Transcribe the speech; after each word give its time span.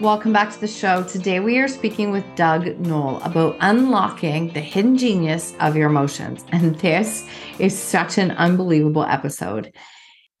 Welcome 0.00 0.32
back 0.32 0.52
to 0.52 0.60
the 0.60 0.68
show. 0.68 1.02
Today 1.02 1.40
we 1.40 1.58
are 1.58 1.66
speaking 1.66 2.12
with 2.12 2.24
Doug 2.36 2.78
Noll 2.78 3.20
about 3.24 3.56
unlocking 3.58 4.52
the 4.52 4.60
hidden 4.60 4.96
genius 4.96 5.56
of 5.58 5.74
your 5.74 5.90
emotions. 5.90 6.44
And 6.52 6.78
this 6.78 7.28
is 7.58 7.76
such 7.76 8.16
an 8.16 8.30
unbelievable 8.30 9.02
episode. 9.02 9.72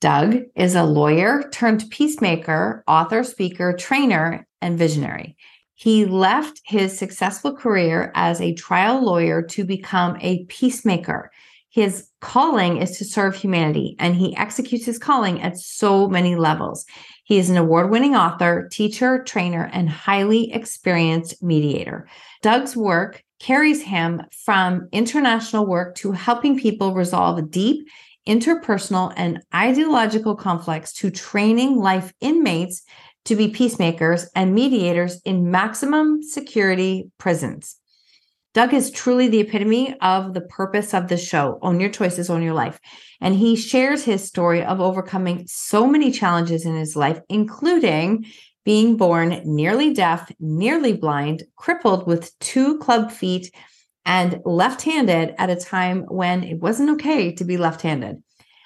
Doug 0.00 0.36
is 0.54 0.76
a 0.76 0.84
lawyer 0.84 1.50
turned 1.52 1.90
peacemaker, 1.90 2.84
author, 2.86 3.24
speaker, 3.24 3.72
trainer, 3.72 4.46
and 4.62 4.78
visionary. 4.78 5.36
He 5.74 6.04
left 6.04 6.60
his 6.64 6.96
successful 6.96 7.52
career 7.52 8.12
as 8.14 8.40
a 8.40 8.54
trial 8.54 9.04
lawyer 9.04 9.42
to 9.42 9.64
become 9.64 10.18
a 10.20 10.44
peacemaker. 10.44 11.32
His 11.68 12.08
calling 12.20 12.78
is 12.78 12.96
to 12.98 13.04
serve 13.04 13.34
humanity, 13.34 13.96
and 13.98 14.14
he 14.14 14.36
executes 14.36 14.86
his 14.86 14.98
calling 14.98 15.42
at 15.42 15.58
so 15.58 16.08
many 16.08 16.36
levels. 16.36 16.86
He 17.28 17.38
is 17.38 17.50
an 17.50 17.58
award 17.58 17.90
winning 17.90 18.16
author, 18.16 18.70
teacher, 18.72 19.22
trainer, 19.22 19.68
and 19.74 19.86
highly 19.86 20.50
experienced 20.50 21.42
mediator. 21.42 22.08
Doug's 22.40 22.74
work 22.74 23.22
carries 23.38 23.82
him 23.82 24.22
from 24.32 24.88
international 24.92 25.66
work 25.66 25.94
to 25.96 26.12
helping 26.12 26.58
people 26.58 26.94
resolve 26.94 27.50
deep 27.50 27.86
interpersonal 28.26 29.12
and 29.14 29.42
ideological 29.54 30.36
conflicts 30.36 30.94
to 30.94 31.10
training 31.10 31.76
life 31.76 32.14
inmates 32.22 32.82
to 33.26 33.36
be 33.36 33.48
peacemakers 33.48 34.26
and 34.34 34.54
mediators 34.54 35.20
in 35.26 35.50
maximum 35.50 36.22
security 36.22 37.10
prisons. 37.18 37.77
Doug 38.58 38.74
is 38.74 38.90
truly 38.90 39.28
the 39.28 39.38
epitome 39.38 39.94
of 40.00 40.34
the 40.34 40.40
purpose 40.40 40.92
of 40.92 41.06
the 41.06 41.16
show 41.16 41.60
Own 41.62 41.78
Your 41.78 41.90
Choices, 41.90 42.28
Own 42.28 42.42
Your 42.42 42.54
Life. 42.54 42.80
And 43.20 43.36
he 43.36 43.54
shares 43.54 44.02
his 44.02 44.24
story 44.24 44.64
of 44.64 44.80
overcoming 44.80 45.44
so 45.46 45.86
many 45.86 46.10
challenges 46.10 46.66
in 46.66 46.74
his 46.74 46.96
life, 46.96 47.20
including 47.28 48.26
being 48.64 48.96
born 48.96 49.42
nearly 49.44 49.94
deaf, 49.94 50.32
nearly 50.40 50.92
blind, 50.92 51.44
crippled 51.54 52.08
with 52.08 52.36
two 52.40 52.78
club 52.78 53.12
feet, 53.12 53.54
and 54.04 54.40
left 54.44 54.82
handed 54.82 55.36
at 55.38 55.50
a 55.50 55.54
time 55.54 56.02
when 56.08 56.42
it 56.42 56.58
wasn't 56.58 56.90
okay 56.90 57.30
to 57.36 57.44
be 57.44 57.58
left 57.58 57.82
handed. 57.82 58.20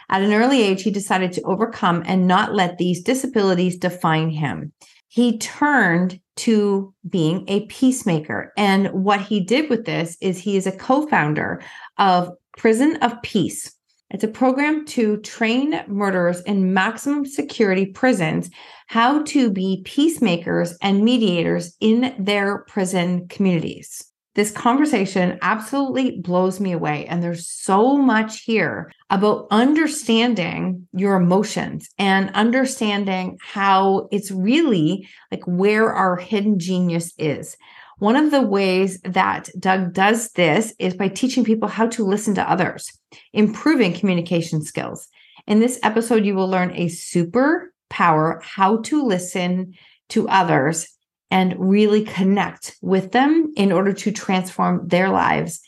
At 0.09 0.22
an 0.22 0.33
early 0.33 0.62
age, 0.62 0.84
he 0.84 0.91
decided 0.91 1.33
to 1.34 1.43
overcome 1.43 2.03
and 2.06 2.27
not 2.27 2.55
let 2.55 2.78
these 2.78 3.03
disabilities 3.03 3.77
define 3.77 4.31
him 4.31 4.72
he 5.12 5.37
turned 5.37 6.19
to 6.37 6.95
being 7.06 7.45
a 7.47 7.67
peacemaker. 7.67 8.50
And 8.56 8.89
what 8.93 9.21
he 9.21 9.41
did 9.41 9.69
with 9.69 9.84
this 9.84 10.17
is 10.23 10.39
he 10.39 10.56
is 10.56 10.67
a 10.67 10.73
co 10.73 11.06
founder 11.06 11.62
of 11.99 12.31
Prison 12.56 12.97
of 13.03 13.21
Peace. 13.21 13.71
It's 14.09 14.25
a 14.25 14.28
program 14.28 14.87
to 14.87 15.19
train 15.19 15.84
murderers 15.87 16.41
in 16.41 16.72
maximum 16.72 17.27
security 17.27 17.84
prisons 17.84 18.49
how 18.87 19.22
to 19.25 19.51
be 19.51 19.83
peacemakers 19.84 20.78
and 20.81 21.05
mediators 21.05 21.77
in 21.81 22.15
their 22.19 22.65
prison 22.69 23.28
communities. 23.28 24.12
This 24.34 24.50
conversation 24.50 25.38
absolutely 25.43 26.20
blows 26.20 26.59
me 26.59 26.72
away. 26.72 27.04
And 27.06 27.22
there's 27.22 27.47
so 27.47 27.98
much 27.98 28.44
here 28.44 28.91
about 29.10 29.47
understanding 29.50 30.88
your 30.94 31.16
emotions 31.16 31.91
and 31.98 32.31
understanding 32.31 33.38
how 33.42 34.09
it's 34.10 34.31
really 34.31 35.06
like 35.31 35.44
where 35.44 35.92
our 35.92 36.16
hidden 36.16 36.59
genius 36.59 37.12
is. 37.19 37.59
One 37.98 38.16
of 38.16 38.31
the 38.31 38.41
ways 38.41 38.98
that 39.03 39.50
Doug 39.59 39.92
does 39.92 40.32
this 40.32 40.75
is 40.78 40.94
by 40.94 41.09
teaching 41.09 41.44
people 41.44 41.69
how 41.69 41.87
to 41.88 42.04
listen 42.04 42.34
to 42.37 42.50
others, 42.50 42.91
improving 43.34 43.92
communication 43.92 44.62
skills. 44.62 45.09
In 45.47 45.60
this 45.60 45.78
episode, 45.82 46.25
you 46.25 46.34
will 46.34 46.48
learn 46.48 46.71
a 46.71 46.87
superpower 46.87 48.42
how 48.42 48.78
to 48.78 49.04
listen 49.04 49.75
to 50.09 50.26
others 50.28 50.88
and 51.32 51.54
really 51.59 52.04
connect 52.04 52.76
with 52.82 53.12
them 53.12 53.50
in 53.56 53.72
order 53.72 53.94
to 53.94 54.12
transform 54.12 54.87
their 54.87 55.09
lives 55.09 55.62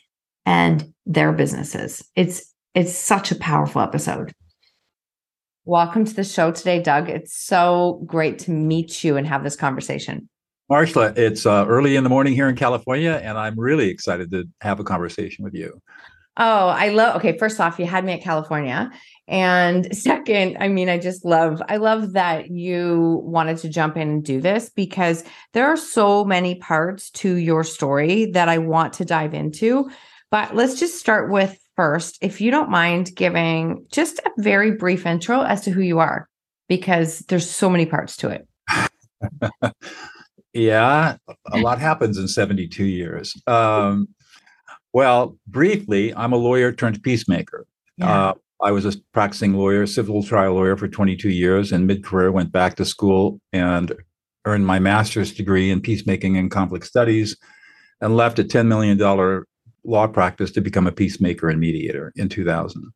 and 0.45 0.93
their 1.07 1.33
businesses. 1.33 2.05
It's 2.15 2.53
it's 2.75 2.95
such 2.95 3.33
a 3.33 3.37
powerful 3.37 3.81
episode. 3.81 4.35
Welcome 5.65 6.05
to 6.05 6.15
the 6.15 6.23
show 6.23 6.53
today, 6.53 6.83
Doug. 6.83 7.09
It's 7.09 7.35
so 7.35 8.03
great 8.05 8.39
to 8.41 8.51
meet 8.51 9.03
you 9.03 9.17
and 9.17 9.27
have 9.27 9.43
this 9.43 9.57
conversation. 9.57 10.29
Marsha, 10.71 11.17
it's 11.17 11.47
uh, 11.47 11.65
early 11.67 11.97
in 11.97 12.05
the 12.05 12.11
morning 12.11 12.35
here 12.35 12.49
in 12.49 12.57
California, 12.57 13.19
and 13.23 13.39
I'm 13.39 13.59
really 13.59 13.89
excited 13.89 14.31
to 14.33 14.45
have 14.61 14.81
a 14.81 14.85
conversation 14.85 15.45
with 15.45 15.55
you. 15.55 15.81
Oh, 16.37 16.69
I 16.69 16.89
love. 16.89 17.17
Okay, 17.17 17.39
first 17.39 17.59
off, 17.59 17.79
you 17.79 17.87
had 17.87 18.05
me 18.05 18.13
at 18.13 18.23
California, 18.23 18.91
and 19.27 19.97
second, 19.97 20.57
I 20.61 20.69
mean, 20.69 20.89
I 20.89 20.99
just 20.99 21.25
love, 21.25 21.63
I 21.69 21.77
love 21.77 22.13
that 22.13 22.51
you 22.51 23.23
wanted 23.25 23.59
to 23.59 23.69
jump 23.69 23.97
in 23.97 24.09
and 24.09 24.25
do 24.25 24.41
this 24.41 24.71
because 24.71 25.25
there 25.53 25.67
are 25.67 25.77
so 25.77 26.25
many 26.25 26.57
parts 26.57 27.11
to 27.13 27.37
your 27.37 27.65
story 27.65 28.27
that 28.33 28.49
I 28.49 28.59
want 28.59 28.95
to 28.95 29.05
dive 29.05 29.35
into. 29.35 29.91
But 30.31 30.55
let's 30.55 30.79
just 30.79 30.99
start 30.99 31.31
with 31.31 31.59
first, 31.77 32.19
if 32.21 32.41
you 32.41 32.51
don't 32.51 32.71
mind 32.71 33.15
giving 33.15 33.87
just 33.91 34.19
a 34.21 34.31
very 34.39 34.73
brief 34.73 35.07
intro 35.07 35.43
as 35.43 35.63
to 35.63 35.71
who 35.71 35.81
you 35.81 35.99
are, 35.99 36.29
because 36.69 37.21
there's 37.21 37.49
so 37.49 37.71
many 37.71 37.87
parts 37.87 38.17
to 38.19 38.29
it. 38.31 38.49
yeah, 40.53 41.17
a 41.53 41.59
lot 41.59 41.79
happens 41.79 42.19
in 42.19 42.29
72 42.29 42.85
years. 42.85 43.41
Um, 43.47 44.09
well, 44.93 45.37
briefly, 45.47 46.15
I'm 46.15 46.33
a 46.33 46.37
lawyer 46.37 46.73
turned 46.73 47.03
peacemaker. 47.03 47.67
Yeah. 47.97 48.29
Uh, 48.31 48.35
I 48.65 48.73
was 48.73 48.87
a 48.87 48.99
practicing 49.13 49.53
lawyer, 49.53 49.87
civil 49.87 50.23
trial 50.23 50.55
lawyer 50.55 50.75
for 50.77 50.89
22 50.89 51.29
years, 51.29 51.71
and 51.71 51.87
mid 51.87 52.03
career 52.03 52.33
went 52.33 52.51
back 52.51 52.77
to 52.77 52.85
school 52.87 53.39
and 53.53 53.93
earned 54.47 54.67
my 54.67 54.79
master's 54.79 55.35
degree 55.35 55.71
in 55.71 55.83
peacemaking 55.83 56.39
and 56.39 56.51
conflict 56.51 56.87
studies 56.87 57.37
and 58.01 58.17
left 58.17 58.39
a 58.39 58.45
$10 58.45 58.67
million 58.67 58.99
law 59.85 60.07
practice 60.07 60.51
to 60.53 60.63
become 60.63 60.87
a 60.87 60.93
peacemaker 60.93 61.51
and 61.51 61.61
mediator 61.61 62.11
in 62.17 62.31
2000. 62.31 62.91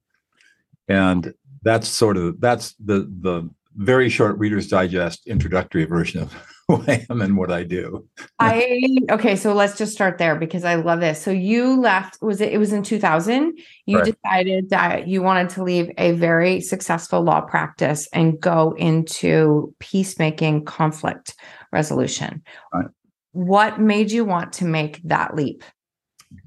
And 0.88 1.34
that's 1.62 1.86
sort 1.86 2.16
of 2.16 2.40
that's 2.40 2.74
the 2.82 3.00
the 3.20 3.48
very 3.76 4.08
short 4.08 4.38
Reader's 4.38 4.68
Digest 4.68 5.26
introductory 5.26 5.84
version 5.84 6.22
of 6.22 6.34
who 6.76 6.84
I 6.86 7.06
am 7.08 7.22
and 7.22 7.36
what 7.36 7.50
I 7.50 7.62
do. 7.62 8.06
I 8.38 8.98
okay, 9.10 9.36
so 9.36 9.54
let's 9.54 9.78
just 9.78 9.94
start 9.94 10.18
there 10.18 10.36
because 10.36 10.64
I 10.64 10.74
love 10.74 11.00
this. 11.00 11.20
So 11.20 11.30
you 11.30 11.80
left 11.80 12.20
was 12.20 12.42
it 12.42 12.52
it 12.52 12.58
was 12.58 12.74
in 12.74 12.82
2000 12.82 13.58
you 13.86 13.98
right. 13.98 14.14
decided 14.14 14.68
that 14.68 15.08
you 15.08 15.22
wanted 15.22 15.48
to 15.50 15.62
leave 15.62 15.90
a 15.96 16.12
very 16.12 16.60
successful 16.60 17.22
law 17.22 17.40
practice 17.40 18.06
and 18.12 18.38
go 18.38 18.74
into 18.76 19.74
peacemaking 19.78 20.66
conflict 20.66 21.34
resolution. 21.72 22.42
Right. 22.74 22.88
What 23.32 23.80
made 23.80 24.10
you 24.10 24.26
want 24.26 24.52
to 24.54 24.66
make 24.66 25.00
that 25.04 25.34
leap? 25.34 25.64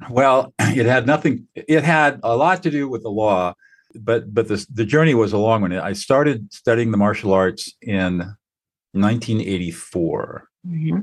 Well, 0.07 0.53
it 0.59 0.85
had 0.85 1.07
nothing 1.07 1.47
it 1.55 1.83
had 1.83 2.19
a 2.21 2.37
lot 2.37 2.61
to 2.61 2.69
do 2.69 2.87
with 2.87 3.01
the 3.01 3.09
law, 3.09 3.55
but 3.95 4.31
but 4.31 4.47
the 4.47 4.63
the 4.71 4.85
journey 4.85 5.15
was 5.15 5.33
a 5.33 5.39
long 5.39 5.63
one. 5.63 5.73
I 5.73 5.93
started 5.93 6.53
studying 6.53 6.91
the 6.91 6.97
martial 6.97 7.33
arts 7.33 7.73
in 7.81 8.35
1984 8.93 10.47
mm-hmm. 10.67 10.99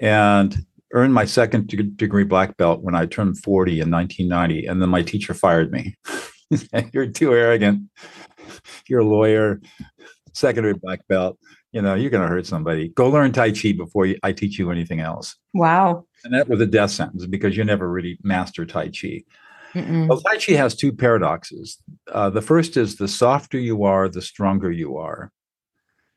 and 0.00 0.56
earned 0.92 1.14
my 1.14 1.24
second 1.24 1.66
degree 1.96 2.24
black 2.24 2.56
belt 2.56 2.82
when 2.82 2.94
I 2.94 3.06
turned 3.06 3.38
40 3.42 3.80
in 3.80 3.90
1990. 3.90 4.66
And 4.66 4.80
then 4.80 4.88
my 4.88 5.02
teacher 5.02 5.34
fired 5.34 5.72
me. 5.72 5.96
You're 6.92 7.08
too 7.08 7.34
arrogant. 7.34 7.90
You're 8.88 9.00
a 9.00 9.04
lawyer. 9.04 9.60
secondary 10.32 10.74
black 10.74 11.06
belt. 11.08 11.38
You 11.72 11.82
know, 11.82 11.94
you're 11.94 12.10
going 12.10 12.22
to 12.22 12.28
hurt 12.28 12.46
somebody. 12.46 12.88
Go 12.90 13.08
learn 13.08 13.32
Tai 13.32 13.50
Chi 13.50 13.72
before 13.72 14.06
you, 14.06 14.16
I 14.22 14.32
teach 14.32 14.58
you 14.58 14.70
anything 14.70 15.00
else. 15.00 15.34
Wow. 15.54 16.06
And 16.22 16.32
that 16.32 16.48
was 16.48 16.60
a 16.60 16.66
death 16.66 16.92
sentence 16.92 17.26
because 17.26 17.56
you 17.56 17.64
never 17.64 17.90
really 17.90 18.18
master 18.22 18.64
Tai 18.64 18.90
Chi. 18.90 19.24
Well, 19.74 20.20
Tai 20.20 20.36
Chi 20.36 20.52
has 20.52 20.76
two 20.76 20.92
paradoxes. 20.92 21.78
Uh, 22.12 22.30
the 22.30 22.42
first 22.42 22.76
is 22.76 22.94
the 22.94 23.08
softer 23.08 23.58
you 23.58 23.82
are, 23.82 24.08
the 24.08 24.22
stronger 24.22 24.70
you 24.70 24.96
are. 24.96 25.32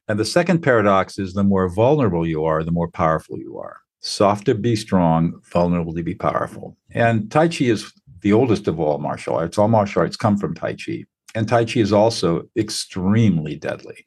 And 0.07 0.19
the 0.19 0.25
second 0.25 0.61
paradox 0.61 1.19
is 1.19 1.33
the 1.33 1.43
more 1.43 1.67
vulnerable 1.67 2.25
you 2.25 2.45
are, 2.45 2.63
the 2.63 2.71
more 2.71 2.89
powerful 2.89 3.37
you 3.37 3.57
are. 3.57 3.81
Soft 3.99 4.45
to 4.45 4.55
be 4.55 4.75
strong, 4.75 5.41
vulnerable 5.51 5.93
to 5.93 6.03
be 6.03 6.15
powerful. 6.15 6.77
And 6.91 7.29
Tai 7.29 7.49
Chi 7.49 7.65
is 7.65 7.91
the 8.21 8.33
oldest 8.33 8.67
of 8.67 8.79
all 8.79 8.99
martial 8.99 9.35
arts. 9.35 9.57
All 9.57 9.67
martial 9.67 10.01
arts 10.01 10.15
come 10.15 10.37
from 10.37 10.55
Tai 10.55 10.75
Chi. 10.75 11.03
And 11.35 11.47
Tai 11.47 11.65
Chi 11.65 11.81
is 11.81 11.91
also 11.91 12.43
extremely 12.55 13.55
deadly. 13.55 14.05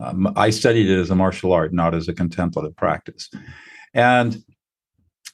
Um, 0.00 0.32
I 0.36 0.50
studied 0.50 0.88
it 0.88 0.98
as 0.98 1.10
a 1.10 1.14
martial 1.14 1.52
art, 1.52 1.72
not 1.72 1.94
as 1.94 2.08
a 2.08 2.14
contemplative 2.14 2.76
practice. 2.76 3.30
And 3.94 4.42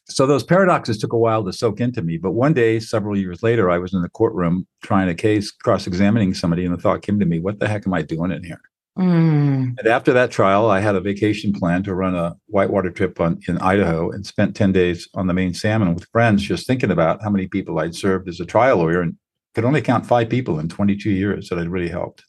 so 0.06 0.26
those 0.26 0.44
paradoxes 0.44 0.98
took 0.98 1.12
a 1.12 1.18
while 1.18 1.44
to 1.44 1.52
soak 1.52 1.80
into 1.80 2.02
me. 2.02 2.16
But 2.16 2.32
one 2.32 2.54
day, 2.54 2.80
several 2.80 3.16
years 3.16 3.42
later, 3.42 3.70
I 3.70 3.78
was 3.78 3.94
in 3.94 4.02
the 4.02 4.08
courtroom 4.08 4.66
trying 4.82 5.08
a 5.08 5.14
case, 5.14 5.50
cross 5.50 5.86
examining 5.86 6.34
somebody, 6.34 6.64
and 6.64 6.74
the 6.74 6.80
thought 6.80 7.02
came 7.02 7.18
to 7.20 7.26
me, 7.26 7.38
what 7.38 7.60
the 7.60 7.68
heck 7.68 7.86
am 7.86 7.94
I 7.94 8.02
doing 8.02 8.30
in 8.32 8.42
here? 8.42 8.60
Mm. 8.98 9.78
And 9.78 9.86
after 9.86 10.12
that 10.12 10.30
trial, 10.30 10.70
I 10.70 10.80
had 10.80 10.96
a 10.96 11.00
vacation 11.00 11.52
plan 11.52 11.82
to 11.84 11.94
run 11.94 12.14
a 12.14 12.36
whitewater 12.46 12.90
trip 12.90 13.20
on, 13.20 13.40
in 13.48 13.58
Idaho 13.58 14.10
and 14.10 14.26
spent 14.26 14.54
10 14.54 14.72
days 14.72 15.08
on 15.14 15.26
the 15.26 15.34
main 15.34 15.54
salmon 15.54 15.94
with 15.94 16.08
friends, 16.12 16.42
just 16.42 16.66
thinking 16.66 16.90
about 16.90 17.22
how 17.22 17.30
many 17.30 17.46
people 17.46 17.78
I'd 17.78 17.94
served 17.94 18.28
as 18.28 18.40
a 18.40 18.44
trial 18.44 18.78
lawyer 18.78 19.00
and 19.00 19.16
could 19.54 19.64
only 19.64 19.82
count 19.82 20.06
five 20.06 20.28
people 20.28 20.58
in 20.58 20.68
22 20.68 21.10
years 21.10 21.48
that 21.48 21.58
I'd 21.58 21.68
really 21.68 21.88
helped. 21.88 22.24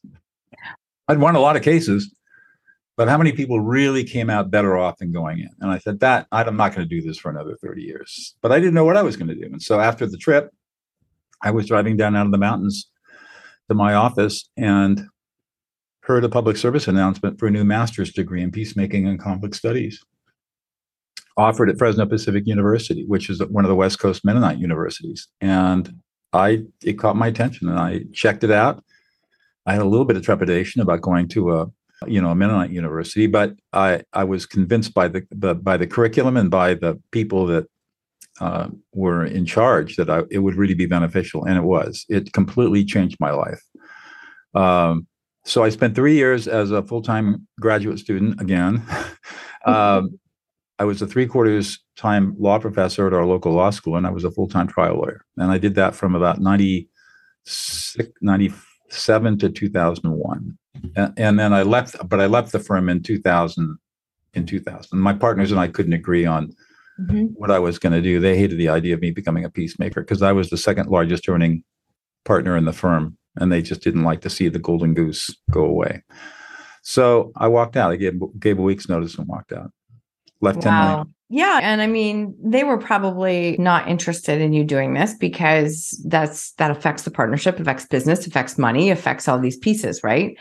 I'd 1.08 1.20
won 1.20 1.36
a 1.36 1.40
lot 1.40 1.58
of 1.58 1.64
cases, 1.64 2.14
but 2.96 3.10
how 3.10 3.18
many 3.18 3.34
people 3.34 3.60
really 3.60 4.04
came 4.04 4.30
out 4.30 4.52
better 4.52 4.78
off 4.78 4.98
than 5.00 5.12
going 5.12 5.40
in? 5.40 5.50
And 5.60 5.70
I 5.70 5.80
said, 5.80 6.00
that 6.00 6.28
I'm 6.32 6.56
not 6.56 6.74
going 6.74 6.88
to 6.88 6.96
do 6.96 7.06
this 7.06 7.18
for 7.18 7.30
another 7.30 7.58
30 7.62 7.82
years. 7.82 8.36
But 8.42 8.54
I 8.54 8.60
didn't 8.60 8.74
know 8.74 8.86
what 8.86 8.98
I 8.98 9.04
was 9.04 9.18
going 9.18 9.28
to 9.28 9.36
do. 9.36 9.46
And 9.52 9.62
so 9.62 9.80
after 9.80 10.06
the 10.06 10.18
trip, 10.18 10.50
I 11.42 11.52
was 11.52 11.66
driving 11.66 11.98
down 11.98 12.16
out 12.16 12.26
of 12.26 12.32
the 12.32 12.38
mountains 12.38 12.90
to 13.68 13.76
my 13.76 13.96
office 13.96 14.50
and 14.56 15.08
heard 16.04 16.24
a 16.24 16.30
public 16.30 16.58
service 16.58 16.88
announcement 16.88 17.40
for 17.40 17.48
a 17.48 17.52
new 17.52 17.64
master's 17.64 18.12
degree 18.12 18.42
in 18.42 18.52
peacemaking 18.52 19.08
and 19.08 19.20
conflict 19.20 19.56
studies 19.56 20.04
offered 21.38 21.70
at 21.70 21.78
Fresno 21.78 22.06
Pacific 22.06 22.46
University, 22.46 23.06
which 23.06 23.30
is 23.30 23.44
one 23.46 23.66
of 23.66 23.70
the 23.70 23.76
West 23.76 24.00
Coast 24.00 24.24
Mennonite 24.24 24.60
universities. 24.60 25.28
And 25.42 26.02
I 26.32 26.64
it 26.84 26.94
caught 26.94 27.16
my 27.16 27.28
attention 27.28 27.70
and 27.70 27.80
I 27.80 28.02
checked 28.14 28.44
it 28.44 28.52
out. 28.52 28.84
I 29.66 29.74
had 29.74 29.82
a 29.82 29.88
little 29.88 30.06
bit 30.06 30.18
of 30.18 30.24
trepidation 30.24 30.82
about 30.82 31.02
going 31.02 31.28
to 31.30 31.58
a 31.58 31.68
you 32.06 32.22
know 32.22 32.32
a 32.32 32.36
Mennonite 32.36 32.72
university, 32.72 33.28
but 33.28 33.54
I 33.72 34.04
I 34.12 34.26
was 34.26 34.46
convinced 34.46 34.94
by 34.94 35.08
the, 35.08 35.26
the 35.32 35.56
by 35.56 35.78
the 35.78 35.88
curriculum 35.88 36.38
and 36.38 36.52
by 36.52 36.74
the 36.74 37.02
people 37.12 37.46
that 37.48 37.66
uh, 38.42 38.68
were 38.94 39.24
in 39.24 39.46
charge 39.46 39.96
that 39.96 40.10
I, 40.10 40.24
it 40.32 40.40
would 40.40 40.56
really 40.56 40.74
be 40.74 40.86
beneficial, 40.86 41.46
and 41.46 41.58
it 41.58 41.64
was. 41.64 42.06
It 42.10 42.34
completely 42.34 42.84
changed 42.84 43.18
my 43.20 43.32
life. 43.32 43.62
Um, 44.54 45.08
so 45.46 45.64
I 45.64 45.70
spent 45.70 45.96
three 45.96 46.16
years 46.16 46.48
as 46.48 46.72
a 46.72 46.82
full 46.84 47.02
time 47.02 47.48
graduate 47.60 48.00
student 48.00 48.40
again. 48.42 48.82
um, 49.66 50.20
I 50.80 50.86
was 50.86 51.02
a 51.02 51.08
three 51.08 51.28
quarters 51.28 51.80
time 51.96 52.36
law 52.40 52.60
professor 52.60 53.08
at 53.08 53.14
our 53.14 53.26
local 53.26 53.54
law 53.54 53.70
school, 53.70 53.96
and 53.96 54.08
I 54.08 54.10
was 54.12 54.24
a 54.24 54.32
full 54.32 54.48
time 54.48 54.68
trial 54.68 54.96
lawyer. 54.96 55.24
And 55.38 55.52
I 55.52 55.58
did 55.58 55.76
that 55.76 55.96
from 55.96 56.16
about 56.16 56.40
96, 56.42 58.10
97 58.22 59.38
to 59.40 59.50
2001. 59.50 60.58
And, 60.96 61.14
and 61.18 61.40
then 61.40 61.54
I 61.54 61.62
left, 61.64 61.96
but 62.10 62.20
I 62.20 62.26
left 62.26 62.52
the 62.52 62.60
firm 62.60 62.90
in 62.90 63.02
2000. 63.04 63.78
In 64.36 64.48
2000, 64.48 64.98
my 64.98 65.14
partners 65.14 65.52
and 65.52 65.60
I 65.60 65.68
couldn't 65.68 65.94
agree 65.94 66.26
on 66.26 66.56
Mhm. 67.00 67.34
what 67.36 67.52
I 67.52 67.60
was 67.60 67.78
going 67.78 67.94
to 67.94 68.02
do. 68.02 68.20
They 68.20 68.36
hated 68.36 68.58
the 68.58 68.70
idea 68.70 68.96
of 68.96 69.00
me 69.00 69.12
becoming 69.12 69.46
a 69.46 69.50
peacemaker 69.52 70.02
because 70.02 70.24
I 70.24 70.32
was 70.32 70.50
the 70.50 70.58
second 70.58 70.90
largest 70.90 71.30
earning 71.30 71.64
partner 72.26 72.58
in 72.58 72.66
the 72.66 72.74
firm, 72.74 73.16
and 73.38 73.52
they 73.52 73.62
just 73.62 73.82
didn't 73.82 74.04
like 74.04 74.22
to 74.22 74.30
see 74.30 74.50
the 74.50 74.60
golden 74.60 74.94
goose 74.94 75.36
go 75.52 75.64
away. 75.64 76.04
So 76.84 77.32
I 77.38 77.48
walked 77.48 77.78
out. 77.78 77.92
I 77.92 77.96
gave 77.96 78.22
gave 78.40 78.60
a 78.60 78.62
week's 78.62 78.90
notice 78.90 79.18
and 79.18 79.28
walked 79.28 79.54
out. 79.54 79.72
Left. 80.42 80.66
Wow. 80.66 81.08
Yeah. 81.30 81.62
And 81.64 81.82
I 81.82 81.88
mean, 81.88 82.36
they 82.44 82.64
were 82.64 82.78
probably 82.78 83.56
not 83.58 83.88
interested 83.88 84.42
in 84.42 84.54
you 84.54 84.64
doing 84.64 84.94
this 84.94 85.16
because 85.16 86.00
that's 86.06 86.52
that 86.54 86.70
affects 86.70 87.04
the 87.04 87.12
partnership, 87.12 87.60
affects 87.60 87.86
business, 87.86 88.28
affects 88.28 88.58
money, 88.58 88.92
affects 88.92 89.28
all 89.28 89.40
these 89.40 89.58
pieces, 89.58 90.04
right? 90.04 90.38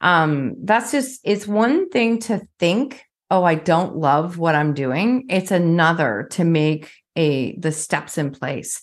Um, 0.00 0.54
that's 0.62 0.90
just 0.90 1.20
it's 1.24 1.46
one 1.46 1.88
thing 1.88 2.18
to 2.20 2.42
think, 2.58 3.04
oh, 3.30 3.44
I 3.44 3.54
don't 3.54 3.96
love 3.96 4.36
what 4.36 4.54
I'm 4.54 4.74
doing. 4.74 5.24
It's 5.30 5.50
another 5.50 6.28
to 6.32 6.44
make 6.44 6.90
a 7.16 7.56
the 7.58 7.72
steps 7.72 8.18
in 8.18 8.32
place. 8.32 8.82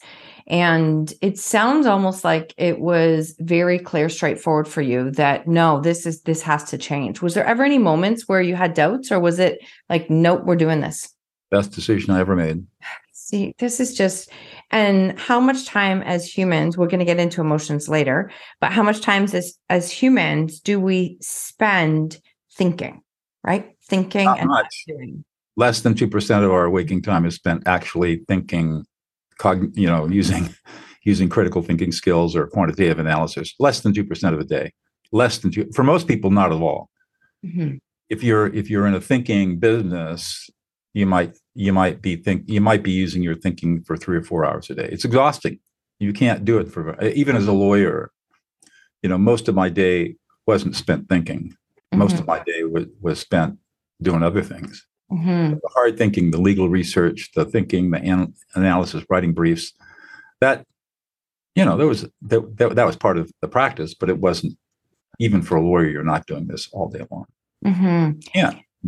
And 0.51 1.11
it 1.21 1.39
sounds 1.39 1.85
almost 1.87 2.25
like 2.25 2.53
it 2.57 2.79
was 2.79 3.35
very 3.39 3.79
clear, 3.79 4.09
straightforward 4.09 4.67
for 4.67 4.81
you 4.81 5.09
that 5.11 5.47
no, 5.47 5.79
this 5.79 6.05
is 6.05 6.21
this 6.23 6.41
has 6.41 6.65
to 6.65 6.77
change. 6.77 7.21
Was 7.21 7.33
there 7.33 7.45
ever 7.45 7.63
any 7.63 7.77
moments 7.77 8.27
where 8.27 8.41
you 8.41 8.55
had 8.55 8.73
doubts, 8.73 9.13
or 9.13 9.19
was 9.19 9.39
it 9.39 9.63
like, 9.89 10.09
nope, 10.09 10.43
we're 10.43 10.57
doing 10.57 10.81
this? 10.81 11.09
Best 11.51 11.71
decision 11.71 12.11
I 12.13 12.19
ever 12.19 12.35
made. 12.35 12.65
See, 13.13 13.55
this 13.59 13.79
is 13.79 13.95
just, 13.95 14.29
and 14.71 15.17
how 15.17 15.39
much 15.39 15.65
time 15.65 16.01
as 16.01 16.25
humans, 16.25 16.77
we're 16.77 16.87
going 16.87 16.99
to 16.99 17.05
get 17.05 17.17
into 17.17 17.39
emotions 17.39 17.87
later, 17.87 18.29
but 18.59 18.73
how 18.73 18.83
much 18.83 18.99
time 18.99 19.23
as, 19.23 19.57
as 19.69 19.89
humans 19.89 20.59
do 20.59 20.81
we 20.81 21.17
spend 21.21 22.19
thinking, 22.55 23.01
right? 23.41 23.71
Thinking 23.87 24.25
Not 24.25 24.39
and 24.39 24.49
not 24.49 24.63
much. 24.63 24.83
doing. 24.85 25.23
Less 25.55 25.79
than 25.79 25.93
two 25.93 26.09
percent 26.09 26.43
of 26.43 26.51
our 26.51 26.69
waking 26.69 27.03
time 27.03 27.25
is 27.25 27.35
spent 27.35 27.63
actually 27.65 28.17
thinking, 28.27 28.83
cog, 29.41 29.57
you 29.83 29.87
know, 29.91 30.07
using 30.07 30.43
using 31.11 31.27
critical 31.35 31.61
thinking 31.67 31.91
skills 31.91 32.35
or 32.37 32.47
quantitative 32.55 32.99
analysis. 32.99 33.47
Less 33.59 33.77
than 33.81 33.93
two 33.93 34.05
percent 34.09 34.33
of 34.35 34.39
a 34.39 34.49
day. 34.57 34.67
Less 35.11 35.39
than 35.39 35.49
two 35.51 35.65
for 35.75 35.83
most 35.83 36.07
people, 36.07 36.29
not 36.31 36.51
at 36.55 36.61
all. 36.67 36.89
Mhm. 37.43 37.79
if 38.13 38.19
you're 38.27 38.47
if 38.59 38.65
you're 38.69 38.87
in 38.89 38.93
a 38.93 39.01
thinking 39.11 39.47
business 39.67 40.21
you 40.99 41.05
might 41.13 41.31
you 41.65 41.73
might 41.73 41.97
be 42.05 42.13
think 42.25 42.39
you 42.55 42.61
might 42.69 42.83
be 42.83 42.91
using 43.03 43.23
your 43.27 43.37
thinking 43.43 43.71
for 43.85 43.95
three 43.97 44.17
or 44.21 44.25
four 44.29 44.41
hours 44.47 44.69
a 44.69 44.75
day 44.75 44.89
it's 44.93 45.05
exhausting 45.09 45.55
you 46.05 46.13
can't 46.21 46.45
do 46.49 46.55
it 46.61 46.67
for 46.73 46.81
even 47.21 47.35
as 47.35 47.47
a 47.47 47.57
lawyer 47.65 48.11
you 49.01 49.09
know 49.09 49.17
most 49.31 49.47
of 49.49 49.55
my 49.55 49.69
day 49.83 49.97
wasn't 50.51 50.75
spent 50.83 51.01
thinking 51.09 51.41
most 52.03 52.15
of 52.19 52.25
my 52.33 52.39
day 52.51 52.61
was, 52.75 52.85
was 53.05 53.17
spent 53.27 53.51
doing 54.07 54.21
other 54.29 54.43
things 54.53 54.73
Mhm. 55.11 55.59
the 55.61 55.69
hard 55.73 55.97
thinking 55.97 56.31
the 56.31 56.39
legal 56.39 56.69
research 56.69 57.29
the 57.35 57.45
thinking 57.45 57.91
the 57.91 57.99
an- 58.01 58.33
analysis 58.55 59.03
writing 59.09 59.33
briefs 59.33 59.73
that 60.39 60.65
you 61.55 61.65
know 61.65 61.75
there 61.77 61.87
was 61.87 62.01
that, 62.21 62.57
that, 62.57 62.75
that 62.75 62.85
was 62.85 62.95
part 62.95 63.17
of 63.17 63.31
the 63.41 63.47
practice 63.47 63.93
but 63.93 64.09
it 64.09 64.19
wasn't 64.19 64.57
even 65.19 65.41
for 65.41 65.57
a 65.57 65.61
lawyer 65.61 65.89
you're 65.89 66.03
not 66.03 66.25
doing 66.27 66.47
this 66.47 66.69
all 66.71 66.87
day 66.89 67.05
long 67.11 67.25
Mhm. 67.65 68.23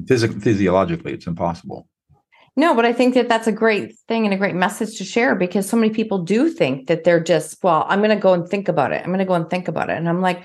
Physic- 0.08 0.42
physiologically 0.42 1.14
it's 1.14 1.28
impossible 1.28 1.88
No, 2.56 2.76
but 2.76 2.86
I 2.86 2.94
think 2.94 3.16
that 3.16 3.28
that's 3.30 3.48
a 3.48 3.52
great 3.52 3.96
thing 4.08 4.26
and 4.26 4.34
a 4.34 4.38
great 4.38 4.54
message 4.56 4.98
to 5.00 5.04
share 5.04 5.34
because 5.36 5.68
so 5.68 5.76
many 5.76 5.92
people 5.92 6.20
do 6.20 6.50
think 6.52 6.86
that 6.88 7.04
they're 7.04 7.20
just, 7.34 7.64
well, 7.64 7.84
I'm 7.90 8.00
going 8.00 8.16
to 8.18 8.26
go 8.28 8.34
and 8.34 8.48
think 8.48 8.68
about 8.70 8.92
it. 8.92 9.00
I'm 9.02 9.08
going 9.14 9.26
to 9.28 9.32
go 9.34 9.34
and 9.34 9.50
think 9.50 9.68
about 9.68 9.90
it. 9.90 9.98
And 9.98 10.08
I'm 10.08 10.22
like, 10.22 10.44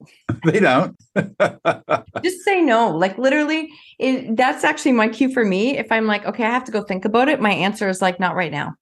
they 0.44 0.60
don't 0.60 0.96
just 2.22 2.44
say 2.44 2.60
no. 2.62 2.90
Like 2.96 3.18
literally, 3.18 3.68
it, 3.98 4.36
that's 4.36 4.64
actually 4.64 4.92
my 4.92 5.08
cue 5.08 5.32
for 5.32 5.44
me. 5.44 5.76
If 5.76 5.90
I'm 5.90 6.06
like, 6.06 6.24
okay, 6.26 6.44
I 6.44 6.50
have 6.50 6.64
to 6.64 6.72
go 6.72 6.82
think 6.82 7.04
about 7.04 7.28
it, 7.28 7.40
my 7.40 7.52
answer 7.52 7.88
is 7.88 8.00
like, 8.02 8.20
not 8.20 8.34
right 8.36 8.52
now. 8.52 8.74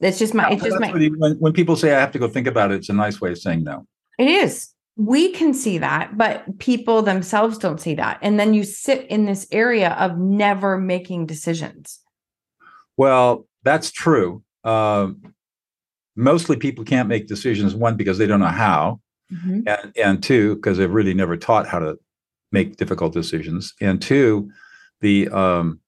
It's 0.00 0.18
just 0.18 0.34
my, 0.34 0.50
it's 0.50 0.62
just 0.62 0.78
my, 0.80 0.92
you- 0.94 1.14
when, 1.18 1.32
when 1.38 1.52
people 1.52 1.76
say 1.76 1.94
i 1.94 2.00
have 2.00 2.12
to 2.12 2.18
go 2.18 2.28
think 2.28 2.46
about 2.46 2.70
it 2.72 2.76
it's 2.76 2.88
a 2.88 2.92
nice 2.92 3.20
way 3.20 3.30
of 3.30 3.38
saying 3.38 3.62
no 3.64 3.86
it 4.18 4.28
is. 4.28 4.70
We 4.96 5.32
can 5.32 5.54
see 5.54 5.78
that, 5.78 6.16
but 6.16 6.58
people 6.60 7.02
themselves 7.02 7.58
don't 7.58 7.80
see 7.80 7.94
that. 7.96 8.18
And 8.22 8.38
then 8.38 8.54
you 8.54 8.62
sit 8.62 9.08
in 9.08 9.24
this 9.24 9.44
area 9.50 9.90
of 9.94 10.18
never 10.18 10.78
making 10.78 11.26
decisions. 11.26 11.98
well 12.96 13.46
that's 13.62 13.90
true 13.90 14.42
um, 14.64 15.20
mostly 16.16 16.56
people 16.56 16.84
can't 16.84 17.08
make 17.08 17.26
decisions 17.26 17.74
one 17.74 17.96
because 17.96 18.18
they 18.18 18.26
don't 18.26 18.40
know 18.40 18.46
how 18.46 19.00
Mhm. 19.32 19.62
and 19.66 19.92
and 19.96 20.22
two 20.22 20.56
because 20.56 20.78
they've 20.78 20.90
really 20.92 21.14
never 21.14 21.36
taught 21.36 21.66
how 21.66 21.78
to 21.78 21.98
make 22.52 22.76
difficult 22.76 23.12
decisions. 23.12 23.74
And 23.80 24.00
two 24.00 24.50
the 25.00 25.28
um 25.30 25.80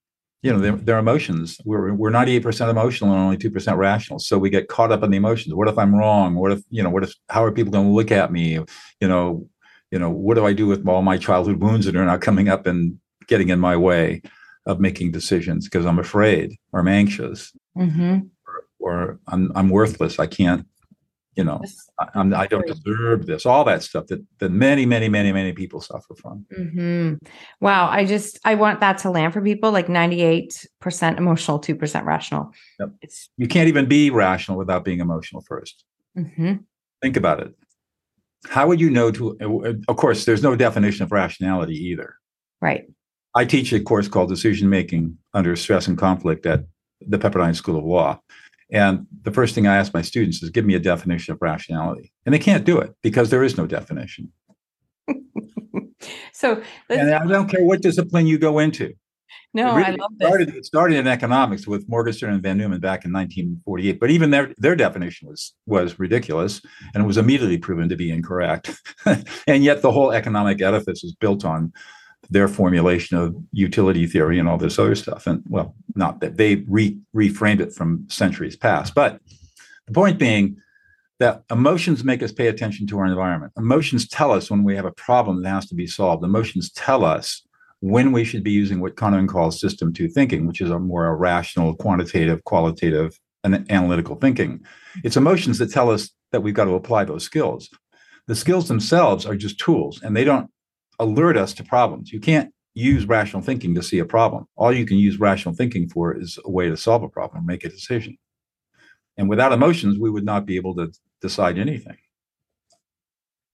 you 0.42 0.52
know 0.52 0.58
their, 0.58 0.72
their 0.76 0.98
emotions 0.98 1.58
we're 1.64 1.92
we're 1.94 2.10
98% 2.10 2.68
emotional 2.70 3.12
and 3.12 3.20
only 3.20 3.36
2% 3.36 3.76
rational. 3.76 4.18
So 4.18 4.38
we 4.38 4.48
get 4.50 4.68
caught 4.68 4.92
up 4.92 5.02
in 5.02 5.10
the 5.10 5.16
emotions. 5.16 5.54
What 5.54 5.68
if 5.68 5.76
i'm 5.78 5.94
wrong? 5.94 6.34
What 6.36 6.52
if 6.52 6.60
you 6.70 6.82
know 6.82 6.90
what 6.90 7.02
if 7.04 7.12
how 7.28 7.44
are 7.44 7.52
people 7.52 7.72
going 7.72 7.86
to 7.86 7.92
look 7.92 8.10
at 8.10 8.32
me? 8.32 8.52
You 9.00 9.08
know 9.08 9.46
you 9.92 9.98
know 9.98 10.10
what 10.10 10.34
do 10.34 10.44
i 10.46 10.52
do 10.52 10.66
with 10.66 10.86
all 10.88 11.02
my 11.02 11.16
childhood 11.18 11.60
wounds 11.60 11.86
that 11.86 11.94
are 11.96 12.04
now 12.04 12.18
coming 12.18 12.48
up 12.48 12.66
and 12.66 12.98
getting 13.28 13.48
in 13.50 13.60
my 13.60 13.76
way 13.76 14.22
of 14.66 14.80
making 14.80 15.12
decisions? 15.12 15.66
Because 15.66 15.84
i'm 15.86 15.98
afraid 15.98 16.56
or 16.72 16.80
i'm 16.80 16.88
anxious. 16.88 17.52
Mhm. 17.76 18.28
or 18.78 19.18
I'm 19.28 19.50
I'm 19.54 19.68
worthless. 19.70 20.18
I 20.18 20.26
can't 20.26 20.66
you 21.36 21.44
know 21.44 21.60
I, 21.98 22.08
I'm, 22.14 22.34
I 22.34 22.46
don't 22.46 22.66
deserve 22.66 23.26
this 23.26 23.46
all 23.46 23.64
that 23.64 23.82
stuff 23.82 24.06
that 24.06 24.24
that 24.38 24.50
many 24.50 24.86
many 24.86 25.08
many 25.08 25.32
many 25.32 25.52
people 25.52 25.80
suffer 25.80 26.14
from 26.14 26.46
hmm 26.54 27.14
Wow. 27.60 27.88
I 27.88 28.04
just, 28.04 28.38
I 28.44 28.54
want 28.54 28.80
that 28.80 28.98
to 28.98 29.10
land 29.10 29.32
for 29.32 29.40
people 29.40 29.70
like 29.72 29.86
98% 29.86 30.68
emotional, 31.18 31.58
2% 31.58 32.04
rational. 32.04 32.52
Yep. 32.78 32.90
It's, 33.02 33.30
you 33.36 33.48
can't 33.48 33.68
even 33.68 33.86
be 33.86 34.10
rational 34.10 34.58
without 34.58 34.84
being 34.84 35.00
emotional 35.00 35.42
first 35.42 35.84
mm-hmm. 36.16 36.54
think 37.02 37.16
about 37.16 37.40
it 37.40 37.54
how 38.48 38.66
would 38.66 38.80
you 38.80 38.90
know 38.90 39.10
to 39.10 39.36
of 39.88 39.96
course 39.96 40.24
there's 40.24 40.42
no 40.42 40.54
definition 40.54 41.02
of 41.02 41.12
rationality 41.12 41.74
either 41.74 42.14
right. 42.60 42.84
i 43.34 43.44
teach 43.44 43.72
a 43.72 43.80
course 43.80 44.08
called 44.08 44.28
decision 44.28 44.68
making 44.68 45.16
under 45.34 45.56
stress 45.56 45.88
and 45.88 45.98
conflict 45.98 46.46
at 46.46 46.64
the 47.00 47.18
pepperdine 47.18 47.54
school 47.54 47.78
of 47.78 47.84
law 47.84 48.20
and 48.70 49.06
the 49.22 49.30
first 49.30 49.54
thing 49.54 49.66
i 49.66 49.76
ask 49.76 49.94
my 49.94 50.02
students 50.02 50.42
is 50.42 50.50
give 50.50 50.64
me 50.64 50.74
a 50.74 50.80
definition 50.80 51.32
of 51.32 51.38
rationality 51.40 52.12
and 52.24 52.34
they 52.34 52.38
can't 52.38 52.64
do 52.64 52.78
it 52.78 52.94
because 53.02 53.30
there 53.30 53.44
is 53.44 53.56
no 53.56 53.66
definition 53.66 54.32
So, 56.32 56.62
and 56.90 57.14
i 57.14 57.26
don't 57.26 57.48
care 57.48 57.64
what 57.64 57.80
discipline 57.80 58.26
you 58.26 58.38
go 58.38 58.58
into 58.58 58.94
no, 59.56 59.68
it 59.68 59.70
I 59.70 59.88
really 59.88 59.96
love 59.96 60.12
this. 60.18 60.54
it 60.54 60.66
started 60.66 60.98
in 60.98 61.06
economics 61.06 61.66
with 61.66 61.88
Morgenstern 61.88 62.34
and 62.34 62.42
von 62.42 62.58
Neumann 62.58 62.80
back 62.80 63.06
in 63.06 63.12
1948, 63.12 63.98
but 63.98 64.10
even 64.10 64.30
their 64.30 64.52
their 64.58 64.76
definition 64.76 65.28
was 65.28 65.54
was 65.64 65.98
ridiculous, 65.98 66.60
and 66.92 67.02
it 67.02 67.06
was 67.06 67.16
immediately 67.16 67.56
proven 67.56 67.88
to 67.88 67.96
be 67.96 68.10
incorrect. 68.10 68.78
and 69.46 69.64
yet, 69.64 69.80
the 69.80 69.90
whole 69.90 70.12
economic 70.12 70.60
edifice 70.60 71.02
is 71.02 71.14
built 71.14 71.46
on 71.46 71.72
their 72.30 72.48
formulation 72.48 73.16
of 73.16 73.36
utility 73.52 74.06
theory 74.06 74.38
and 74.38 74.48
all 74.48 74.58
this 74.58 74.78
other 74.78 74.94
stuff. 74.94 75.26
And 75.26 75.42
well, 75.48 75.74
not 75.94 76.20
that 76.20 76.36
they 76.36 76.56
re, 76.68 76.98
reframed 77.14 77.60
it 77.60 77.72
from 77.72 78.06
centuries 78.08 78.56
past, 78.56 78.94
but 78.94 79.20
the 79.86 79.92
point 79.92 80.18
being 80.18 80.56
that 81.18 81.42
emotions 81.50 82.04
make 82.04 82.22
us 82.22 82.32
pay 82.32 82.48
attention 82.48 82.86
to 82.86 82.98
our 82.98 83.06
environment. 83.06 83.52
Emotions 83.56 84.06
tell 84.06 84.32
us 84.32 84.50
when 84.50 84.64
we 84.64 84.76
have 84.76 84.84
a 84.84 84.92
problem 84.92 85.42
that 85.42 85.48
has 85.48 85.66
to 85.66 85.74
be 85.74 85.86
solved. 85.86 86.22
Emotions 86.22 86.70
tell 86.72 87.04
us 87.04 87.42
when 87.80 88.12
we 88.12 88.24
should 88.24 88.42
be 88.42 88.50
using 88.50 88.80
what 88.80 88.96
Kahneman 88.96 89.28
calls 89.28 89.60
system 89.60 89.92
two 89.92 90.08
thinking, 90.08 90.46
which 90.46 90.60
is 90.60 90.70
a 90.70 90.78
more 90.78 91.16
rational, 91.16 91.74
quantitative, 91.74 92.44
qualitative, 92.44 93.18
and 93.44 93.70
analytical 93.70 94.16
thinking. 94.16 94.64
It's 95.04 95.16
emotions 95.16 95.58
that 95.58 95.70
tell 95.72 95.90
us 95.90 96.10
that 96.32 96.42
we've 96.42 96.54
got 96.54 96.64
to 96.64 96.74
apply 96.74 97.04
those 97.04 97.24
skills. 97.24 97.70
The 98.26 98.34
skills 98.34 98.68
themselves 98.68 99.24
are 99.24 99.36
just 99.36 99.58
tools 99.58 100.02
and 100.02 100.16
they 100.16 100.24
don't 100.24 100.50
alert 100.98 101.36
us 101.36 101.52
to 101.54 101.64
problems. 101.64 102.12
You 102.12 102.20
can't 102.20 102.52
use 102.74 103.06
rational 103.06 103.42
thinking 103.42 103.74
to 103.74 103.82
see 103.82 103.98
a 103.98 104.04
problem. 104.04 104.46
All 104.56 104.72
you 104.72 104.84
can 104.84 104.98
use 104.98 105.18
rational 105.18 105.54
thinking 105.54 105.88
for 105.88 106.16
is 106.16 106.38
a 106.44 106.50
way 106.50 106.68
to 106.68 106.76
solve 106.76 107.02
a 107.02 107.08
problem, 107.08 107.46
make 107.46 107.64
a 107.64 107.68
decision. 107.68 108.18
And 109.16 109.28
without 109.28 109.52
emotions, 109.52 109.98
we 109.98 110.10
would 110.10 110.24
not 110.24 110.44
be 110.44 110.56
able 110.56 110.74
to 110.76 110.92
decide 111.22 111.58
anything. 111.58 111.96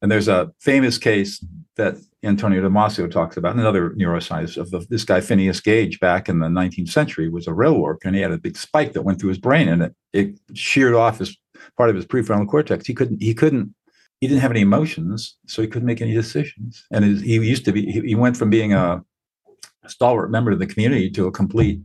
And 0.02 0.11
there's 0.11 0.26
a 0.26 0.50
famous 0.58 0.99
case 0.99 1.44
that 1.76 1.96
Antonio 2.25 2.61
Damasio 2.68 3.08
talks 3.08 3.37
about, 3.37 3.54
another 3.54 3.90
neuroscientist 3.90 4.56
of 4.56 4.70
the, 4.70 4.84
this 4.90 5.04
guy 5.04 5.20
Phineas 5.20 5.61
Gage 5.61 6.00
back 6.00 6.28
in 6.28 6.40
the 6.40 6.49
19th 6.49 6.90
century 6.90 7.28
was 7.28 7.46
a 7.46 7.54
rail 7.54 7.78
worker, 7.78 8.08
and 8.08 8.16
he 8.16 8.22
had 8.22 8.32
a 8.32 8.38
big 8.38 8.56
spike 8.56 8.92
that 8.92 9.02
went 9.02 9.20
through 9.20 9.28
his 9.28 9.38
brain, 9.38 9.68
and 9.68 9.82
it, 9.82 9.94
it 10.12 10.38
sheared 10.54 10.94
off 10.94 11.18
his 11.18 11.37
part 11.76 11.88
of 11.88 11.96
his 11.96 12.04
prefrontal 12.04 12.49
cortex. 12.49 12.87
He 12.87 12.94
couldn't 12.94 13.22
he 13.22 13.32
couldn't 13.32 13.75
he 14.22 14.28
didn't 14.28 14.40
have 14.40 14.52
any 14.52 14.60
emotions, 14.60 15.36
so 15.48 15.60
he 15.60 15.66
couldn't 15.66 15.88
make 15.88 16.00
any 16.00 16.14
decisions. 16.14 16.86
And 16.92 17.04
his, 17.04 17.22
he 17.22 17.34
used 17.44 17.64
to 17.64 17.72
be 17.72 17.90
he, 17.90 18.00
he 18.02 18.14
went 18.14 18.36
from 18.36 18.50
being 18.50 18.72
a 18.72 19.02
stalwart 19.88 20.30
member 20.30 20.52
of 20.52 20.60
the 20.60 20.66
community 20.66 21.10
to 21.10 21.26
a 21.26 21.32
complete 21.32 21.80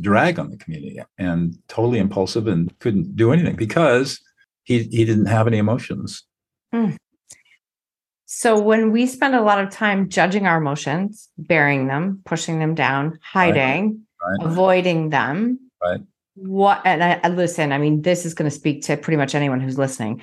drag 0.00 0.40
on 0.40 0.50
the 0.50 0.56
community 0.56 1.00
and 1.18 1.56
totally 1.68 2.00
impulsive 2.00 2.48
and 2.48 2.76
couldn't 2.80 3.14
do 3.14 3.32
anything 3.32 3.54
because 3.54 4.20
he 4.64 4.82
he 4.90 5.04
didn't 5.04 5.26
have 5.26 5.46
any 5.46 5.58
emotions. 5.58 6.24
Hmm. 6.72 6.96
So 8.26 8.58
when 8.58 8.90
we 8.90 9.06
spend 9.06 9.36
a 9.36 9.42
lot 9.42 9.62
of 9.62 9.70
time 9.70 10.08
judging 10.08 10.48
our 10.48 10.58
emotions, 10.58 11.28
burying 11.38 11.86
them, 11.86 12.22
pushing 12.24 12.58
them 12.58 12.74
down, 12.74 13.20
hiding, 13.22 14.04
Right? 14.20 14.48
avoiding 14.48 15.10
them. 15.10 15.60
Right. 15.80 16.00
What 16.34 16.82
and 16.84 17.04
I, 17.04 17.20
I 17.22 17.28
listen, 17.28 17.70
I 17.70 17.78
mean, 17.78 18.02
this 18.02 18.26
is 18.26 18.34
going 18.34 18.50
to 18.50 18.56
speak 18.56 18.82
to 18.86 18.96
pretty 18.96 19.16
much 19.16 19.36
anyone 19.36 19.60
who's 19.60 19.78
listening. 19.78 20.22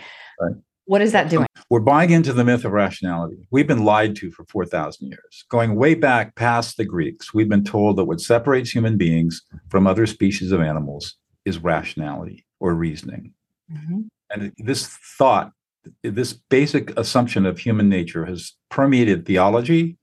What 0.88 1.02
is 1.02 1.12
that 1.12 1.30
doing? 1.30 1.48
We're 1.70 1.82
buying 1.82 2.12
into 2.12 2.32
the 2.32 2.46
myth 2.46 2.64
of 2.64 2.72
rationality. 2.72 3.46
We've 3.52 3.68
been 3.68 3.84
lied 3.84 4.16
to 4.18 4.32
for 4.32 4.46
4,000 4.46 5.10
years. 5.10 5.44
Going 5.50 5.76
way 5.76 5.96
back 5.96 6.36
past 6.36 6.78
the 6.78 6.86
Greeks, 6.86 7.34
we've 7.34 7.50
been 7.50 7.66
told 7.66 7.98
that 7.98 8.06
what 8.06 8.22
separates 8.22 8.72
human 8.72 8.96
beings 8.98 9.42
from 9.70 9.86
other 9.86 10.06
species 10.06 10.54
of 10.54 10.62
animals 10.62 11.16
is 11.44 11.60
rationality 11.60 12.46
or 12.62 12.74
reasoning. 12.74 13.34
Mhm. 13.70 14.08
And 14.34 14.54
this 14.58 14.88
thought, 15.18 15.52
this 16.04 16.32
basic 16.32 16.98
assumption 16.98 17.46
of 17.46 17.60
human 17.60 17.90
nature 17.90 18.26
has 18.26 18.54
permeated 18.70 19.26
theology 19.26 19.98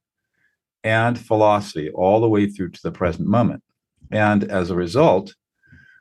and 0.82 1.18
philosophy 1.18 1.88
all 1.90 2.20
the 2.20 2.28
way 2.28 2.46
through 2.46 2.72
to 2.72 2.82
the 2.82 2.92
present 2.92 3.26
moment. 3.26 3.62
And 4.10 4.44
as 4.44 4.68
a 4.68 4.76
result, 4.76 5.34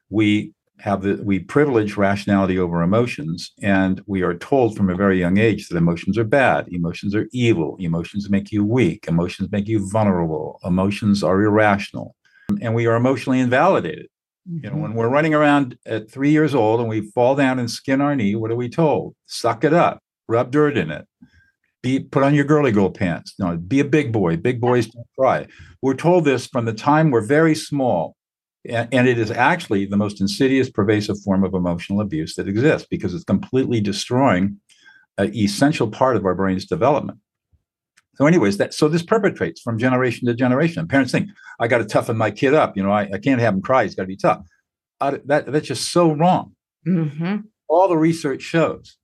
we 0.10 0.54
have 0.84 1.02
the 1.02 1.16
we 1.24 1.40
privilege 1.40 1.96
rationality 1.96 2.60
over 2.60 2.82
emotions 2.82 3.54
and 3.62 4.02
we 4.06 4.22
are 4.22 4.34
told 4.34 4.75
from 4.75 4.90
a 4.90 4.96
very 4.96 5.18
young 5.18 5.38
age 5.38 5.70
that 5.70 5.78
emotions 5.78 6.18
are 6.18 6.25
bad 6.25 6.68
emotions 6.68 7.16
are 7.16 7.30
evil 7.32 7.78
emotions 7.80 8.30
make 8.30 8.52
you 8.52 8.66
weak 8.66 9.06
emotions 9.08 9.50
make 9.50 9.66
you 9.66 9.90
vulnerable 9.90 10.60
emotions 10.66 11.24
are 11.24 11.42
irrational 11.42 12.18
and 12.62 12.75
we 12.75 12.86
are 12.86 12.98
emotionally 12.98 13.40
invalidated. 13.40 14.08
You 14.46 14.60
know 14.60 14.72
mm-hmm. 14.72 14.82
when 14.82 14.94
we're 14.96 15.08
running 15.08 15.34
around 15.34 15.78
at 15.86 16.12
three 16.12 16.32
years 16.32 16.54
old 16.54 16.82
and 16.82 16.90
we 16.90 17.10
fall 17.12 17.34
down 17.34 17.60
and 17.60 17.72
skin 17.72 18.02
our 18.02 18.13
knee 18.13 18.36
what 18.36 18.52
are 18.52 18.58
we 18.58 18.68
told? 18.68 19.16
Suck 19.25 19.63
it 19.63 19.74
up 19.74 20.04
rub 20.28 20.52
dirt 20.52 20.78
in 20.78 20.92
it 20.92 21.06
be 21.82 22.02
put 22.02 22.24
on 22.24 22.36
your 22.36 22.46
girly 22.46 22.74
girl 22.74 22.90
pants 22.90 23.36
no 23.40 23.56
be 23.56 23.80
a 23.80 23.86
big 23.86 24.12
boy 24.12 24.36
big 24.36 24.60
boys 24.60 24.88
don't 24.88 25.08
cry. 25.18 25.48
We're 25.82 25.94
told 25.94 26.25
this 26.25 26.46
from 26.46 26.66
the 26.66 26.74
time 26.74 27.10
we're 27.10 27.22
very 27.22 27.56
small 27.56 28.18
and, 28.65 29.08
it 29.08 29.20
is 29.20 29.29
actually 29.32 29.86
the 29.86 29.98
most 29.98 30.22
insidious 30.22 30.70
pervasive 30.70 31.20
form 31.22 31.43
of 31.43 31.53
emotional 31.53 32.00
abuse 32.01 32.36
that 32.36 32.48
exists 32.48 32.88
because 32.89 33.13
it's 33.13 33.24
completely 33.24 33.82
destroying 33.82 34.60
an 35.17 35.36
essential 35.36 35.89
part 35.89 36.15
of 36.15 36.25
our 36.25 36.34
brain's 36.36 36.65
development. 36.65 37.20
So 38.15 38.25
anyways 38.27 38.58
that 38.58 38.74
so 38.74 38.88
this 38.88 39.03
perpetrates 39.03 39.60
from 39.62 39.77
generation 39.79 40.27
to 40.27 40.34
generation. 40.34 40.79
And 40.79 40.89
parents 40.89 41.12
think 41.12 41.29
i 41.60 41.67
got 41.67 41.79
to 41.79 41.86
toughen 41.86 42.17
my 42.17 42.32
kid 42.32 42.53
up 42.53 42.75
you 42.77 42.84
know 42.84 42.91
i, 42.91 43.01
I 43.13 43.17
can't 43.17 43.41
have 43.41 43.53
him 43.53 43.62
cry 43.62 43.84
he's 43.84 43.96
got 43.96 44.03
to 44.03 44.08
be 44.08 44.17
tough. 44.17 44.46
That, 45.00 45.46
that's 45.51 45.67
just 45.67 45.91
so 45.91 46.13
wrong. 46.13 46.55
Mhm. 46.88 47.43
all 47.67 47.88
the 47.88 47.98
research 47.98 48.41
shows 48.41 48.98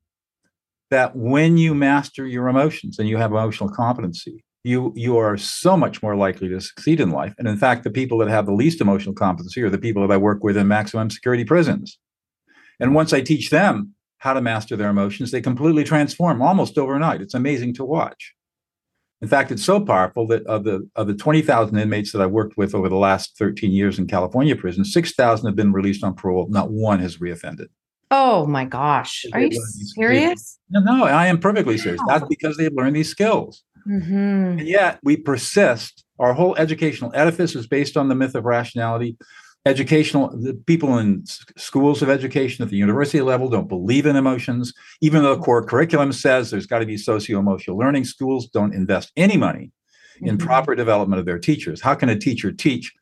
that 0.90 1.16
when 1.16 1.58
you 1.58 1.74
master 1.74 2.26
your 2.26 2.48
emotions 2.48 3.00
and 3.00 3.08
you 3.08 3.18
have 3.18 3.32
emotional 3.32 3.70
competency 3.70 4.44
you 4.70 4.94
you 4.96 5.18
are 5.18 5.36
so 5.36 5.76
much 5.76 6.02
more 6.04 6.16
likely 6.16 6.48
to 6.48 6.62
succeed 6.62 7.00
in 7.02 7.10
life 7.10 7.34
and 7.38 7.48
in 7.48 7.58
fact 7.58 7.84
the 7.84 7.90
people 7.90 8.18
that 8.20 8.30
have 8.30 8.46
the 8.46 8.54
least 8.54 8.80
emotional 8.80 9.16
competency 9.16 9.62
are 9.62 9.70
the 9.70 9.78
people 9.86 10.06
that 10.06 10.14
i 10.14 10.18
work 10.18 10.44
with 10.44 10.56
in 10.56 10.68
maximum 10.68 11.10
security 11.10 11.44
prisons 11.44 11.98
and 12.80 12.94
once 12.94 13.12
i 13.12 13.20
teach 13.20 13.50
them 13.50 13.94
how 14.20 14.34
to 14.34 14.42
master 14.42 14.76
their 14.76 14.90
emotions 14.90 15.32
they 15.32 15.42
completely 15.42 15.84
transform 15.84 16.42
almost 16.42 16.78
overnight 16.78 17.22
it's 17.22 17.34
amazing 17.34 17.74
to 17.74 17.84
watch 17.84 18.34
in 19.22 19.28
fact 19.28 19.52
it's 19.52 19.66
so 19.66 19.80
powerful 19.82 20.28
that 20.28 20.46
of 20.46 20.64
the 20.64 20.88
of 20.96 21.08
the 21.08 21.16
20,000 21.16 21.78
inmates 21.78 22.12
that 22.12 22.22
i've 22.22 22.32
worked 22.32 22.56
with 22.56 22.76
over 22.76 22.88
the 22.88 22.96
last 22.96 23.38
13 23.38 23.72
years 23.72 23.98
in 23.98 24.08
california 24.08 24.56
prison 24.56 24.86
6,000 24.86 25.48
have 25.48 25.56
been 25.56 25.74
released 25.74 26.04
on 26.04 26.14
parole 26.14 26.48
not 26.50 26.72
one 26.72 27.00
has 27.00 27.18
reoffended 27.18 27.68
Oh 28.12 28.48
my 28.48 28.66
gosh. 28.66 29.26
Are 29.34 29.40
you 29.40 29.52
serious? 29.94 30.60
no, 30.72 30.80
no, 30.80 31.04
I 31.06 31.28
am 31.28 31.38
perfectly 31.38 31.78
serious. 31.78 32.02
That's 32.08 32.26
because 32.28 32.58
they've 32.58 32.74
learned 32.74 32.96
these 32.96 33.10
skills. 33.10 33.64
Mhm. 33.88 34.60
And 34.60 34.68
yet 34.68 35.00
we 35.04 35.18
persist. 35.18 36.04
Our 36.20 36.34
whole 36.34 36.56
educational 36.58 37.12
edifice 37.14 37.56
is 37.56 37.68
based 37.68 37.96
on 37.98 38.10
the 38.10 38.16
myth 38.16 38.36
of 38.36 38.46
rationality. 38.46 39.18
Educational, 39.66 40.30
the 40.38 40.54
people 40.54 40.98
in 40.98 41.24
schools 41.58 42.02
of 42.02 42.10
education 42.10 42.64
at 42.64 42.70
the 42.70 42.78
university 42.78 43.22
level 43.22 43.50
don't 43.50 43.68
believe 43.68 44.06
in 44.06 44.16
emotions, 44.16 44.74
even 45.02 45.22
though 45.22 45.36
the 45.36 45.42
core 45.42 45.64
curriculum 45.64 46.12
says 46.14 46.50
there's 46.50 46.66
got 46.66 46.80
to 46.80 46.86
be 46.86 46.98
socio 46.98 47.40
emotional 47.40 47.78
learning. 47.78 48.06
Schools 48.06 48.48
don't 48.48 48.74
invest 48.74 49.12
any 49.18 49.38
money 49.38 49.72
in 50.22 50.38
Mhm. 50.38 50.46
proper 50.46 50.76
development 50.76 51.20
of 51.20 51.26
their 51.26 51.40
teachers. 51.40 51.82
How 51.82 51.94
can 51.94 52.10
a 52.10 52.18
teacher 52.18 52.52
teach 52.52 52.94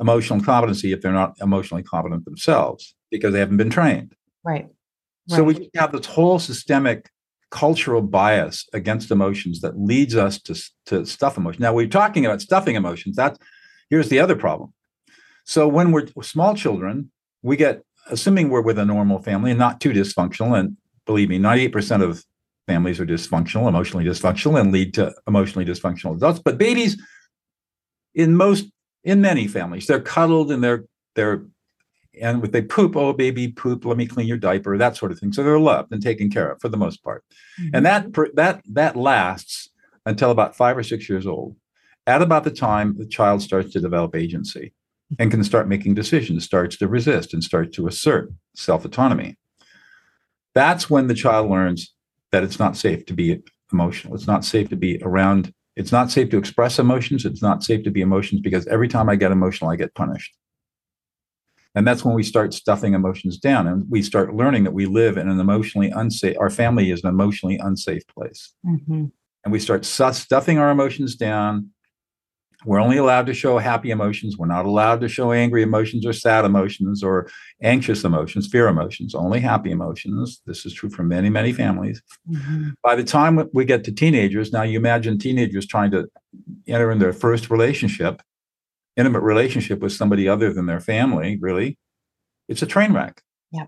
emotional 0.00 0.40
competency 0.40 0.92
if 0.92 1.00
they're 1.00 1.12
not 1.12 1.34
emotionally 1.40 1.82
competent 1.82 2.24
themselves 2.24 2.94
because 3.10 3.32
they 3.32 3.38
haven't 3.38 3.56
been 3.56 3.70
trained? 3.70 4.14
Right. 4.44 4.66
So 5.28 5.42
we 5.42 5.70
have 5.76 5.92
this 5.92 6.06
whole 6.06 6.38
systemic 6.38 7.10
cultural 7.50 8.02
bias 8.02 8.68
against 8.72 9.10
emotions 9.10 9.60
that 9.60 9.78
leads 9.78 10.16
us 10.16 10.40
to, 10.42 10.60
to 10.86 11.06
stuff 11.06 11.36
emotions. 11.36 11.60
Now 11.60 11.74
we're 11.74 11.86
talking 11.86 12.26
about 12.26 12.40
stuffing 12.40 12.74
emotions. 12.74 13.16
That's 13.16 13.38
here's 13.90 14.08
the 14.08 14.18
other 14.18 14.36
problem. 14.36 14.72
So 15.44 15.68
when 15.68 15.92
we're 15.92 16.06
small 16.22 16.54
children, 16.54 17.10
we 17.42 17.56
get 17.56 17.82
assuming 18.08 18.48
we're 18.48 18.62
with 18.62 18.78
a 18.78 18.84
normal 18.84 19.20
family 19.20 19.50
and 19.50 19.58
not 19.58 19.80
too 19.80 19.90
dysfunctional. 19.90 20.58
And 20.58 20.76
believe 21.06 21.28
me, 21.28 21.38
98% 21.38 22.02
of 22.02 22.24
families 22.66 23.00
are 23.00 23.06
dysfunctional, 23.06 23.68
emotionally 23.68 24.04
dysfunctional, 24.04 24.60
and 24.60 24.72
lead 24.72 24.94
to 24.94 25.14
emotionally 25.26 25.64
dysfunctional 25.64 26.16
adults. 26.16 26.40
But 26.44 26.58
babies, 26.58 27.00
in 28.14 28.34
most, 28.34 28.66
in 29.04 29.20
many 29.20 29.46
families, 29.46 29.86
they're 29.86 30.00
cuddled 30.00 30.50
and 30.50 30.62
they're 30.62 30.84
they're 31.14 31.46
and 32.20 32.40
with 32.40 32.52
they 32.52 32.62
poop, 32.62 32.96
oh 32.96 33.12
baby, 33.12 33.48
poop, 33.48 33.84
let 33.84 33.96
me 33.96 34.06
clean 34.06 34.26
your 34.26 34.36
diaper, 34.36 34.76
that 34.78 34.96
sort 34.96 35.12
of 35.12 35.18
thing. 35.18 35.32
So 35.32 35.42
they're 35.42 35.58
loved 35.58 35.92
and 35.92 36.02
taken 36.02 36.30
care 36.30 36.50
of 36.50 36.60
for 36.60 36.68
the 36.68 36.76
most 36.76 37.02
part, 37.02 37.24
mm-hmm. 37.60 37.74
and 37.74 37.86
that 37.86 38.06
that 38.34 38.62
that 38.72 38.96
lasts 38.96 39.70
until 40.04 40.30
about 40.30 40.56
five 40.56 40.76
or 40.76 40.82
six 40.82 41.08
years 41.08 41.26
old. 41.26 41.56
At 42.06 42.22
about 42.22 42.44
the 42.44 42.50
time 42.50 42.96
the 42.96 43.06
child 43.06 43.42
starts 43.42 43.72
to 43.72 43.80
develop 43.80 44.14
agency 44.14 44.72
and 45.18 45.30
can 45.30 45.44
start 45.44 45.68
making 45.68 45.94
decisions, 45.94 46.44
starts 46.44 46.76
to 46.78 46.88
resist, 46.88 47.34
and 47.34 47.42
starts 47.42 47.76
to 47.76 47.86
assert 47.86 48.32
self 48.54 48.84
autonomy. 48.84 49.36
That's 50.54 50.88
when 50.88 51.06
the 51.06 51.14
child 51.14 51.50
learns 51.50 51.92
that 52.32 52.42
it's 52.42 52.58
not 52.58 52.76
safe 52.76 53.06
to 53.06 53.14
be 53.14 53.42
emotional. 53.72 54.14
It's 54.14 54.26
not 54.26 54.44
safe 54.44 54.68
to 54.70 54.76
be 54.76 55.00
around. 55.02 55.52
It's 55.76 55.92
not 55.92 56.10
safe 56.10 56.30
to 56.30 56.38
express 56.38 56.78
emotions. 56.78 57.24
It's 57.24 57.42
not 57.42 57.62
safe 57.62 57.84
to 57.84 57.90
be 57.90 58.00
emotions 58.00 58.40
because 58.40 58.66
every 58.68 58.88
time 58.88 59.08
I 59.08 59.16
get 59.16 59.32
emotional, 59.32 59.70
I 59.70 59.76
get 59.76 59.94
punished. 59.94 60.34
And 61.76 61.86
that's 61.86 62.04
when 62.04 62.14
we 62.14 62.22
start 62.22 62.54
stuffing 62.54 62.94
emotions 62.94 63.36
down 63.36 63.68
and 63.68 63.84
we 63.90 64.00
start 64.00 64.34
learning 64.34 64.64
that 64.64 64.72
we 64.72 64.86
live 64.86 65.18
in 65.18 65.28
an 65.28 65.38
emotionally 65.38 65.90
unsafe, 65.90 66.36
our 66.40 66.48
family 66.48 66.90
is 66.90 67.04
an 67.04 67.10
emotionally 67.10 67.58
unsafe 67.58 68.02
place. 68.08 68.54
Mm-hmm. 68.64 69.04
And 69.44 69.52
we 69.52 69.60
start 69.60 69.84
stuffing 69.84 70.58
our 70.58 70.70
emotions 70.70 71.16
down. 71.16 71.68
We're 72.64 72.80
only 72.80 72.96
allowed 72.96 73.26
to 73.26 73.34
show 73.34 73.58
happy 73.58 73.90
emotions. 73.90 74.38
We're 74.38 74.46
not 74.46 74.64
allowed 74.64 75.02
to 75.02 75.08
show 75.08 75.32
angry 75.32 75.62
emotions 75.62 76.06
or 76.06 76.14
sad 76.14 76.46
emotions 76.46 77.02
or 77.02 77.28
anxious 77.62 78.04
emotions, 78.04 78.48
fear 78.48 78.68
emotions, 78.68 79.14
only 79.14 79.40
happy 79.40 79.70
emotions. 79.70 80.40
This 80.46 80.64
is 80.64 80.72
true 80.72 80.88
for 80.88 81.02
many, 81.02 81.28
many 81.28 81.52
families. 81.52 82.02
Mm-hmm. 82.28 82.70
By 82.82 82.96
the 82.96 83.04
time 83.04 83.48
we 83.52 83.66
get 83.66 83.84
to 83.84 83.92
teenagers, 83.92 84.50
now 84.50 84.62
you 84.62 84.78
imagine 84.78 85.18
teenagers 85.18 85.66
trying 85.66 85.90
to 85.90 86.08
enter 86.66 86.90
in 86.90 86.98
their 86.98 87.12
first 87.12 87.50
relationship 87.50 88.22
intimate 88.96 89.20
relationship 89.20 89.80
with 89.80 89.92
somebody 89.92 90.28
other 90.28 90.52
than 90.52 90.66
their 90.66 90.80
family, 90.80 91.38
really, 91.40 91.78
it's 92.48 92.62
a 92.62 92.66
train 92.66 92.92
wreck. 92.92 93.22
Yeah. 93.52 93.66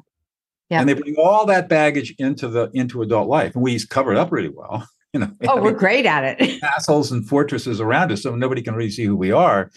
Yeah. 0.70 0.80
And 0.80 0.88
they 0.88 0.94
bring 0.94 1.16
all 1.16 1.46
that 1.46 1.68
baggage 1.68 2.14
into 2.18 2.48
the 2.48 2.70
into 2.74 3.02
adult 3.02 3.28
life. 3.28 3.54
And 3.54 3.62
we 3.62 3.78
cover 3.86 4.12
it 4.12 4.18
up 4.18 4.32
really 4.32 4.50
well. 4.50 4.86
You 5.14 5.20
know, 5.20 5.30
oh, 5.48 5.62
we're 5.62 5.72
great 5.72 6.04
at 6.04 6.38
it. 6.38 6.60
castles 6.60 7.10
and 7.10 7.26
fortresses 7.26 7.80
around 7.80 8.12
us, 8.12 8.22
so 8.22 8.36
nobody 8.36 8.60
can 8.60 8.74
really 8.74 8.90
see 8.90 9.06
who 9.06 9.16
we 9.16 9.32
are. 9.32 9.70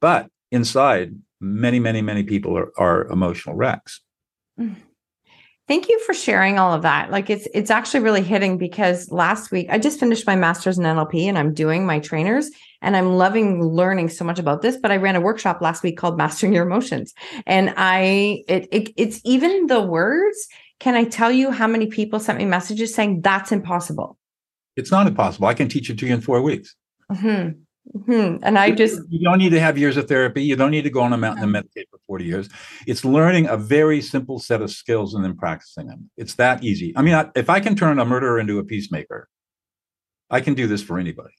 But 0.00 0.28
inside, 0.50 1.12
many, 1.38 1.78
many, 1.78 2.00
many 2.00 2.22
people 2.22 2.56
are, 2.56 2.72
are 2.78 3.06
emotional 3.08 3.56
wrecks. 3.56 4.00
Mm. 4.58 4.76
Thank 5.66 5.88
you 5.88 5.98
for 6.00 6.12
sharing 6.12 6.58
all 6.58 6.74
of 6.74 6.82
that. 6.82 7.10
Like 7.10 7.30
it's 7.30 7.48
it's 7.54 7.70
actually 7.70 8.00
really 8.00 8.22
hitting 8.22 8.58
because 8.58 9.10
last 9.10 9.50
week 9.50 9.66
I 9.70 9.78
just 9.78 9.98
finished 9.98 10.26
my 10.26 10.36
master's 10.36 10.78
in 10.78 10.84
NLP 10.84 11.24
and 11.24 11.38
I'm 11.38 11.54
doing 11.54 11.86
my 11.86 12.00
trainers 12.00 12.50
and 12.84 12.96
I'm 12.96 13.16
loving 13.16 13.64
learning 13.64 14.10
so 14.10 14.24
much 14.24 14.38
about 14.38 14.62
this. 14.62 14.76
But 14.76 14.92
I 14.92 14.96
ran 14.98 15.16
a 15.16 15.20
workshop 15.20 15.60
last 15.60 15.82
week 15.82 15.96
called 15.96 16.16
Mastering 16.16 16.52
Your 16.52 16.66
Emotions, 16.66 17.14
and 17.46 17.74
I 17.76 18.44
it, 18.46 18.68
it 18.70 18.92
it's 18.96 19.20
even 19.24 19.66
the 19.66 19.80
words. 19.80 20.48
Can 20.80 20.94
I 20.94 21.04
tell 21.04 21.32
you 21.32 21.50
how 21.50 21.66
many 21.66 21.86
people 21.86 22.20
sent 22.20 22.38
me 22.38 22.44
messages 22.44 22.94
saying 22.94 23.22
that's 23.22 23.52
impossible? 23.52 24.18
It's 24.76 24.90
not 24.90 25.06
impossible. 25.06 25.46
I 25.46 25.54
can 25.54 25.68
teach 25.68 25.88
it 25.88 25.98
to 25.98 26.06
you 26.06 26.14
in 26.14 26.20
four 26.20 26.42
weeks. 26.42 26.74
Mm-hmm. 27.10 27.60
Hmm. 28.06 28.36
And 28.42 28.58
I 28.58 28.70
just 28.70 29.00
you 29.08 29.22
don't 29.22 29.38
need 29.38 29.50
to 29.50 29.60
have 29.60 29.76
years 29.76 29.96
of 29.96 30.08
therapy. 30.08 30.42
You 30.42 30.56
don't 30.56 30.70
need 30.70 30.82
to 30.82 30.90
go 30.90 31.00
on 31.00 31.12
a 31.12 31.18
mountain 31.18 31.44
and 31.44 31.52
meditate 31.52 31.86
for 31.90 31.98
40 32.06 32.24
years. 32.24 32.48
It's 32.86 33.04
learning 33.04 33.46
a 33.46 33.56
very 33.56 34.00
simple 34.00 34.38
set 34.38 34.62
of 34.62 34.70
skills 34.70 35.14
and 35.14 35.22
then 35.22 35.36
practicing 35.36 35.86
them. 35.86 36.10
It's 36.16 36.34
that 36.36 36.64
easy. 36.64 36.94
I 36.96 37.02
mean, 37.02 37.30
if 37.36 37.50
I 37.50 37.60
can 37.60 37.76
turn 37.76 37.98
a 37.98 38.04
murderer 38.04 38.40
into 38.40 38.58
a 38.58 38.64
peacemaker, 38.64 39.28
I 40.30 40.40
can 40.40 40.54
do 40.54 40.66
this 40.66 40.82
for 40.82 40.98
anybody. 40.98 41.34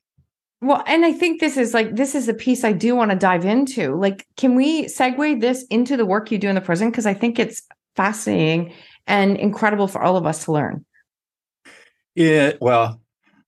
Well, 0.65 0.83
and 0.87 1.05
I 1.05 1.11
think 1.11 1.41
this 1.41 1.57
is 1.57 1.75
like 1.75 1.95
this 1.95 2.15
is 2.15 2.27
a 2.27 2.33
piece 2.33 2.63
I 2.63 2.71
do 2.71 2.95
want 2.95 3.11
to 3.11 3.17
dive 3.17 3.45
into. 3.45 3.95
Like, 3.95 4.25
can 4.35 4.55
we 4.55 4.85
segue 4.85 5.39
this 5.39 5.63
into 5.69 5.95
the 5.95 6.07
work 6.07 6.31
you 6.31 6.39
do 6.39 6.49
in 6.49 6.55
the 6.55 6.61
prison? 6.61 6.89
Because 6.89 7.05
I 7.05 7.13
think 7.13 7.37
it's 7.37 7.61
fascinating 7.95 8.73
and 9.05 9.37
incredible 9.37 9.87
for 9.87 10.01
all 10.01 10.17
of 10.17 10.25
us 10.25 10.45
to 10.45 10.51
learn. 10.51 10.83
Yeah, 12.15 12.53
well, 12.59 12.99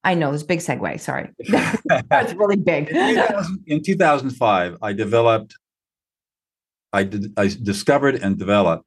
I 0.03 0.13
know 0.13 0.31
it's 0.31 0.43
big 0.43 0.59
segue. 0.59 0.99
Sorry, 0.99 1.29
that's 2.09 2.33
really 2.35 2.55
big. 2.55 2.89
in, 2.89 3.15
2000, 3.15 3.63
in 3.65 3.81
2005, 3.81 4.77
I 4.83 4.93
developed, 4.93 5.55
I 6.93 7.01
did, 7.01 7.33
I 7.35 7.47
discovered 7.47 8.13
and 8.21 8.37
developed 8.37 8.85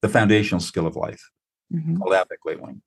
the 0.00 0.08
foundational 0.08 0.60
skill 0.60 0.86
of 0.86 0.96
life 0.96 1.20
mm-hmm. 1.70 1.98
called 1.98 2.14
affect 2.14 2.46
labeling. 2.46 2.80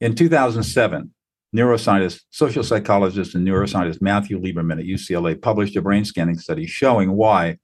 In 0.00 0.16
2007, 0.16 1.14
neuroscientist, 1.54 2.22
social 2.30 2.64
psychologist, 2.64 3.34
and 3.34 3.46
neuroscientist 3.46 4.02
Matthew 4.02 4.40
Lieberman 4.40 4.80
at 4.80 4.86
UCLA 4.86 5.40
published 5.40 5.76
a 5.76 5.82
brain 5.82 6.04
scanning 6.04 6.38
study 6.38 6.66
showing 6.66 7.12
why 7.12 7.58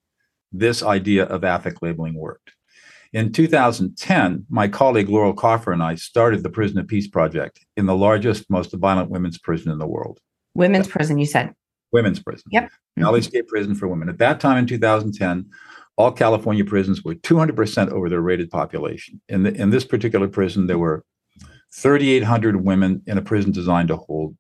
this 0.52 0.82
idea 0.82 1.24
of 1.24 1.44
affect 1.44 1.82
labeling 1.82 2.14
worked. 2.14 2.52
In 3.12 3.32
2010, 3.32 4.46
my 4.48 4.68
colleague 4.68 5.08
Laurel 5.08 5.34
Kaufer 5.34 5.72
and 5.72 5.82
I 5.82 5.96
started 5.96 6.44
the 6.44 6.50
Prison 6.50 6.78
of 6.78 6.86
Peace 6.86 7.08
Project 7.08 7.64
in 7.76 7.86
the 7.86 7.96
largest, 7.96 8.48
most 8.48 8.72
violent 8.72 9.10
women's 9.10 9.38
prison 9.38 9.72
in 9.72 9.78
the 9.78 9.86
world. 9.86 10.20
Women's 10.54 10.86
prison, 10.86 11.18
you 11.18 11.26
said? 11.26 11.52
Women's 11.90 12.22
prison. 12.22 12.44
Yep. 12.52 12.64
Mm-hmm. 12.64 13.02
Valley 13.02 13.22
State 13.22 13.48
Prison 13.48 13.74
for 13.74 13.88
Women. 13.88 14.08
At 14.08 14.18
that 14.18 14.38
time 14.38 14.58
in 14.58 14.66
2010, 14.66 15.50
all 15.96 16.12
California 16.12 16.64
prisons 16.64 17.02
were 17.02 17.16
200% 17.16 17.90
over 17.90 18.08
their 18.08 18.20
rated 18.20 18.48
population. 18.48 19.20
In, 19.28 19.42
the, 19.42 19.54
in 19.54 19.70
this 19.70 19.84
particular 19.84 20.28
prison, 20.28 20.68
there 20.68 20.78
were 20.78 21.04
3,800 21.74 22.64
women 22.64 23.02
in 23.06 23.18
a 23.18 23.22
prison 23.22 23.52
designed 23.52 23.88
to 23.88 23.96
hold 23.96 24.36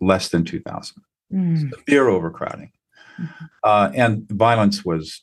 less 0.00 0.28
than 0.28 0.44
2,000. 0.44 1.02
Mm. 1.32 1.70
Severe 1.70 2.08
overcrowding. 2.08 2.70
Mm-hmm. 3.20 3.44
Uh, 3.62 3.90
and 3.94 4.28
violence 4.30 4.84
was 4.84 5.22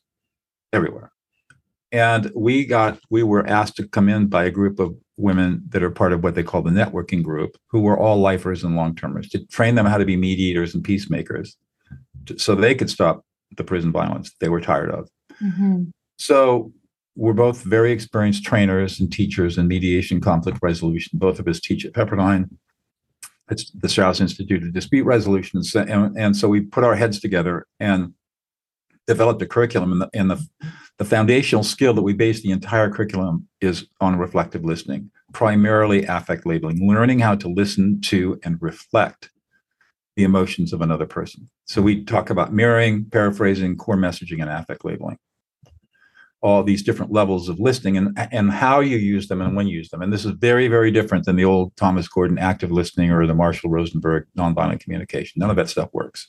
everywhere 0.74 1.12
and 1.92 2.32
we 2.36 2.66
got 2.66 3.00
we 3.10 3.24
were 3.24 3.46
asked 3.48 3.76
to 3.76 3.88
come 3.88 4.08
in 4.08 4.28
by 4.28 4.46
a 4.46 4.52
group 4.52 4.80
of 4.80 4.96
women 5.18 5.62
that 5.70 5.84
are 5.84 5.92
part 5.92 6.14
of 6.14 6.24
what 6.24 6.36
they 6.36 6.44
call 6.44 6.62
the 6.62 6.72
networking 6.72 7.22
group 7.22 7.58
who 7.68 7.82
were 7.82 8.00
all 8.00 8.18
lifers 8.18 8.64
and 8.64 8.76
long-termers 8.76 9.30
to 9.30 9.46
train 9.48 9.76
them 9.76 9.86
how 9.86 9.98
to 9.98 10.06
be 10.06 10.16
mediators 10.16 10.74
and 10.74 10.84
peacemakers 10.84 11.58
to, 12.26 12.38
so 12.40 12.56
they 12.56 12.74
could 12.74 12.90
stop 12.90 13.24
the 13.58 13.64
prison 13.64 13.92
violence 13.92 14.32
they 14.40 14.50
were 14.50 14.62
tired 14.62 14.90
of 14.90 15.10
mm-hmm. 15.42 15.84
so 16.18 16.72
we're 17.16 17.34
both 17.34 17.64
very 17.64 17.92
experienced 17.92 18.44
trainers 18.44 19.00
and 19.00 19.12
teachers 19.12 19.58
in 19.58 19.68
mediation 19.68 20.22
conflict 20.22 20.58
resolution 20.62 21.20
both 21.20 21.40
of 21.40 21.48
us 21.48 21.60
teach 21.60 21.86
at 21.86 21.94
pepperdine 21.94 22.50
it's 23.50 23.72
the 23.72 23.90
straus 23.90 24.22
institute 24.22 24.64
of 24.64 24.74
dispute 24.74 25.06
resolution 25.06 25.62
and, 25.76 26.18
and 26.18 26.38
so 26.38 26.48
we 26.48 26.62
put 26.62 26.84
our 26.84 26.96
heads 26.96 27.20
together 27.20 27.66
and 27.80 28.14
developed 29.08 29.42
a 29.42 29.48
curriculum 29.48 29.92
and 29.92 30.02
the, 30.02 30.10
and 30.14 30.32
the 30.32 30.48
the 31.02 31.06
foundational 31.06 31.64
skill 31.64 31.96
that 31.96 32.04
we 32.04 32.14
base 32.14 32.44
the 32.44 32.52
entire 32.52 32.88
curriculum 32.88 33.48
is 33.60 33.88
on 34.00 34.20
reflective 34.20 34.64
listening, 34.64 35.10
primarily 35.34 36.06
affect 36.06 36.46
labeling, 36.46 36.88
learning 36.88 37.18
how 37.18 37.34
to 37.34 37.48
listen 37.48 38.00
to 38.02 38.40
and 38.44 38.62
reflect 38.62 39.32
the 40.16 40.24
emotions 40.24 40.74
of 40.74 40.82
another 40.82 41.08
person. 41.08 41.50
So 41.66 41.82
we 41.82 42.04
talk 42.04 42.30
about 42.30 42.54
mirroring, 42.54 43.06
paraphrasing, 43.06 43.78
core 43.78 43.96
messaging, 43.96 44.42
and 44.42 44.50
affect 44.52 44.86
labeling. 44.86 45.18
All 46.42 46.64
these 46.64 46.82
different 46.82 47.12
levels 47.12 47.50
of 47.50 47.60
listening 47.60 47.98
and, 47.98 48.18
and 48.32 48.52
how 48.52 48.80
you 48.80 48.98
use 48.98 49.28
them 49.28 49.42
and 49.42 49.56
when 49.56 49.68
you 49.68 49.78
use 49.78 49.90
them. 49.90 50.02
And 50.02 50.12
this 50.12 50.26
is 50.26 50.32
very, 50.32 50.68
very 50.68 50.90
different 50.90 51.26
than 51.26 51.36
the 51.36 51.46
old 51.46 51.76
Thomas 51.76 52.08
Gordon 52.08 52.40
active 52.40 52.72
listening 52.72 53.12
or 53.12 53.28
the 53.28 53.36
Marshall 53.36 53.70
Rosenberg 53.70 54.26
nonviolent 54.38 54.80
communication. 54.80 55.40
None 55.40 55.52
of 55.52 55.56
that 55.56 55.70
stuff 55.70 55.90
works. 55.94 56.28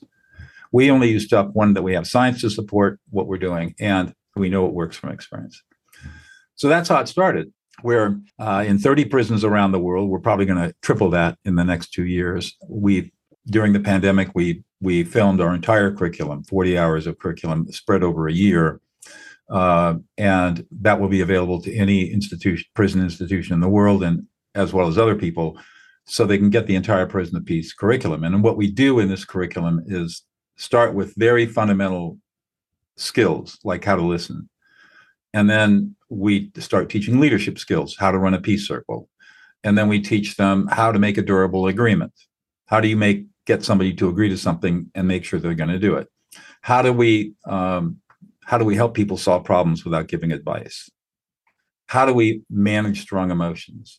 We 0.70 0.90
only 0.90 1.11
use 1.11 1.25
stuff, 1.25 1.48
one, 1.53 1.75
that 1.75 1.83
we 1.83 1.94
have 1.94 2.07
science 2.07 2.40
to 2.42 2.51
support 2.51 2.98
what 3.11 3.27
we're 3.27 3.38
doing, 3.38 3.75
and 3.79 4.14
we 4.37 4.48
know 4.48 4.66
it 4.66 4.72
works 4.72 4.96
from 4.96 5.11
experience. 5.11 5.62
So 6.55 6.68
that's 6.68 6.88
how 6.88 7.01
it 7.01 7.09
started. 7.09 7.53
We're 7.83 8.20
uh, 8.38 8.64
in 8.66 8.79
30 8.79 9.07
prisons 9.07 9.44
around 9.44 9.72
the 9.72 9.79
world. 9.79 10.09
We're 10.09 10.20
probably 10.20 10.46
going 10.46 10.68
to 10.68 10.75
triple 10.83 11.11
that 11.11 11.38
in 11.44 11.57
the 11.57 11.64
next 11.64 11.92
two 11.92 12.07
years. 12.07 12.57
We 12.68 13.12
during 13.46 13.72
the 13.72 13.81
pandemic 13.81 14.31
we 14.35 14.62
we 14.81 15.05
filmed 15.05 15.40
our 15.40 15.55
entire 15.55 15.92
curriculum, 15.92 16.44
40 16.44 16.79
hours 16.79 17.07
of 17.07 17.18
curriculum 17.18 17.70
spread 17.72 18.03
over 18.03 18.29
a 18.29 18.33
year, 18.33 18.81
uh, 19.53 19.95
and 20.17 20.67
that 20.81 20.99
will 20.99 21.09
be 21.09 21.21
available 21.21 21.61
to 21.61 21.75
any 21.75 22.11
institution, 22.11 22.65
prison 22.75 23.03
institution 23.03 23.53
in 23.53 23.61
the 23.61 23.69
world, 23.69 24.03
and 24.03 24.27
as 24.55 24.73
well 24.73 24.88
as 24.88 24.97
other 24.97 25.15
people, 25.15 25.59
so 26.07 26.25
they 26.25 26.38
can 26.38 26.51
get 26.51 26.67
the 26.67 26.75
entire 26.75 27.07
prison 27.07 27.37
of 27.37 27.45
peace 27.45 27.73
curriculum. 27.73 28.25
And 28.25 28.43
what 28.43 28.57
we 28.57 28.71
do 28.71 28.99
in 28.99 29.09
this 29.09 29.25
curriculum 29.25 29.85
is 29.87 30.25
start 30.57 30.95
with 30.95 31.15
very 31.17 31.47
fundamental 31.47 32.19
skills 32.97 33.59
like 33.62 33.85
how 33.85 33.97
to 33.97 34.03
listen. 34.03 34.49
And 35.35 35.49
then 35.49 35.97
we 36.09 36.51
start 36.59 36.88
teaching 36.88 37.21
leadership 37.21 37.59
skills, 37.59 37.97
how 37.99 38.11
to 38.11 38.19
run 38.19 38.35
a 38.35 38.41
peace 38.41 38.67
circle. 38.67 39.09
And 39.65 39.77
then 39.77 39.88
we 39.88 40.01
teach 40.01 40.37
them 40.37 40.67
how 40.71 40.93
to 40.93 40.99
make 40.99 41.19
a 41.19 41.23
durable 41.23 41.67
agreement. 41.67 42.12
How 42.67 42.81
do 42.81 42.88
you 42.88 42.97
make 42.97 43.27
get 43.47 43.62
somebody 43.62 43.93
to 43.95 44.09
agree 44.09 44.29
to 44.29 44.38
something 44.38 44.91
and 44.95 45.07
make 45.07 45.25
sure 45.25 45.38
they're 45.38 45.55
going 45.55 45.71
to 45.71 45.79
do 45.79 45.97
it? 45.97 46.09
How 46.62 46.81
do 46.81 46.93
we 46.93 47.35
um, 47.47 47.99
how 48.53 48.59
do 48.59 48.67
we 48.67 48.77
help 48.77 48.93
people 48.93 49.17
solve 49.17 49.45
problems 49.45 49.83
without 49.83 50.09
giving 50.09 50.31
advice? 50.31 50.91
How 51.87 52.05
do 52.05 52.12
we 52.12 52.43
manage 52.51 53.01
strong 53.01 53.31
emotions? 53.31 53.99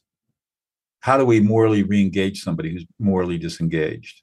How 0.99 1.17
do 1.17 1.25
we 1.25 1.39
morally 1.39 1.81
re-engage 1.81 2.43
somebody 2.43 2.71
who's 2.71 2.85
morally 2.99 3.39
disengaged? 3.39 4.21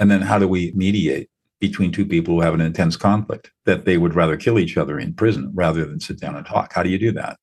And 0.00 0.10
then 0.10 0.22
how 0.22 0.38
do 0.38 0.48
we 0.48 0.72
mediate? 0.74 1.28
between 1.58 1.90
two 1.90 2.04
people 2.04 2.34
who 2.34 2.42
have 2.42 2.52
an 2.52 2.60
intense 2.60 2.98
conflict 2.98 3.50
that 3.64 3.86
they 3.86 3.96
would 3.96 4.14
rather 4.14 4.36
kill 4.36 4.58
each 4.58 4.76
other 4.76 4.98
in 4.98 5.14
prison 5.14 5.50
rather 5.54 5.86
than 5.86 5.98
sit 5.98 6.20
down 6.20 6.36
and 6.36 6.44
talk. 6.44 6.70
How 6.74 6.82
do 6.82 6.90
you 6.90 6.98
do 6.98 7.12
that? 7.12 7.38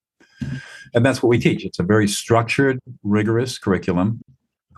And 0.93 1.04
that's 1.04 1.24
what 1.24 1.30
we 1.30 1.39
teach. 1.39 1.65
It's 1.65 1.80
a 1.80 1.84
very 1.84 2.08
structured, 2.08 2.80
rigorous 3.02 3.58
curriculum 3.58 4.22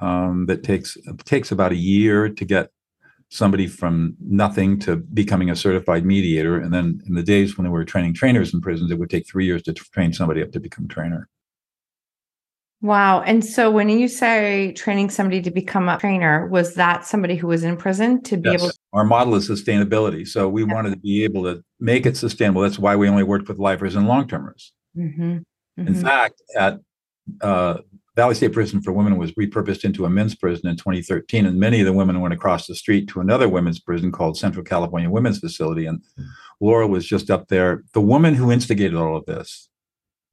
um, 0.01 0.45
that 0.45 0.63
takes 0.63 0.97
takes 1.25 1.51
about 1.51 1.73
a 1.73 1.75
year 1.75 2.29
to 2.29 2.45
get 2.45 2.69
somebody 3.29 3.67
from 3.67 4.15
nothing 4.19 4.79
to 4.79 4.95
becoming 4.95 5.49
a 5.49 5.55
certified 5.55 6.05
mediator. 6.05 6.57
And 6.57 6.73
then 6.73 7.01
in 7.07 7.15
the 7.15 7.23
days 7.23 7.57
when 7.57 7.65
we 7.65 7.71
were 7.71 7.85
training 7.85 8.13
trainers 8.13 8.53
in 8.53 8.61
prisons, 8.61 8.91
it 8.91 8.99
would 8.99 9.09
take 9.09 9.27
three 9.27 9.45
years 9.45 9.63
to 9.63 9.73
train 9.73 10.13
somebody 10.13 10.41
up 10.41 10.51
to 10.51 10.59
become 10.59 10.85
a 10.85 10.87
trainer. 10.87 11.27
Wow. 12.81 13.21
And 13.21 13.43
so 13.43 13.71
when 13.71 13.89
you 13.89 14.07
say 14.07 14.73
training 14.73 15.09
somebody 15.09 15.41
to 15.41 15.49
become 15.49 15.89
a 15.89 15.97
trainer, 15.97 16.47
was 16.47 16.75
that 16.75 17.05
somebody 17.05 17.35
who 17.35 17.47
was 17.47 17.63
in 17.63 17.77
prison 17.77 18.21
to 18.23 18.37
be 18.37 18.51
yes. 18.51 18.61
able 18.61 18.71
to? 18.71 18.77
Our 18.93 19.05
model 19.05 19.33
is 19.35 19.49
sustainability. 19.49 20.27
So 20.27 20.47
we 20.47 20.63
yeah. 20.63 20.73
wanted 20.73 20.91
to 20.91 20.97
be 20.97 21.23
able 21.23 21.43
to 21.45 21.63
make 21.79 22.05
it 22.05 22.15
sustainable. 22.15 22.61
That's 22.61 22.77
why 22.77 22.95
we 22.95 23.09
only 23.09 23.23
worked 23.23 23.47
with 23.47 23.57
lifers 23.57 23.95
and 23.95 24.07
long 24.07 24.27
termers. 24.27 24.71
Mm-hmm. 24.95 25.23
Mm-hmm. 25.23 25.87
In 25.87 25.95
fact, 25.95 26.41
at 26.55 26.79
uh, 27.41 27.79
Valley 28.15 28.35
State 28.35 28.53
Prison 28.53 28.81
for 28.81 28.93
Women 28.93 29.17
was 29.17 29.33
repurposed 29.33 29.83
into 29.83 30.05
a 30.05 30.09
men's 30.09 30.35
prison 30.35 30.67
in 30.67 30.77
2013, 30.77 31.45
and 31.45 31.59
many 31.59 31.81
of 31.81 31.85
the 31.85 31.93
women 31.93 32.21
went 32.21 32.33
across 32.33 32.65
the 32.65 32.75
street 32.75 33.09
to 33.09 33.19
another 33.19 33.49
women's 33.49 33.79
prison 33.79 34.11
called 34.11 34.37
Central 34.37 34.63
California 34.63 35.09
Women's 35.09 35.39
Facility. 35.39 35.85
And 35.85 36.01
Laura 36.61 36.87
was 36.87 37.05
just 37.05 37.29
up 37.29 37.49
there. 37.49 37.83
The 37.93 37.99
woman 38.01 38.35
who 38.35 38.51
instigated 38.51 38.95
all 38.95 39.17
of 39.17 39.25
this, 39.25 39.69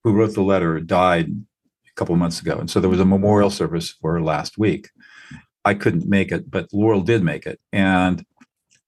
who 0.04 0.12
wrote 0.12 0.34
the 0.34 0.42
letter, 0.42 0.78
died 0.78 1.26
a 1.28 1.94
couple 1.96 2.12
of 2.12 2.20
months 2.20 2.40
ago, 2.40 2.56
and 2.56 2.70
so 2.70 2.78
there 2.78 2.88
was 2.90 3.00
a 3.00 3.04
memorial 3.04 3.50
service 3.50 3.90
for 4.00 4.12
her 4.12 4.22
last 4.22 4.58
week. 4.58 4.90
I 5.64 5.74
couldn't 5.74 6.08
make 6.08 6.30
it, 6.30 6.50
but 6.50 6.72
Laurel 6.72 7.02
did 7.02 7.24
make 7.24 7.46
it, 7.46 7.60
and 7.72 8.24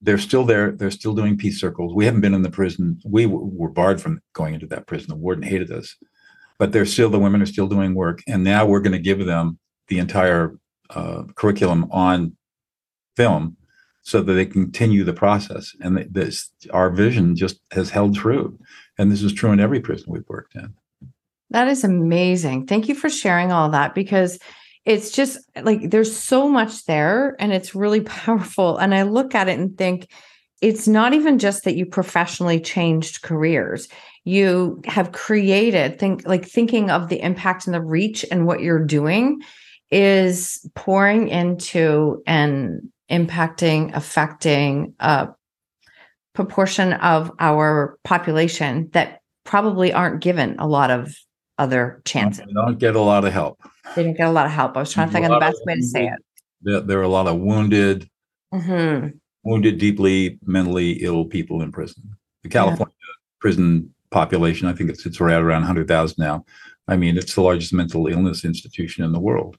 they're 0.01 0.19
still 0.19 0.45
there. 0.45 0.71
They're 0.71 0.91
still 0.93 1.15
doing 1.15 1.37
peace 1.37 1.61
circles. 1.61 1.95
We 1.95 2.05
haven't 2.05 2.21
been 2.21 2.35
in 2.35 2.43
the 2.43 2.51
prison. 2.51 3.01
We 3.05 3.27
were 3.27 3.71
barred 3.71 4.01
from 4.01 4.21
going 4.35 4.55
into 4.55 4.67
that 4.69 4.87
prison. 4.87 5.09
The 5.09 5.17
warden 5.17 5.43
hated 5.43 5.73
us 5.73 5.97
but 6.59 6.73
they're 6.73 6.87
still 6.87 7.11
the 7.11 7.19
women 7.19 7.43
are 7.43 7.47
still 7.47 7.67
doing 7.67 7.95
work 7.95 8.23
and 8.27 8.45
now 8.45 8.67
we're 8.67 8.81
going 8.81 8.93
to 8.93 8.99
give 8.99 9.25
them 9.25 9.59
the 9.89 9.99
entire 9.99 10.57
uh, 10.91 11.25
curriculum 11.35 11.89
on 11.91 12.37
film 13.17 13.57
so 14.03 14.21
that 14.21 14.35
they 14.35 14.45
continue 14.45 15.03
the 15.03 15.13
process. 15.13 15.75
And 15.81 16.07
this 16.11 16.51
our 16.73 16.91
vision 16.91 17.37
just 17.37 17.61
has 17.73 17.91
held 17.91 18.15
true 18.15 18.59
and 18.99 19.11
this 19.11 19.23
is 19.23 19.33
true 19.33 19.53
in 19.53 19.61
every 19.61 19.81
prison 19.81 20.07
we've 20.09 20.29
worked 20.29 20.55
in. 20.55 20.75
That 21.51 21.69
is 21.69 21.85
amazing. 21.85 22.67
Thank 22.67 22.89
you 22.89 22.95
for 22.95 23.09
sharing 23.09 23.53
all 23.53 23.71
that 23.71 23.95
because 23.95 24.39
it's 24.85 25.11
just 25.11 25.39
like 25.63 25.91
there's 25.91 26.15
so 26.15 26.49
much 26.49 26.85
there 26.85 27.37
and 27.39 27.53
it's 27.53 27.75
really 27.75 28.01
powerful 28.03 28.77
and 28.77 28.95
i 28.95 29.03
look 29.03 29.35
at 29.35 29.49
it 29.49 29.59
and 29.59 29.77
think 29.77 30.09
it's 30.61 30.89
not 30.89 31.13
even 31.13 31.39
just 31.39 31.65
that 31.65 31.77
you 31.77 31.87
professionally 31.87 32.61
changed 32.61 33.23
careers 33.23 33.89
you 34.25 34.81
have 34.87 35.13
created 35.13 35.99
think 35.99 36.27
like 36.27 36.47
thinking 36.47 36.91
of 36.91 37.09
the 37.09 37.21
impact 37.21 37.67
and 37.67 37.75
the 37.75 37.81
reach 37.81 38.25
and 38.31 38.47
what 38.47 38.61
you're 38.61 38.85
doing 38.85 39.41
is 39.91 40.67
pouring 40.75 41.29
into 41.29 42.23
and 42.27 42.81
impacting 43.11 43.95
affecting 43.95 44.95
a 45.01 45.29
proportion 46.35 46.95
of 46.95 47.31
our 47.39 47.99
population 48.03 48.89
that 48.93 49.21
probably 49.45 49.93
aren't 49.93 50.23
given 50.23 50.57
a 50.59 50.67
lot 50.67 50.91
of 50.91 51.15
other 51.59 52.03
chances. 52.05 52.45
They 52.47 52.53
don't 52.53 52.79
get 52.79 52.97
a 52.97 53.01
lot 53.01 53.25
of 53.25 53.33
help. 53.33 53.61
They 53.95 54.03
don't 54.03 54.17
get 54.17 54.27
a 54.27 54.33
lot 54.33 54.47
of 54.47 54.53
help. 54.53 54.77
I 54.77 54.81
was 54.81 54.93
trying 54.93 55.09
to 55.09 55.13
think 55.13 55.27
of 55.27 55.33
the 55.33 55.39
best 55.39 55.61
way 55.67 55.77
to 55.77 55.83
say 55.83 56.07
it. 56.07 56.19
There, 56.63 56.81
there 56.81 56.99
are 56.99 57.03
a 57.03 57.09
lot 57.09 57.29
of 57.29 57.39
wounded, 57.39 58.09
mm-hmm. 58.53 59.09
wounded, 59.45 59.79
deeply 59.79 60.39
mentally 60.45 60.93
ill 61.03 61.27
people 61.27 61.61
in 61.61 61.71
prison. 61.71 62.03
The 62.43 62.49
California 62.49 62.95
yeah. 63.01 63.15
prison 63.41 63.94
population. 64.15 64.69
I 64.69 64.73
think 64.73 64.89
it's 64.89 65.05
it's 65.05 65.21
right 65.21 65.43
around 65.43 65.63
100,000 65.63 66.17
now. 66.17 66.47
I 66.89 66.97
mean, 66.97 67.19
it's 67.19 67.35
the 67.35 67.43
largest 67.43 67.73
mental 67.73 68.07
illness 68.07 68.45
institution 68.45 69.05
in 69.05 69.13
the 69.13 69.21
world. 69.21 69.59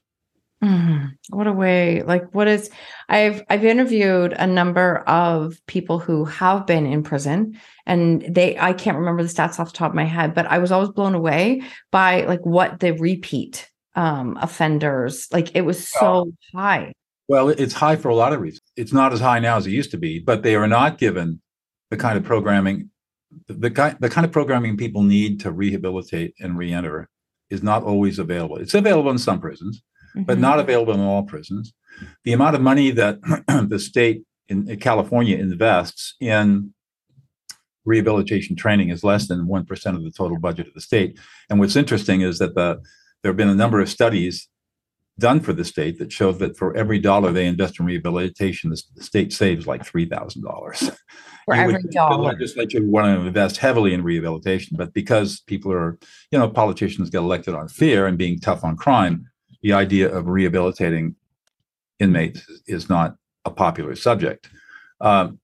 Mm, 0.64 1.10
what 1.28 1.46
a 1.46 1.52
way! 1.52 2.02
Like, 2.02 2.34
what 2.34 2.48
is? 2.48 2.70
I've 3.10 3.44
I've 3.50 3.64
interviewed 3.64 4.32
a 4.32 4.46
number 4.46 5.00
of 5.06 5.60
people 5.66 5.98
who 5.98 6.24
have 6.24 6.66
been 6.66 6.86
in 6.86 7.02
prison, 7.02 7.60
and 7.84 8.22
they 8.22 8.58
I 8.58 8.72
can't 8.72 8.96
remember 8.96 9.22
the 9.22 9.28
stats 9.28 9.60
off 9.60 9.72
the 9.72 9.76
top 9.76 9.90
of 9.90 9.94
my 9.94 10.06
head, 10.06 10.34
but 10.34 10.46
I 10.46 10.56
was 10.56 10.72
always 10.72 10.88
blown 10.88 11.14
away 11.14 11.62
by 11.92 12.24
like 12.24 12.44
what 12.46 12.80
the 12.80 12.92
repeat 12.92 13.70
um, 13.96 14.38
offenders 14.40 15.28
like. 15.30 15.54
It 15.54 15.66
was 15.66 15.86
so 15.86 16.32
high. 16.54 16.94
Well, 17.28 17.50
it's 17.50 17.74
high 17.74 17.96
for 17.96 18.08
a 18.08 18.14
lot 18.14 18.32
of 18.32 18.40
reasons. 18.40 18.62
It's 18.76 18.94
not 18.94 19.12
as 19.12 19.20
high 19.20 19.40
now 19.40 19.58
as 19.58 19.66
it 19.66 19.72
used 19.72 19.90
to 19.90 19.98
be, 19.98 20.20
but 20.20 20.42
they 20.42 20.54
are 20.54 20.68
not 20.68 20.96
given 20.96 21.42
the 21.90 21.98
kind 21.98 22.16
of 22.16 22.24
programming 22.24 22.90
the, 23.48 23.70
kind, 23.70 23.96
the 24.00 24.08
kind 24.08 24.24
of 24.24 24.32
programming 24.32 24.76
people 24.76 25.02
need 25.02 25.40
to 25.40 25.52
rehabilitate 25.52 26.34
and 26.40 26.58
reenter 26.58 27.08
is 27.50 27.62
not 27.62 27.82
always 27.82 28.18
available. 28.18 28.56
It's 28.56 28.74
available 28.74 29.10
in 29.10 29.18
some 29.18 29.40
prisons, 29.40 29.82
mm-hmm. 30.14 30.24
but 30.24 30.38
not 30.38 30.52
mm-hmm. 30.52 30.60
available 30.60 30.94
in 30.94 31.00
all 31.00 31.22
prisons. 31.22 31.72
The 32.24 32.32
amount 32.32 32.56
of 32.56 32.62
money 32.62 32.90
that 32.92 33.18
the 33.68 33.78
state 33.78 34.22
in, 34.48 34.68
in 34.68 34.78
California 34.78 35.36
invests 35.36 36.14
in 36.20 36.72
rehabilitation 37.84 38.56
training 38.56 38.90
is 38.90 39.04
less 39.04 39.28
than 39.28 39.46
1% 39.46 39.96
of 39.96 40.02
the 40.02 40.10
total 40.10 40.38
budget 40.38 40.66
of 40.66 40.74
the 40.74 40.80
state. 40.80 41.18
And 41.48 41.60
what's 41.60 41.76
interesting 41.76 42.20
is 42.20 42.38
that 42.38 42.54
the, 42.54 42.80
there 43.22 43.30
have 43.30 43.36
been 43.36 43.48
a 43.48 43.54
number 43.54 43.80
of 43.80 43.88
studies 43.88 44.48
done 45.18 45.40
for 45.40 45.52
the 45.52 45.64
state 45.64 45.98
that 45.98 46.12
show 46.12 46.32
that 46.32 46.56
for 46.56 46.76
every 46.76 46.98
dollar 46.98 47.32
they 47.32 47.46
invest 47.46 47.80
in 47.80 47.86
rehabilitation, 47.86 48.70
the, 48.70 48.82
the 48.96 49.02
state 49.02 49.32
saves 49.32 49.66
like 49.66 49.82
$3,000. 49.82 50.96
wherever 51.46 51.72
you 51.72 51.88
dog. 51.90 52.12
The 52.12 52.18
legislature 52.18 52.84
want 52.84 53.06
to 53.18 53.26
invest 53.26 53.56
heavily 53.56 53.94
in 53.94 54.02
rehabilitation, 54.02 54.76
but 54.76 54.92
because 54.92 55.40
people 55.40 55.72
are, 55.72 55.98
you 56.30 56.38
know, 56.38 56.48
politicians 56.48 57.08
get 57.10 57.18
elected 57.18 57.54
on 57.54 57.68
fear 57.68 58.06
and 58.06 58.18
being 58.18 58.38
tough 58.38 58.62
on 58.62 58.76
crime, 58.76 59.26
the 59.62 59.72
idea 59.72 60.12
of 60.14 60.26
rehabilitating 60.26 61.16
inmates 61.98 62.46
is 62.66 62.88
not 62.88 63.16
a 63.44 63.50
popular 63.50 63.96
subject. 63.96 64.50
Um, 65.00 65.38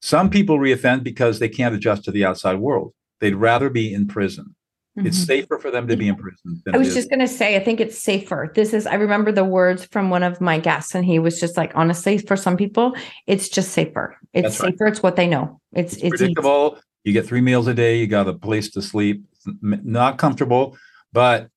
some 0.00 0.30
people 0.30 0.58
reoffend 0.58 1.02
because 1.02 1.38
they 1.38 1.48
can't 1.48 1.74
adjust 1.74 2.04
to 2.04 2.10
the 2.10 2.24
outside 2.24 2.60
world. 2.60 2.94
They'd 3.20 3.34
rather 3.34 3.68
be 3.68 3.92
in 3.92 4.06
prison. 4.06 4.54
Mm-hmm. 4.98 5.06
It's 5.06 5.18
safer 5.18 5.58
for 5.58 5.70
them 5.70 5.86
to 5.86 5.96
be 5.96 6.08
in 6.08 6.16
prison. 6.16 6.60
I 6.72 6.76
was 6.76 6.92
just 6.92 7.08
going 7.08 7.20
to 7.20 7.28
say, 7.28 7.56
I 7.56 7.60
think 7.60 7.80
it's 7.80 7.98
safer. 7.98 8.50
This 8.54 8.74
is, 8.74 8.86
I 8.86 8.94
remember 8.94 9.30
the 9.30 9.44
words 9.44 9.84
from 9.86 10.10
one 10.10 10.24
of 10.24 10.40
my 10.40 10.58
guests, 10.58 10.94
and 10.94 11.04
he 11.04 11.18
was 11.18 11.38
just 11.38 11.56
like, 11.56 11.72
honestly, 11.76 12.18
for 12.18 12.36
some 12.36 12.56
people, 12.56 12.96
it's 13.26 13.48
just 13.48 13.70
safer. 13.70 14.16
It's 14.32 14.42
That's 14.42 14.56
safer. 14.56 14.84
Right. 14.84 14.92
It's 14.92 15.02
what 15.02 15.16
they 15.16 15.28
know. 15.28 15.60
It's, 15.72 15.94
it's, 15.94 16.02
it's 16.02 16.16
predictable. 16.18 16.72
Easy. 16.72 16.82
You 17.04 17.12
get 17.12 17.26
three 17.26 17.40
meals 17.40 17.68
a 17.68 17.74
day. 17.74 17.98
You 17.98 18.06
got 18.06 18.28
a 18.28 18.34
place 18.34 18.70
to 18.72 18.82
sleep. 18.82 19.22
It's 19.32 19.46
not 19.62 20.18
comfortable, 20.18 20.76
but 21.12 21.48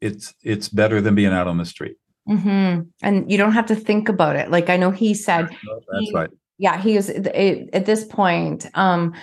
it's 0.00 0.34
it's 0.42 0.68
better 0.68 1.00
than 1.00 1.14
being 1.14 1.32
out 1.32 1.48
on 1.48 1.56
the 1.56 1.64
street. 1.64 1.96
Mm-hmm. 2.28 2.82
And 3.02 3.30
you 3.30 3.38
don't 3.38 3.52
have 3.52 3.66
to 3.66 3.74
think 3.74 4.08
about 4.08 4.36
it. 4.36 4.50
Like 4.50 4.68
I 4.68 4.76
know 4.76 4.90
he 4.90 5.14
said, 5.14 5.48
that's 5.48 5.86
he, 5.98 6.12
right. 6.12 6.30
Yeah, 6.58 6.80
he 6.80 6.96
is 6.96 7.08
at 7.08 7.86
this 7.86 8.04
point. 8.04 8.66
Um, 8.74 9.14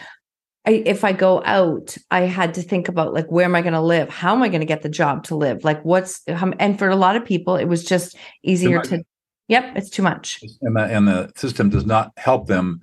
I, 0.69 0.83
if 0.85 1.03
I 1.03 1.13
go 1.13 1.41
out, 1.45 1.97
I 2.11 2.21
had 2.21 2.53
to 2.53 2.61
think 2.61 2.89
about 2.89 3.11
like, 3.11 3.25
where 3.31 3.45
am 3.45 3.55
I 3.55 3.61
going 3.63 3.73
to 3.73 3.81
live? 3.81 4.07
How 4.07 4.35
am 4.35 4.43
I 4.43 4.49
going 4.49 4.59
to 4.59 4.67
get 4.67 4.83
the 4.83 4.89
job 4.89 5.23
to 5.23 5.35
live? 5.35 5.63
Like, 5.63 5.83
what's, 5.83 6.21
and 6.27 6.77
for 6.77 6.89
a 6.89 6.95
lot 6.95 7.15
of 7.15 7.25
people, 7.25 7.55
it 7.55 7.65
was 7.65 7.83
just 7.83 8.15
easier 8.43 8.79
to, 8.83 9.03
yep, 9.47 9.75
it's 9.75 9.89
too 9.89 10.03
much. 10.03 10.39
And 10.61 10.75
the, 10.75 10.83
and 10.83 11.07
the 11.07 11.31
system 11.35 11.71
does 11.71 11.87
not 11.87 12.11
help 12.17 12.45
them 12.45 12.81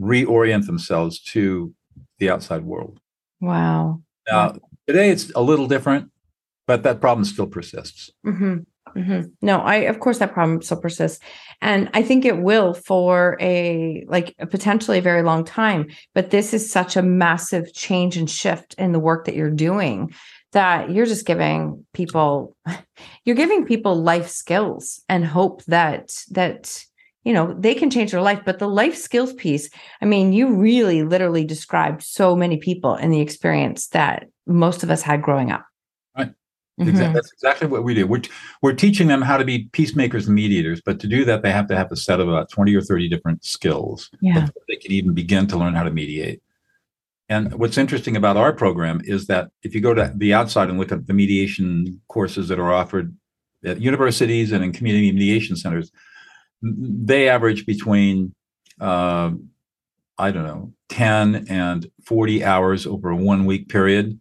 reorient 0.00 0.66
themselves 0.66 1.20
to 1.32 1.74
the 2.20 2.30
outside 2.30 2.62
world. 2.64 3.00
Wow. 3.40 4.00
Now, 4.30 4.56
today 4.86 5.10
it's 5.10 5.32
a 5.34 5.42
little 5.42 5.66
different, 5.66 6.12
but 6.68 6.84
that 6.84 7.00
problem 7.00 7.24
still 7.24 7.48
persists. 7.48 8.12
Mm-hmm. 8.24 8.58
Mm-hmm. 8.96 9.22
No, 9.42 9.58
I 9.60 9.76
of 9.76 10.00
course 10.00 10.18
that 10.18 10.32
problem 10.32 10.62
still 10.62 10.80
persists, 10.80 11.18
and 11.60 11.90
I 11.94 12.02
think 12.02 12.24
it 12.24 12.38
will 12.38 12.74
for 12.74 13.36
a 13.40 14.04
like 14.08 14.34
a 14.38 14.46
potentially 14.46 14.98
a 14.98 15.02
very 15.02 15.22
long 15.22 15.44
time. 15.44 15.88
But 16.14 16.30
this 16.30 16.54
is 16.54 16.70
such 16.70 16.96
a 16.96 17.02
massive 17.02 17.72
change 17.74 18.16
and 18.16 18.30
shift 18.30 18.74
in 18.74 18.92
the 18.92 19.00
work 19.00 19.24
that 19.26 19.34
you're 19.34 19.50
doing 19.50 20.14
that 20.54 20.90
you're 20.90 21.04
just 21.04 21.26
giving 21.26 21.84
people, 21.92 22.56
you're 23.24 23.36
giving 23.36 23.66
people 23.66 23.94
life 23.96 24.28
skills 24.28 25.02
and 25.08 25.26
hope 25.26 25.62
that 25.64 26.14
that 26.30 26.82
you 27.24 27.32
know 27.32 27.54
they 27.58 27.74
can 27.74 27.90
change 27.90 28.12
their 28.12 28.22
life. 28.22 28.40
But 28.44 28.58
the 28.58 28.68
life 28.68 28.96
skills 28.96 29.34
piece, 29.34 29.68
I 30.00 30.06
mean, 30.06 30.32
you 30.32 30.54
really 30.54 31.02
literally 31.02 31.44
described 31.44 32.02
so 32.02 32.34
many 32.34 32.56
people 32.56 32.94
in 32.94 33.10
the 33.10 33.20
experience 33.20 33.88
that 33.88 34.28
most 34.46 34.82
of 34.82 34.90
us 34.90 35.02
had 35.02 35.22
growing 35.22 35.50
up. 35.50 35.66
Mm-hmm. 36.80 37.12
That's 37.12 37.32
exactly 37.32 37.68
what 37.68 37.84
we 37.84 37.94
do. 37.94 38.06
We're, 38.06 38.22
we're 38.60 38.72
teaching 38.72 39.06
them 39.06 39.22
how 39.22 39.36
to 39.36 39.44
be 39.44 39.68
peacemakers 39.72 40.26
and 40.26 40.34
mediators, 40.34 40.80
but 40.84 40.98
to 41.00 41.06
do 41.06 41.24
that, 41.24 41.42
they 41.42 41.52
have 41.52 41.68
to 41.68 41.76
have 41.76 41.92
a 41.92 41.96
set 41.96 42.18
of 42.18 42.28
about 42.28 42.50
20 42.50 42.74
or 42.74 42.80
30 42.80 43.08
different 43.08 43.44
skills. 43.44 44.10
Yeah. 44.20 44.48
They 44.68 44.76
can 44.76 44.90
even 44.90 45.14
begin 45.14 45.46
to 45.48 45.56
learn 45.56 45.74
how 45.74 45.84
to 45.84 45.92
mediate. 45.92 46.42
And 47.28 47.54
what's 47.54 47.78
interesting 47.78 48.16
about 48.16 48.36
our 48.36 48.52
program 48.52 49.00
is 49.04 49.26
that 49.28 49.50
if 49.62 49.74
you 49.74 49.80
go 49.80 49.94
to 49.94 50.12
the 50.16 50.34
outside 50.34 50.68
and 50.68 50.78
look 50.78 50.92
at 50.92 51.06
the 51.06 51.14
mediation 51.14 52.00
courses 52.08 52.48
that 52.48 52.58
are 52.58 52.72
offered 52.72 53.16
at 53.64 53.80
universities 53.80 54.52
and 54.52 54.62
in 54.64 54.72
community 54.72 55.10
mediation 55.12 55.56
centers, 55.56 55.92
they 56.60 57.28
average 57.28 57.66
between 57.66 58.34
uh, 58.80 59.30
I 60.18 60.30
don't 60.30 60.44
know, 60.44 60.72
10 60.90 61.46
and 61.48 61.90
40 62.04 62.44
hours 62.44 62.86
over 62.86 63.10
a 63.10 63.16
one 63.16 63.46
week 63.46 63.68
period, 63.68 64.18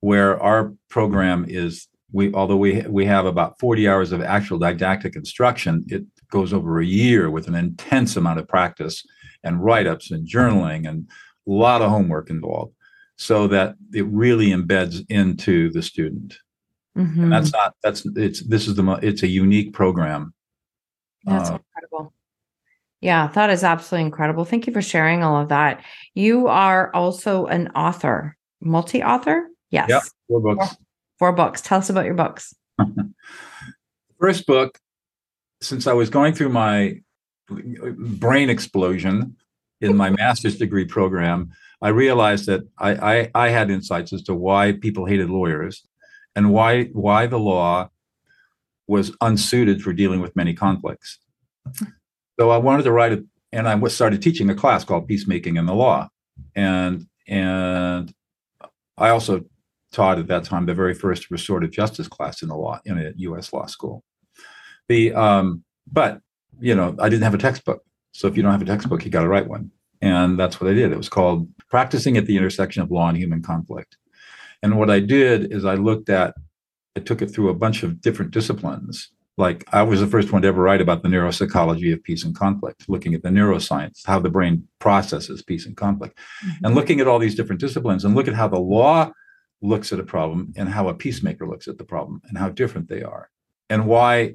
where 0.00 0.40
our 0.40 0.72
program 0.88 1.44
is 1.48 1.88
we 2.12 2.32
although 2.32 2.56
we 2.56 2.80
we 2.82 3.04
have 3.04 3.26
about 3.26 3.58
40 3.58 3.88
hours 3.88 4.12
of 4.12 4.22
actual 4.22 4.58
didactic 4.58 5.16
instruction, 5.16 5.84
it 5.88 6.04
goes 6.30 6.52
over 6.52 6.80
a 6.80 6.86
year 6.86 7.30
with 7.30 7.48
an 7.48 7.54
intense 7.54 8.16
amount 8.16 8.38
of 8.38 8.48
practice 8.48 9.04
and 9.44 9.62
write-ups 9.62 10.10
and 10.10 10.26
journaling 10.26 10.88
and 10.88 11.08
a 11.46 11.50
lot 11.50 11.82
of 11.82 11.90
homework 11.90 12.30
involved 12.30 12.74
so 13.16 13.46
that 13.48 13.74
it 13.92 14.06
really 14.06 14.48
embeds 14.48 15.04
into 15.08 15.70
the 15.70 15.82
student. 15.82 16.38
Mm-hmm. 16.96 17.24
And 17.24 17.32
that's 17.32 17.52
not 17.52 17.74
that's 17.82 18.06
it's 18.16 18.40
this 18.42 18.66
is 18.66 18.74
the 18.74 18.98
it's 19.02 19.22
a 19.22 19.28
unique 19.28 19.72
program. 19.72 20.34
That's 21.24 21.50
uh, 21.50 21.58
incredible. 21.58 22.14
Yeah, 23.00 23.28
that 23.28 23.50
is 23.50 23.62
absolutely 23.62 24.06
incredible. 24.06 24.44
Thank 24.44 24.66
you 24.66 24.72
for 24.72 24.82
sharing 24.82 25.22
all 25.22 25.40
of 25.40 25.50
that. 25.50 25.84
You 26.14 26.48
are 26.48 26.92
also 26.94 27.46
an 27.46 27.68
author, 27.68 28.36
multi-author. 28.60 29.48
Yes. 29.70 29.88
Yeah, 29.88 30.00
four 30.28 30.40
books. 30.40 30.66
Four, 30.66 30.76
four 31.18 31.32
books. 31.32 31.60
Tell 31.60 31.78
us 31.78 31.90
about 31.90 32.04
your 32.04 32.14
books. 32.14 32.54
First 34.20 34.46
book, 34.46 34.78
since 35.60 35.86
I 35.86 35.92
was 35.92 36.10
going 36.10 36.34
through 36.34 36.50
my 36.50 37.00
brain 37.48 38.50
explosion 38.50 39.36
in 39.80 39.96
my 39.96 40.10
master's 40.18 40.58
degree 40.58 40.84
program, 40.84 41.50
I 41.80 41.88
realized 41.88 42.46
that 42.46 42.62
I, 42.78 42.90
I, 42.94 43.30
I 43.34 43.48
had 43.50 43.70
insights 43.70 44.12
as 44.12 44.22
to 44.24 44.34
why 44.34 44.72
people 44.72 45.06
hated 45.06 45.30
lawyers 45.30 45.86
and 46.34 46.52
why 46.52 46.84
why 46.86 47.26
the 47.26 47.38
law 47.38 47.90
was 48.86 49.14
unsuited 49.20 49.82
for 49.82 49.92
dealing 49.92 50.20
with 50.20 50.34
many 50.34 50.54
conflicts. 50.54 51.18
So 52.40 52.50
I 52.50 52.56
wanted 52.56 52.84
to 52.84 52.92
write 52.92 53.12
it, 53.12 53.24
and 53.52 53.68
I 53.68 53.86
started 53.88 54.22
teaching 54.22 54.48
a 54.50 54.54
class 54.54 54.84
called 54.84 55.06
Peacemaking 55.06 55.56
in 55.56 55.66
the 55.66 55.74
Law, 55.74 56.08
and 56.54 57.06
and 57.26 58.12
I 58.96 59.10
also 59.10 59.44
taught 59.92 60.18
at 60.18 60.26
that 60.28 60.44
time 60.44 60.66
the 60.66 60.74
very 60.74 60.94
first 60.94 61.30
restorative 61.30 61.70
justice 61.70 62.08
class 62.08 62.42
in 62.42 62.48
the 62.48 62.56
law 62.56 62.80
in 62.84 62.98
a 62.98 63.12
U.S. 63.16 63.52
law 63.52 63.66
school. 63.66 64.04
The 64.88 65.14
um, 65.14 65.64
but 65.90 66.20
you 66.60 66.74
know 66.74 66.96
I 66.98 67.08
didn't 67.08 67.24
have 67.24 67.34
a 67.34 67.38
textbook, 67.38 67.82
so 68.12 68.28
if 68.28 68.36
you 68.36 68.42
don't 68.42 68.52
have 68.52 68.62
a 68.62 68.66
textbook, 68.66 69.04
you 69.04 69.10
got 69.10 69.22
to 69.22 69.28
write 69.28 69.48
one, 69.48 69.70
and 70.00 70.38
that's 70.38 70.60
what 70.60 70.70
I 70.70 70.74
did. 70.74 70.92
It 70.92 70.98
was 70.98 71.08
called 71.08 71.48
Practicing 71.68 72.16
at 72.16 72.26
the 72.26 72.36
Intersection 72.36 72.82
of 72.82 72.90
Law 72.90 73.08
and 73.08 73.18
Human 73.18 73.42
Conflict, 73.42 73.96
and 74.62 74.78
what 74.78 74.90
I 74.90 75.00
did 75.00 75.52
is 75.52 75.64
I 75.64 75.74
looked 75.74 76.08
at, 76.08 76.34
I 76.96 77.00
took 77.00 77.22
it 77.22 77.28
through 77.28 77.50
a 77.50 77.54
bunch 77.54 77.82
of 77.82 78.00
different 78.00 78.30
disciplines 78.30 79.10
like 79.38 79.64
I 79.72 79.82
was 79.84 80.00
the 80.00 80.06
first 80.06 80.32
one 80.32 80.42
to 80.42 80.48
ever 80.48 80.60
write 80.60 80.80
about 80.80 81.02
the 81.02 81.08
neuropsychology 81.08 81.92
of 81.92 82.02
peace 82.02 82.24
and 82.24 82.34
conflict, 82.34 82.88
looking 82.88 83.14
at 83.14 83.22
the 83.22 83.28
neuroscience, 83.28 84.04
how 84.04 84.18
the 84.18 84.28
brain 84.28 84.66
processes 84.80 85.42
peace 85.42 85.64
and 85.64 85.76
conflict, 85.76 86.18
mm-hmm. 86.44 86.66
and 86.66 86.74
looking 86.74 87.00
at 87.00 87.06
all 87.06 87.20
these 87.20 87.36
different 87.36 87.60
disciplines 87.60 88.04
and 88.04 88.16
look 88.16 88.26
at 88.26 88.34
how 88.34 88.48
the 88.48 88.58
law 88.58 89.10
looks 89.60 89.92
at 89.92 90.00
a 90.00 90.04
problem 90.04 90.52
and 90.56 90.68
how 90.68 90.88
a 90.88 90.94
peacemaker 90.94 91.46
looks 91.46 91.68
at 91.68 91.78
the 91.78 91.84
problem 91.84 92.22
and 92.28 92.38
how 92.38 92.48
different 92.48 92.88
they 92.88 93.02
are. 93.02 93.30
And 93.70 93.86
why 93.86 94.34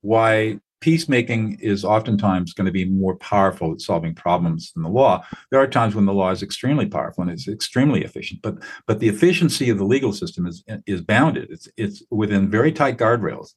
why 0.00 0.58
peacemaking 0.80 1.58
is 1.60 1.84
oftentimes 1.84 2.52
going 2.52 2.66
to 2.66 2.72
be 2.72 2.84
more 2.84 3.14
powerful 3.16 3.72
at 3.72 3.80
solving 3.80 4.14
problems 4.14 4.72
than 4.72 4.82
the 4.82 4.88
law. 4.88 5.24
There 5.50 5.60
are 5.60 5.68
times 5.68 5.94
when 5.94 6.06
the 6.06 6.12
law 6.12 6.30
is 6.30 6.42
extremely 6.42 6.86
powerful 6.86 7.22
and 7.22 7.30
it's 7.30 7.46
extremely 7.46 8.02
efficient 8.02 8.42
but 8.42 8.58
but 8.86 8.98
the 8.98 9.08
efficiency 9.08 9.70
of 9.70 9.78
the 9.78 9.84
legal 9.84 10.12
system 10.12 10.46
is 10.46 10.64
is 10.86 11.00
bounded. 11.00 11.50
It's 11.50 11.68
it's 11.76 12.02
within 12.10 12.50
very 12.50 12.72
tight 12.72 12.98
guardrails. 12.98 13.54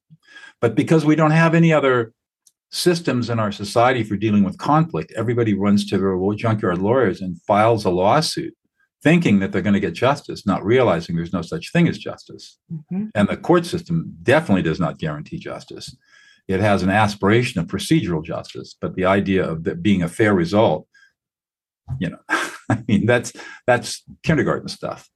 But 0.62 0.76
because 0.76 1.06
we 1.06 1.15
don't 1.15 1.32
have 1.32 1.56
any 1.56 1.74
other 1.74 2.13
systems 2.71 3.30
in 3.30 3.39
our 3.39 3.52
society 3.52 4.04
for 4.04 4.17
dealing 4.17 4.43
with 4.43 4.58
conflict, 4.58 5.13
everybody 5.15 5.54
runs 5.54 5.86
to 5.86 5.98
their 5.98 6.17
junkyard 6.36 6.80
lawyers 6.80 7.21
and 7.21 7.41
files 7.43 7.86
a 7.86 7.89
lawsuit 7.89 8.54
thinking 9.06 9.38
that 9.38 9.52
they're 9.52 9.62
going 9.62 9.76
to 9.76 9.80
get 9.80 9.94
justice, 9.94 10.48
not 10.48 10.65
realizing 10.65 11.15
there's 11.15 11.32
no 11.32 11.44
such 11.44 11.72
thing 11.72 11.88
as 11.88 12.00
justice. 12.00 12.58
Mm-hmm. 12.74 13.10
And 13.13 13.30
the 13.30 13.38
court 13.38 13.68
system 13.68 14.15
definitely 14.24 14.63
does 14.63 14.80
not 14.80 14.98
guarantee 14.98 15.38
justice. 15.38 15.96
It 16.48 16.60
has 16.60 16.82
an 16.82 16.89
aspiration 16.89 17.62
of 17.62 17.68
procedural 17.68 18.26
justice, 18.26 18.76
but 18.82 18.96
the 18.96 19.06
idea 19.06 19.48
of 19.48 19.63
that 19.65 19.84
being 19.84 20.02
a 20.02 20.08
fair 20.08 20.34
result, 20.34 20.88
you 22.00 22.10
know, 22.10 22.18
I 22.30 22.84
mean, 22.88 23.06
that's 23.06 23.32
that's 23.68 24.02
kindergarten 24.24 24.70
stuff. 24.70 25.08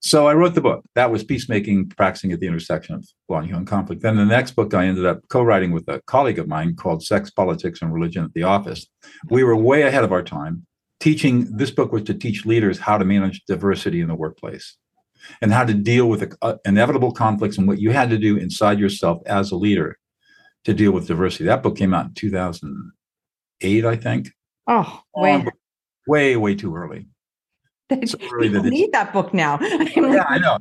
So 0.00 0.26
I 0.26 0.32
wrote 0.32 0.54
the 0.54 0.62
book. 0.62 0.82
That 0.94 1.12
was 1.12 1.22
Peacemaking, 1.22 1.90
Practicing 1.90 2.32
at 2.32 2.40
the 2.40 2.46
Intersection 2.46 2.94
of 2.94 3.06
Law 3.28 3.38
and 3.40 3.46
Human 3.46 3.66
Conflict. 3.66 4.00
Then 4.00 4.16
the 4.16 4.24
next 4.24 4.52
book 4.52 4.72
I 4.72 4.86
ended 4.86 5.04
up 5.04 5.20
co 5.28 5.42
writing 5.42 5.70
with 5.70 5.86
a 5.88 6.00
colleague 6.06 6.38
of 6.38 6.48
mine 6.48 6.76
called 6.76 7.04
Sex, 7.04 7.30
Politics, 7.30 7.82
and 7.82 7.92
Religion 7.92 8.24
at 8.24 8.32
the 8.32 8.44
Office. 8.44 8.86
We 9.28 9.44
were 9.44 9.54
way 9.54 9.82
ahead 9.82 10.02
of 10.02 10.12
our 10.12 10.22
time. 10.22 10.66
Teaching 11.02 11.56
this 11.56 11.72
book 11.72 11.90
was 11.90 12.04
to 12.04 12.14
teach 12.14 12.46
leaders 12.46 12.78
how 12.78 12.96
to 12.96 13.04
manage 13.04 13.42
diversity 13.46 14.00
in 14.00 14.06
the 14.06 14.14
workplace 14.14 14.76
and 15.40 15.52
how 15.52 15.64
to 15.64 15.74
deal 15.74 16.08
with 16.08 16.32
uh, 16.42 16.54
inevitable 16.64 17.10
conflicts 17.10 17.58
and 17.58 17.66
what 17.66 17.80
you 17.80 17.90
had 17.90 18.08
to 18.10 18.18
do 18.18 18.36
inside 18.36 18.78
yourself 18.78 19.20
as 19.26 19.50
a 19.50 19.56
leader 19.56 19.98
to 20.62 20.72
deal 20.72 20.92
with 20.92 21.08
diversity. 21.08 21.42
That 21.42 21.60
book 21.60 21.76
came 21.76 21.92
out 21.92 22.06
in 22.06 22.14
2008, 22.14 23.84
I 23.84 23.96
think. 23.96 24.28
Oh, 24.68 25.02
way, 25.16 25.32
um, 25.32 25.50
way, 26.06 26.36
way 26.36 26.54
too 26.54 26.76
early. 26.76 27.08
so 28.04 28.16
People 28.16 28.62
need 28.62 28.92
that 28.92 29.12
book 29.12 29.34
now. 29.34 29.58
yeah, 29.60 30.24
I 30.28 30.38
know. 30.38 30.58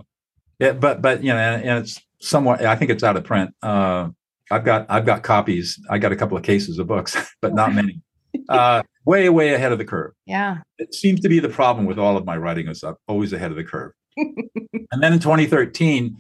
Yeah, 0.58 0.72
but 0.74 1.04
but 1.04 1.24
you 1.24 1.32
know, 1.32 1.38
and, 1.38 1.64
and, 1.64 1.80
it's 1.86 2.02
somewhat. 2.20 2.66
I 2.66 2.76
think 2.76 2.90
it's 2.90 3.04
out 3.04 3.16
of 3.16 3.26
print. 3.26 3.54
Uh, 3.62 4.10
I've 4.50 4.66
got 4.66 4.88
I've 4.90 5.06
got 5.06 5.22
copies. 5.22 5.80
I 5.88 6.00
got 6.00 6.12
a 6.12 6.16
couple 6.16 6.36
of 6.36 6.42
cases 6.42 6.80
of 6.80 6.88
books, 6.88 7.16
but 7.44 7.54
not 7.54 7.76
many. 7.76 8.02
Uh, 8.50 8.84
way 9.06 9.30
way 9.30 9.54
ahead 9.54 9.72
of 9.72 9.78
the 9.78 9.86
curve. 9.86 10.14
Yeah. 10.26 10.60
It 10.78 10.94
seems 10.94 11.22
to 11.22 11.30
be 11.30 11.40
the 11.40 11.50
problem 11.50 11.86
with 11.86 11.98
all 11.98 12.18
of 12.18 12.26
my 12.26 12.38
writing 12.38 12.68
is 12.68 12.84
I'm 12.84 12.96
always 13.08 13.34
ahead 13.34 13.52
of 13.52 13.58
the 13.58 13.64
curve. 13.64 13.94
and 14.18 15.02
then 15.02 15.14
in 15.14 15.20
2013, 15.20 16.18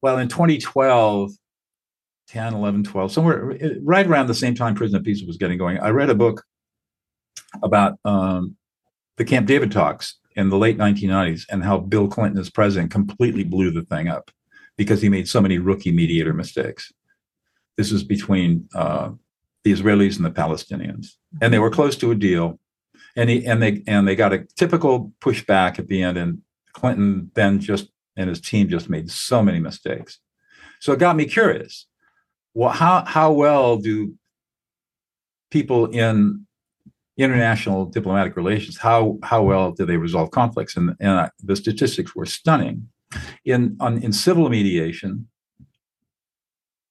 well, 0.00 0.18
in 0.18 0.28
2012, 0.28 1.32
10, 2.28 2.54
11, 2.54 2.84
12, 2.84 3.12
somewhere 3.12 3.58
right 3.82 4.06
around 4.06 4.26
the 4.26 4.34
same 4.34 4.54
time 4.54 4.74
Prison 4.74 4.98
of 4.98 5.04
Peace 5.04 5.22
was 5.26 5.36
getting 5.36 5.58
going, 5.58 5.78
I 5.78 5.90
read 5.90 6.10
a 6.10 6.14
book 6.14 6.44
about 7.62 7.98
um, 8.04 8.56
the 9.16 9.24
Camp 9.24 9.46
David 9.46 9.72
talks 9.72 10.18
in 10.36 10.50
the 10.50 10.58
late 10.58 10.78
1990s 10.78 11.46
and 11.50 11.64
how 11.64 11.78
Bill 11.78 12.08
Clinton 12.08 12.40
as 12.40 12.50
president 12.50 12.92
completely 12.92 13.44
blew 13.44 13.70
the 13.70 13.82
thing 13.82 14.08
up 14.08 14.30
because 14.76 15.02
he 15.02 15.08
made 15.08 15.28
so 15.28 15.40
many 15.40 15.58
rookie 15.58 15.90
mediator 15.90 16.32
mistakes. 16.32 16.92
This 17.76 17.90
was 17.90 18.04
between 18.04 18.68
uh, 18.74 19.10
the 19.64 19.72
Israelis 19.72 20.16
and 20.16 20.24
the 20.24 20.30
Palestinians, 20.30 21.08
and 21.40 21.52
they 21.52 21.58
were 21.58 21.70
close 21.70 21.96
to 21.98 22.10
a 22.10 22.14
deal, 22.14 22.58
and 23.16 23.28
he 23.30 23.46
and 23.46 23.62
they 23.62 23.82
and 23.86 24.06
they 24.06 24.16
got 24.16 24.32
a 24.32 24.46
typical 24.56 25.12
pushback 25.20 25.78
at 25.78 25.88
the 25.88 26.02
end, 26.02 26.18
and 26.18 26.42
Clinton 26.72 27.30
then 27.34 27.60
just 27.60 27.88
and 28.16 28.28
his 28.28 28.40
team 28.40 28.68
just 28.68 28.88
made 28.88 29.10
so 29.10 29.42
many 29.42 29.60
mistakes. 29.60 30.18
So 30.80 30.92
it 30.92 30.98
got 30.98 31.16
me 31.16 31.24
curious. 31.24 31.86
Well, 32.54 32.70
how 32.70 33.04
how 33.04 33.32
well 33.32 33.76
do 33.76 34.14
people 35.50 35.86
in 35.86 36.46
international 37.18 37.84
diplomatic 37.84 38.36
relations, 38.36 38.78
how 38.78 39.18
how 39.22 39.42
well 39.42 39.72
do 39.72 39.84
they 39.84 39.96
resolve 39.96 40.30
conflicts? 40.30 40.76
And, 40.76 40.94
and 41.00 41.30
the 41.42 41.56
statistics 41.56 42.14
were 42.14 42.26
stunning. 42.26 42.88
In 43.44 43.76
on 43.80 44.02
in 44.02 44.12
civil 44.12 44.48
mediation, 44.48 45.28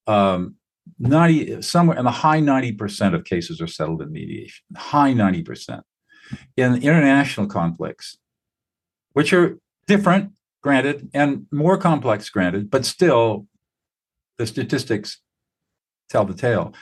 um, 0.08 0.56
90 1.00 1.62
somewhere 1.62 1.98
in 1.98 2.06
the 2.06 2.12
high 2.12 2.40
90% 2.40 3.14
of 3.14 3.24
cases 3.24 3.62
are 3.62 3.68
settled 3.68 4.02
in 4.02 4.12
mediation. 4.12 4.66
High 4.76 5.14
90%. 5.14 5.82
In 6.58 6.76
international 6.76 7.48
conflicts, 7.48 8.18
which 9.14 9.32
are 9.32 9.58
different, 9.88 10.32
granted, 10.62 11.10
and 11.14 11.46
more 11.52 11.78
complex, 11.78 12.30
granted, 12.30 12.70
but 12.70 12.86
still 12.86 13.48
the 14.38 14.46
statistics 14.46 15.22
tell 16.10 16.26
the 16.26 16.34
tale 16.34 16.74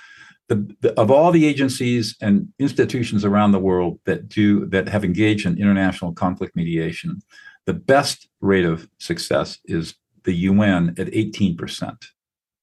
the, 0.47 0.75
the, 0.81 0.99
of 0.99 1.09
all 1.09 1.31
the 1.31 1.45
agencies 1.45 2.15
and 2.21 2.49
institutions 2.59 3.25
around 3.25 3.51
the 3.51 3.59
world 3.59 3.99
that 4.05 4.29
do 4.29 4.65
that 4.67 4.87
have 4.89 5.03
engaged 5.03 5.45
in 5.45 5.57
international 5.57 6.13
conflict 6.13 6.55
mediation, 6.55 7.21
the 7.65 7.73
best 7.73 8.27
rate 8.41 8.65
of 8.65 8.87
success 8.99 9.59
is 9.65 9.95
the 10.23 10.33
UN 10.33 10.89
at 10.97 11.07
18%. 11.07 11.95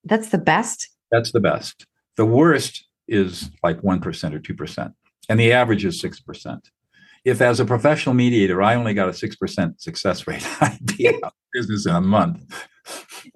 That's 0.05 0.29
the 0.29 0.39
best? 0.39 0.89
That's 1.13 1.31
the 1.31 1.41
best. 1.41 1.87
The 2.17 2.27
worst 2.27 2.85
is 3.07 3.51
like 3.63 3.81
1% 3.83 4.35
or 4.35 4.41
2%, 4.41 4.95
and 5.29 5.39
the 5.39 5.53
average 5.53 5.85
is 5.85 6.03
6%. 6.03 6.61
If, 7.25 7.41
as 7.41 7.61
a 7.61 7.65
professional 7.65 8.17
mediator, 8.17 8.61
I 8.61 8.75
only 8.75 8.95
got 8.95 9.09
a 9.09 9.13
6% 9.13 9.81
success 9.81 10.27
rate, 10.27 10.45
I'd 10.61 10.97
be 10.99 11.09
out 11.09 11.23
of 11.23 11.33
business 11.53 11.87
in 11.87 11.95
a 11.95 12.01
month. 12.01 12.67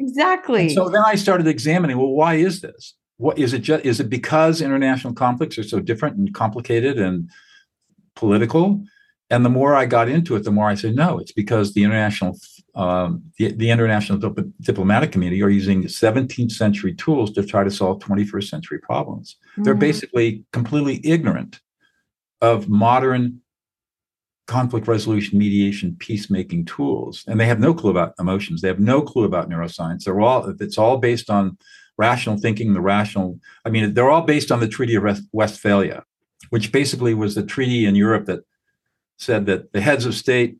Exactly. 0.01 0.63
And 0.63 0.73
so 0.73 0.89
then 0.89 1.03
I 1.07 1.15
started 1.15 1.47
examining 1.47 1.97
well, 1.97 2.09
why 2.09 2.35
is 2.35 2.61
this? 2.63 2.95
what 3.19 3.39
is 3.39 3.53
it 3.53 3.61
just 3.61 3.85
is 3.85 4.01
it 4.01 4.11
because 4.11 4.61
international 4.61 5.15
conflicts 5.15 5.59
are 5.59 5.63
so 5.63 5.81
different 5.81 6.17
and 6.17 6.35
complicated 6.35 6.99
and 6.99 7.31
political 8.15 8.83
and 9.31 9.45
the 9.45 9.51
more 9.51 9.75
i 9.75 9.87
got 9.87 10.09
into 10.09 10.37
it 10.37 10.45
the 10.45 10.51
more 10.51 10.69
i 10.69 10.75
said 10.75 10.95
no 10.95 11.19
it's 11.19 11.33
because 11.33 11.73
the 11.73 11.83
international 11.83 12.39
um, 12.77 13.23
the, 13.39 13.53
the 13.53 13.71
international 13.71 14.19
dip- 14.19 14.47
diplomatic 14.61 15.11
community 15.11 15.43
are 15.43 15.49
using 15.49 15.85
17th 15.85 16.53
century 16.53 16.95
tools 16.95 17.33
to 17.33 17.45
try 17.45 17.65
to 17.65 17.71
solve 17.71 17.99
21st 18.01 18.49
century 18.49 18.79
problems 18.79 19.37
mm-hmm. 19.53 19.63
they're 19.65 19.75
basically 19.75 20.45
completely 20.53 21.01
ignorant 21.05 21.61
of 22.41 22.69
modern 22.69 23.41
conflict 24.47 24.87
resolution, 24.87 25.39
mediation, 25.39 25.97
peacemaking 25.99 26.65
tools, 26.65 27.25
and 27.27 27.41
they 27.41 27.47
have 27.47 27.61
no 27.61 27.75
clue 27.75 27.91
about 27.91 28.15
emotions. 28.19 28.61
They 28.61 28.69
have 28.69 28.81
no 28.81 29.03
clue 29.03 29.25
about 29.25 29.51
neuroscience. 29.51 30.05
They're 30.05 30.21
all 30.21 30.55
it's 30.61 30.79
all 30.79 30.99
based 30.99 31.31
on 31.31 31.59
rational 31.99 32.39
thinking. 32.39 32.73
The 32.73 32.81
rational, 32.81 33.39
I 33.65 33.71
mean, 33.71 33.95
they're 33.95 34.11
all 34.11 34.23
based 34.23 34.53
on 34.53 34.61
the 34.61 34.69
Treaty 34.69 34.95
of 34.95 35.05
Westphalia, 35.33 36.05
which 36.51 36.73
basically 36.73 37.15
was 37.15 37.35
the 37.35 37.43
treaty 37.43 37.87
in 37.87 37.95
Europe 37.95 38.27
that 38.27 38.41
said 39.19 39.47
that 39.47 39.73
the 39.73 39.81
heads 39.81 40.07
of 40.07 40.15
state, 40.15 40.59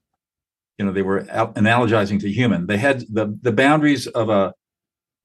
you 0.79 0.85
know, 0.85 0.93
they 0.93 1.03
were 1.03 1.23
analogizing 1.23 2.21
to 2.21 2.31
human. 2.31 2.67
they 2.67 2.77
had 2.77 3.01
the 3.13 3.39
the 3.43 3.53
boundaries 3.53 4.07
of 4.07 4.29
a 4.29 4.53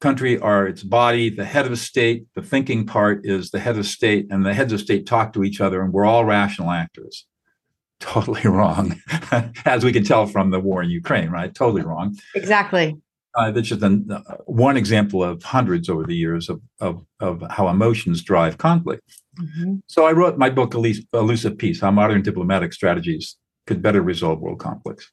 country 0.02 0.38
are 0.40 0.68
its 0.68 0.84
body. 0.84 1.30
The 1.30 1.46
head 1.46 1.68
of 1.68 1.78
state, 1.78 2.26
the 2.36 2.42
thinking 2.42 2.86
part 2.86 3.26
is 3.26 3.52
the 3.52 3.60
head 3.60 3.78
of 3.78 3.86
state, 3.86 4.28
and 4.30 4.46
the 4.46 4.54
heads 4.54 4.74
of 4.74 4.82
state 4.82 5.06
talk 5.06 5.34
to 5.34 5.44
each 5.44 5.62
other, 5.62 5.82
and 5.82 5.94
we're 5.94 6.06
all 6.06 6.26
rational 6.26 6.72
actors 6.72 7.26
totally 8.02 8.42
wrong, 8.44 9.00
as 9.66 9.86
we 9.86 9.94
can 9.94 10.04
tell 10.04 10.26
from 10.26 10.50
the 10.50 10.60
war 10.60 10.82
in 10.82 10.90
Ukraine, 10.90 11.30
right? 11.30 11.54
Totally 11.54 11.84
wrong. 11.84 12.18
Exactly. 12.36 12.98
Uh, 13.34 13.52
that's 13.52 13.70
just 13.70 13.84
an, 13.84 14.12
uh, 14.12 14.36
one 14.46 14.76
example 14.76 15.24
of 15.24 15.42
hundreds 15.42 15.88
over 15.88 16.04
the 16.04 16.16
years 16.16 16.50
of, 16.50 16.62
of, 16.82 17.06
of 17.22 17.44
how 17.50 17.70
emotions 17.70 18.22
drive 18.24 18.58
conflict. 18.58 19.04
Mm-hmm. 19.40 19.76
So 19.88 20.06
I 20.06 20.12
wrote 20.12 20.38
my 20.38 20.50
book, 20.50 20.74
Elusive 20.74 21.58
Peace 21.58 21.80
How 21.80 21.92
Modern 21.92 22.24
Diplomatic 22.24 22.74
Strategies 22.74 23.38
Could 23.68 23.82
Better 23.82 24.02
Resolve 24.02 24.42
World 24.42 24.60
Conflicts. 24.60 25.10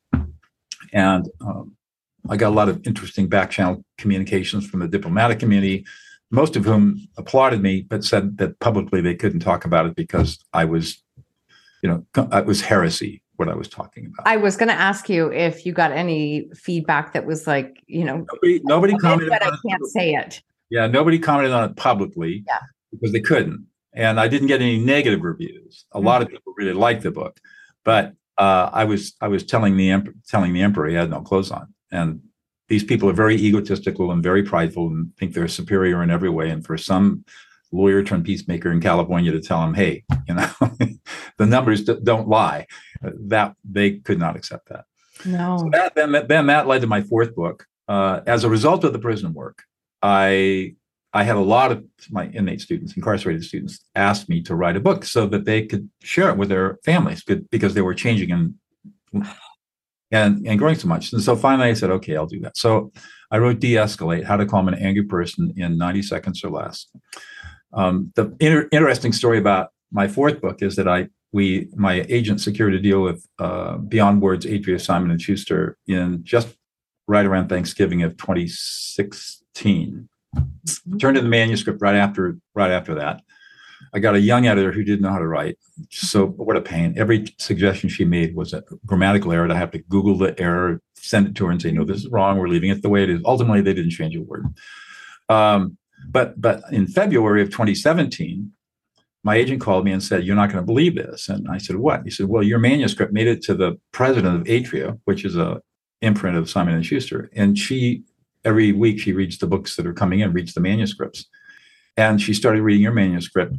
And 0.92 1.28
um, 1.40 1.76
I 2.28 2.36
got 2.36 2.48
a 2.48 2.54
lot 2.54 2.68
of 2.68 2.86
interesting 2.86 3.28
back 3.28 3.50
channel 3.50 3.84
communications 3.96 4.66
from 4.66 4.80
the 4.80 4.88
diplomatic 4.88 5.38
community, 5.38 5.86
most 6.30 6.56
of 6.56 6.64
whom 6.64 7.08
applauded 7.16 7.62
me, 7.62 7.82
but 7.82 8.04
said 8.04 8.38
that 8.38 8.58
publicly 8.60 9.00
they 9.00 9.14
couldn't 9.14 9.40
talk 9.40 9.64
about 9.64 9.86
it 9.86 9.94
because 9.96 10.38
I 10.52 10.64
was 10.64 11.02
you 11.82 11.88
know, 11.88 12.28
it 12.32 12.46
was 12.46 12.60
heresy 12.60 13.22
what 13.36 13.48
I 13.48 13.54
was 13.54 13.68
talking 13.68 14.06
about. 14.06 14.26
I 14.26 14.36
was 14.36 14.56
going 14.56 14.68
to 14.68 14.74
ask 14.74 15.08
you 15.08 15.32
if 15.32 15.64
you 15.64 15.72
got 15.72 15.92
any 15.92 16.48
feedback 16.54 17.12
that 17.12 17.24
was 17.24 17.46
like, 17.46 17.82
you 17.86 18.04
know, 18.04 18.26
nobody, 18.32 18.60
nobody 18.64 18.96
commented, 18.96 19.30
but 19.30 19.42
I 19.42 19.50
can't 19.50 19.82
it. 19.82 19.86
say 19.86 20.14
it. 20.14 20.42
Yeah, 20.70 20.86
nobody 20.86 21.18
commented 21.18 21.52
on 21.52 21.70
it 21.70 21.76
publicly. 21.76 22.44
Yeah, 22.46 22.58
because 22.90 23.12
they 23.12 23.20
couldn't, 23.20 23.66
and 23.94 24.18
I 24.18 24.28
didn't 24.28 24.48
get 24.48 24.60
any 24.60 24.78
negative 24.78 25.22
reviews. 25.22 25.86
A 25.92 25.96
mm-hmm. 25.98 26.06
lot 26.06 26.22
of 26.22 26.28
people 26.28 26.52
really 26.56 26.72
liked 26.72 27.02
the 27.02 27.10
book, 27.10 27.38
but 27.84 28.14
uh, 28.38 28.70
I 28.72 28.84
was 28.84 29.14
I 29.20 29.28
was 29.28 29.44
telling 29.44 29.76
the 29.76 29.90
emperor, 29.90 30.14
telling 30.28 30.52
the 30.52 30.62
emperor 30.62 30.88
he 30.88 30.94
had 30.94 31.10
no 31.10 31.20
clothes 31.20 31.50
on, 31.50 31.74
and 31.90 32.20
these 32.68 32.84
people 32.84 33.08
are 33.08 33.14
very 33.14 33.34
egotistical 33.34 34.12
and 34.12 34.22
very 34.22 34.42
prideful 34.42 34.88
and 34.88 35.14
think 35.16 35.34
they're 35.34 35.48
superior 35.48 36.02
in 36.02 36.10
every 36.10 36.30
way. 36.30 36.50
And 36.50 36.64
for 36.64 36.76
some 36.76 37.24
lawyer 37.72 38.02
turned 38.02 38.24
peacemaker 38.24 38.70
in 38.70 38.80
California 38.80 39.32
to 39.32 39.40
tell 39.40 39.62
him, 39.62 39.74
hey, 39.74 40.04
you 40.26 40.34
know, 40.34 40.50
the 41.38 41.46
numbers 41.46 41.82
don't 41.84 42.28
lie. 42.28 42.66
That 43.02 43.54
they 43.68 43.92
could 43.98 44.18
not 44.18 44.36
accept 44.36 44.68
that. 44.68 44.84
No. 45.24 45.58
So 45.58 45.70
that, 45.72 45.94
then, 45.94 46.12
then 46.28 46.46
that 46.46 46.66
led 46.66 46.82
to 46.82 46.86
my 46.86 47.02
fourth 47.02 47.34
book. 47.34 47.66
Uh, 47.88 48.20
as 48.26 48.44
a 48.44 48.50
result 48.50 48.84
of 48.84 48.92
the 48.92 48.98
prison 48.98 49.32
work, 49.32 49.62
I 50.02 50.74
I 51.12 51.24
had 51.24 51.36
a 51.36 51.40
lot 51.40 51.72
of 51.72 51.84
my 52.10 52.26
inmate 52.28 52.60
students, 52.60 52.94
incarcerated 52.96 53.44
students, 53.44 53.84
ask 53.94 54.28
me 54.28 54.42
to 54.42 54.54
write 54.54 54.76
a 54.76 54.80
book 54.80 55.04
so 55.04 55.26
that 55.28 55.46
they 55.46 55.64
could 55.64 55.88
share 56.02 56.28
it 56.28 56.36
with 56.36 56.50
their 56.50 56.78
families 56.84 57.24
because 57.24 57.74
they 57.74 57.80
were 57.80 57.94
changing 57.94 58.30
and 58.30 58.54
and 60.10 60.46
and 60.46 60.58
growing 60.58 60.76
so 60.76 60.88
much. 60.88 61.12
And 61.12 61.22
so 61.22 61.36
finally, 61.36 61.70
I 61.70 61.74
said, 61.74 61.90
okay, 61.90 62.16
I'll 62.16 62.26
do 62.26 62.40
that. 62.40 62.56
So 62.56 62.92
I 63.30 63.38
wrote 63.38 63.60
De-escalate: 63.60 64.24
How 64.24 64.36
to 64.36 64.46
Calm 64.46 64.68
an 64.68 64.74
Angry 64.74 65.04
Person 65.04 65.52
in 65.56 65.78
90 65.78 66.02
Seconds 66.02 66.44
or 66.44 66.50
Less. 66.50 66.86
Um, 67.72 68.12
the 68.14 68.34
inter- 68.40 68.68
interesting 68.72 69.12
story 69.12 69.38
about 69.38 69.70
my 69.92 70.08
fourth 70.08 70.40
book 70.40 70.62
is 70.62 70.76
that 70.76 70.88
I 70.88 71.08
we 71.32 71.68
my 71.74 72.06
agent 72.08 72.40
secured 72.40 72.74
a 72.74 72.80
deal 72.80 73.02
with 73.02 73.26
uh, 73.38 73.76
Beyond 73.78 74.22
Words, 74.22 74.46
Atria 74.46 74.80
Simon 74.80 75.10
and 75.10 75.20
Schuster 75.20 75.76
in 75.86 76.20
just 76.24 76.54
right 77.06 77.26
around 77.26 77.48
Thanksgiving 77.48 78.02
of 78.02 78.16
2016. 78.16 80.08
Turned 81.00 81.16
in 81.16 81.24
the 81.24 81.30
manuscript 81.30 81.80
right 81.80 81.94
after 81.94 82.38
right 82.54 82.70
after 82.70 82.94
that. 82.96 83.22
I 83.94 84.00
got 84.00 84.14
a 84.14 84.20
young 84.20 84.46
editor 84.46 84.72
who 84.72 84.84
didn't 84.84 85.02
know 85.02 85.10
how 85.10 85.18
to 85.18 85.26
write. 85.26 85.56
So 85.90 86.26
what 86.26 86.56
a 86.56 86.60
pain. 86.60 86.94
Every 86.96 87.34
suggestion 87.38 87.88
she 87.88 88.04
made 88.04 88.34
was 88.34 88.52
a 88.52 88.62
grammatical 88.84 89.32
error. 89.32 89.50
I 89.50 89.56
have 89.56 89.70
to 89.70 89.78
Google 89.78 90.18
the 90.18 90.38
error, 90.38 90.80
send 90.96 91.28
it 91.28 91.34
to 91.36 91.46
her 91.46 91.52
and 91.52 91.62
say, 91.62 91.70
no, 91.70 91.84
this 91.84 91.98
is 91.98 92.08
wrong. 92.08 92.38
We're 92.38 92.48
leaving 92.48 92.70
it 92.70 92.82
the 92.82 92.88
way 92.88 93.04
it 93.04 93.10
is. 93.10 93.20
Ultimately, 93.24 93.62
they 93.62 93.74
didn't 93.74 93.92
change 93.92 94.16
a 94.16 94.20
word. 94.20 94.46
Um, 95.28 95.78
but 96.08 96.40
but 96.40 96.62
in 96.70 96.86
February 96.86 97.42
of 97.42 97.50
2017, 97.50 98.52
my 99.24 99.36
agent 99.36 99.60
called 99.60 99.84
me 99.84 99.92
and 99.92 100.02
said, 100.02 100.24
"You're 100.24 100.36
not 100.36 100.50
going 100.50 100.62
to 100.62 100.66
believe 100.66 100.94
this." 100.94 101.28
And 101.28 101.48
I 101.48 101.58
said, 101.58 101.76
"What?" 101.76 102.02
He 102.04 102.10
said, 102.10 102.26
"Well, 102.26 102.42
your 102.42 102.58
manuscript 102.58 103.12
made 103.12 103.26
it 103.26 103.42
to 103.42 103.54
the 103.54 103.78
president 103.92 104.36
of 104.36 104.44
Atria, 104.44 104.98
which 105.04 105.24
is 105.24 105.36
a 105.36 105.60
imprint 106.00 106.36
of 106.36 106.48
Simon 106.48 106.74
and 106.74 106.86
Schuster, 106.86 107.30
and 107.34 107.58
she 107.58 108.04
every 108.44 108.72
week 108.72 109.00
she 109.00 109.12
reads 109.12 109.38
the 109.38 109.46
books 109.46 109.76
that 109.76 109.86
are 109.86 109.92
coming 109.92 110.20
in, 110.20 110.32
reads 110.32 110.54
the 110.54 110.60
manuscripts, 110.60 111.26
and 111.96 112.20
she 112.20 112.34
started 112.34 112.62
reading 112.62 112.82
your 112.82 112.92
manuscript, 112.92 113.56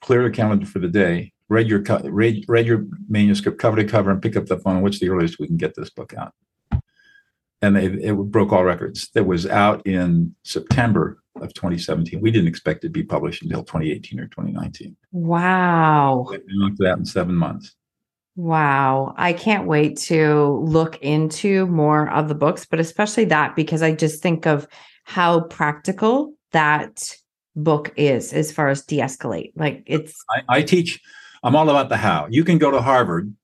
cleared 0.00 0.24
her 0.24 0.30
calendar 0.30 0.66
for 0.66 0.78
the 0.78 0.88
day, 0.88 1.32
read 1.48 1.68
your 1.68 1.82
read, 2.04 2.44
read 2.48 2.66
your 2.66 2.86
manuscript 3.08 3.58
cover 3.58 3.76
to 3.76 3.84
cover, 3.84 4.10
and 4.10 4.22
pick 4.22 4.36
up 4.36 4.46
the 4.46 4.58
phone. 4.58 4.82
What's 4.82 5.00
the 5.00 5.08
earliest 5.08 5.38
we 5.38 5.46
can 5.46 5.56
get 5.56 5.74
this 5.74 5.90
book 5.90 6.14
out?" 6.14 6.32
and 7.62 7.76
it, 7.76 8.04
it 8.04 8.14
broke 8.14 8.52
all 8.52 8.64
records. 8.64 9.08
That 9.14 9.24
was 9.24 9.46
out 9.46 9.86
in 9.86 10.34
September 10.42 11.22
of 11.40 11.54
2017. 11.54 12.20
We 12.20 12.30
didn't 12.30 12.48
expect 12.48 12.84
it 12.84 12.88
to 12.88 12.92
be 12.92 13.04
published 13.04 13.42
until 13.42 13.62
2018 13.62 14.20
or 14.20 14.26
2019. 14.26 14.96
Wow. 15.12 16.26
We 16.28 16.36
at 16.36 16.42
that 16.78 16.98
in 16.98 17.04
seven 17.06 17.36
months. 17.36 17.74
Wow. 18.34 19.14
I 19.16 19.32
can't 19.32 19.66
wait 19.66 19.98
to 19.98 20.58
look 20.64 20.98
into 21.02 21.66
more 21.66 22.10
of 22.10 22.28
the 22.28 22.34
books, 22.34 22.64
but 22.64 22.80
especially 22.80 23.26
that 23.26 23.54
because 23.54 23.82
I 23.82 23.92
just 23.92 24.22
think 24.22 24.46
of 24.46 24.66
how 25.04 25.40
practical 25.40 26.34
that 26.52 27.14
book 27.54 27.92
is 27.96 28.32
as 28.32 28.50
far 28.50 28.68
as 28.68 28.82
de 28.82 28.98
escalate. 28.98 29.52
Like 29.54 29.82
it's. 29.86 30.16
I, 30.30 30.42
I, 30.48 30.62
teach, 30.62 31.00
I'm 31.42 31.54
all 31.54 31.68
about 31.68 31.90
the 31.90 31.96
how. 31.96 32.26
You 32.30 32.44
can 32.44 32.58
go 32.58 32.70
to 32.70 32.80
Harvard 32.80 33.34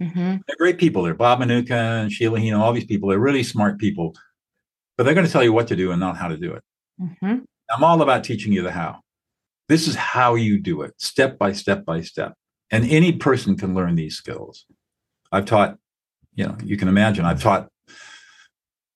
Mm-hmm. 0.00 0.36
They're 0.46 0.56
great 0.58 0.78
people. 0.78 1.02
They're 1.02 1.14
Bob 1.14 1.40
Mnookin 1.40 2.02
and 2.02 2.12
Sheila 2.12 2.40
Heen, 2.40 2.54
all 2.54 2.72
these 2.72 2.84
people. 2.84 3.08
They're 3.08 3.18
really 3.18 3.42
smart 3.42 3.78
people, 3.78 4.14
but 4.96 5.04
they're 5.04 5.14
going 5.14 5.26
to 5.26 5.32
tell 5.32 5.44
you 5.44 5.52
what 5.52 5.68
to 5.68 5.76
do 5.76 5.90
and 5.90 6.00
not 6.00 6.16
how 6.16 6.28
to 6.28 6.36
do 6.36 6.54
it. 6.54 6.62
Mm-hmm. 7.00 7.38
I'm 7.70 7.84
all 7.84 8.00
about 8.02 8.24
teaching 8.24 8.52
you 8.52 8.62
the 8.62 8.72
how. 8.72 9.00
This 9.68 9.86
is 9.86 9.94
how 9.94 10.34
you 10.34 10.58
do 10.58 10.82
it, 10.82 10.94
step 10.96 11.38
by 11.38 11.52
step 11.52 11.84
by 11.84 12.00
step. 12.00 12.34
And 12.70 12.84
any 12.86 13.12
person 13.12 13.56
can 13.56 13.74
learn 13.74 13.96
these 13.96 14.16
skills. 14.16 14.64
I've 15.32 15.44
taught, 15.44 15.78
you 16.34 16.46
know, 16.46 16.56
you 16.62 16.76
can 16.76 16.88
imagine, 16.88 17.24
I've 17.24 17.42
taught 17.42 17.68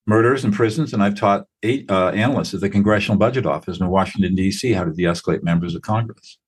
murders 0.07 0.45
in 0.45 0.53
prisons, 0.53 0.93
and 0.93 1.03
I've 1.03 1.19
taught 1.19 1.47
eight 1.63 1.91
uh, 1.91 2.11
analysts 2.11 2.55
at 2.55 2.61
the 2.61 2.71
Congressional 2.71 3.19
Budget 3.19 3.47
Office 3.47 3.81
in 3.81 3.89
Washington, 3.89 4.35
D.C., 4.35 4.73
how 4.73 4.85
to 4.85 4.93
de 4.93 5.05
escalate 5.05 5.43
members 5.43 5.75
of 5.75 5.83
Congress. 5.83 6.39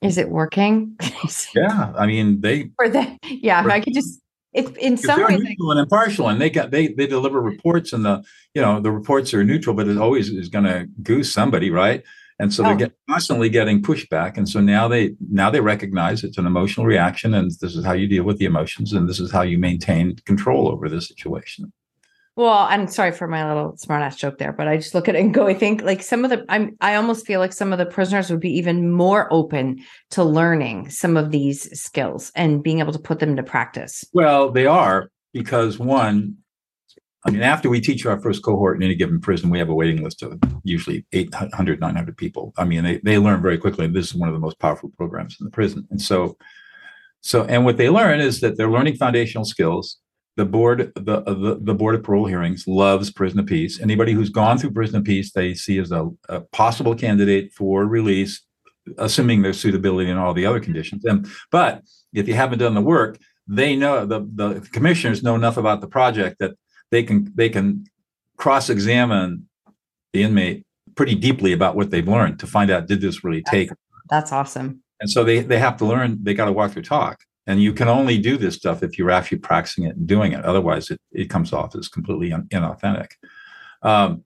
Is 0.00 0.18
it 0.18 0.28
working? 0.28 0.96
yeah, 1.54 1.92
I 1.96 2.06
mean 2.06 2.40
they. 2.40 2.70
For 2.76 2.88
the 2.88 3.18
yeah, 3.24 3.64
I 3.64 3.80
could 3.80 3.94
just. 3.94 4.20
It's 4.52 4.70
in 4.78 4.96
some 4.96 5.20
ways 5.24 5.40
neutral 5.40 5.72
and 5.72 5.80
impartial, 5.80 6.28
and 6.28 6.40
they 6.40 6.48
got 6.48 6.70
they 6.70 6.88
they 6.88 7.08
deliver 7.08 7.40
reports, 7.40 7.92
and 7.92 8.04
the 8.04 8.22
you 8.54 8.62
know 8.62 8.80
the 8.80 8.92
reports 8.92 9.34
are 9.34 9.42
neutral, 9.42 9.74
but 9.74 9.88
it 9.88 9.98
always 9.98 10.28
is 10.28 10.48
going 10.48 10.64
to 10.64 10.86
goose 11.02 11.32
somebody, 11.32 11.70
right? 11.70 12.04
And 12.38 12.52
so 12.52 12.64
oh. 12.64 12.68
they're 12.68 12.76
get, 12.76 12.92
constantly 13.08 13.48
getting 13.48 13.80
pushback, 13.80 14.36
and 14.36 14.48
so 14.48 14.60
now 14.60 14.88
they 14.88 15.14
now 15.30 15.50
they 15.50 15.60
recognize 15.60 16.24
it's 16.24 16.38
an 16.38 16.46
emotional 16.46 16.86
reaction, 16.86 17.32
and 17.34 17.50
this 17.60 17.76
is 17.76 17.84
how 17.84 17.92
you 17.92 18.08
deal 18.08 18.24
with 18.24 18.38
the 18.38 18.44
emotions, 18.44 18.92
and 18.92 19.08
this 19.08 19.20
is 19.20 19.30
how 19.30 19.42
you 19.42 19.58
maintain 19.58 20.16
control 20.24 20.68
over 20.68 20.88
the 20.88 21.00
situation. 21.00 21.72
Well, 22.36 22.66
I'm 22.68 22.88
sorry 22.88 23.12
for 23.12 23.28
my 23.28 23.46
little 23.46 23.74
smartass 23.74 24.16
joke 24.16 24.38
there, 24.38 24.52
but 24.52 24.66
I 24.66 24.76
just 24.76 24.92
look 24.92 25.08
at 25.08 25.14
it 25.14 25.20
and 25.20 25.32
go, 25.32 25.46
I 25.46 25.54
think 25.54 25.82
like 25.82 26.02
some 26.02 26.24
of 26.24 26.30
the 26.30 26.44
I'm 26.48 26.76
I 26.80 26.96
almost 26.96 27.24
feel 27.26 27.38
like 27.38 27.52
some 27.52 27.72
of 27.72 27.78
the 27.78 27.86
prisoners 27.86 28.28
would 28.30 28.40
be 28.40 28.56
even 28.58 28.90
more 28.90 29.32
open 29.32 29.84
to 30.10 30.24
learning 30.24 30.90
some 30.90 31.16
of 31.16 31.30
these 31.30 31.80
skills 31.80 32.32
and 32.34 32.62
being 32.62 32.80
able 32.80 32.92
to 32.92 32.98
put 32.98 33.20
them 33.20 33.30
into 33.30 33.44
practice. 33.44 34.04
Well, 34.12 34.50
they 34.50 34.66
are 34.66 35.10
because 35.32 35.78
one, 35.78 36.38
I 37.26 37.30
mean, 37.30 37.42
after 37.42 37.70
we 37.70 37.80
teach 37.80 38.04
our 38.04 38.20
first 38.20 38.42
cohort 38.42 38.76
in 38.76 38.82
any 38.82 38.94
given 38.94 39.20
prison, 39.20 39.48
we 39.48 39.58
have 39.58 39.70
a 39.70 39.74
waiting 39.74 40.04
list 40.04 40.22
of 40.22 40.38
usually 40.62 41.06
800, 41.12 41.80
900 41.80 42.16
people. 42.16 42.52
I 42.58 42.64
mean, 42.64 42.84
they, 42.84 42.98
they 42.98 43.18
learn 43.18 43.40
very 43.40 43.56
quickly. 43.56 43.86
This 43.86 44.06
is 44.06 44.14
one 44.14 44.28
of 44.28 44.34
the 44.34 44.40
most 44.40 44.58
powerful 44.58 44.90
programs 44.96 45.36
in 45.40 45.44
the 45.44 45.50
prison. 45.50 45.86
And 45.90 46.00
so, 46.00 46.36
so, 47.22 47.44
and 47.44 47.64
what 47.64 47.78
they 47.78 47.88
learn 47.88 48.20
is 48.20 48.40
that 48.40 48.58
they're 48.58 48.70
learning 48.70 48.96
foundational 48.96 49.46
skills 49.46 49.98
the 50.36 50.44
board 50.44 50.92
the, 50.96 51.22
the, 51.22 51.58
the 51.62 51.74
board 51.74 51.94
of 51.94 52.02
parole 52.02 52.26
hearings 52.26 52.66
loves 52.66 53.10
prison 53.10 53.38
of 53.38 53.46
peace 53.46 53.80
anybody 53.80 54.12
who's 54.12 54.30
gone 54.30 54.58
through 54.58 54.72
prison 54.72 54.96
of 54.96 55.04
peace 55.04 55.32
they 55.32 55.54
see 55.54 55.78
as 55.78 55.92
a, 55.92 56.08
a, 56.28 56.40
possible 56.40 56.94
candidate 56.94 57.52
for 57.52 57.86
release 57.86 58.42
assuming 58.98 59.42
their 59.42 59.52
suitability 59.52 60.10
and 60.10 60.18
all 60.18 60.34
the 60.34 60.46
other 60.46 60.60
conditions 60.60 61.04
and 61.04 61.28
but 61.50 61.82
if 62.12 62.26
you 62.26 62.34
haven't 62.34 62.58
done 62.58 62.74
the 62.74 62.80
work 62.80 63.18
they 63.46 63.76
know 63.76 64.04
the, 64.06 64.28
the 64.34 64.60
commissioners 64.72 65.22
know 65.22 65.34
enough 65.34 65.56
about 65.56 65.80
the 65.80 65.86
project 65.86 66.38
that 66.38 66.52
they 66.90 67.02
can 67.02 67.32
they 67.34 67.48
can 67.48 67.84
cross-examine 68.36 69.48
the 70.12 70.22
inmate 70.22 70.64
pretty 70.94 71.14
deeply 71.14 71.52
about 71.52 71.76
what 71.76 71.90
they've 71.90 72.08
learned 72.08 72.38
to 72.38 72.46
find 72.46 72.70
out 72.70 72.86
did 72.86 73.00
this 73.00 73.24
really 73.24 73.42
take 73.42 73.70
that's 74.10 74.32
awesome 74.32 74.82
And 75.00 75.10
so 75.10 75.24
they 75.24 75.40
they 75.40 75.58
have 75.58 75.76
to 75.78 75.84
learn. 75.84 76.18
They 76.22 76.34
got 76.34 76.46
to 76.46 76.52
walk 76.52 76.72
their 76.72 76.82
talk. 76.82 77.20
And 77.46 77.62
you 77.62 77.74
can 77.74 77.88
only 77.88 78.16
do 78.16 78.38
this 78.38 78.54
stuff 78.54 78.82
if 78.82 78.96
you're 78.96 79.10
actually 79.10 79.38
practicing 79.38 79.84
it 79.84 79.96
and 79.96 80.06
doing 80.06 80.32
it. 80.32 80.42
Otherwise, 80.46 80.90
it, 80.90 80.98
it 81.12 81.28
comes 81.28 81.52
off 81.52 81.76
as 81.76 81.88
completely 81.88 82.32
un, 82.32 82.44
inauthentic. 82.50 83.08
Um, 83.82 84.24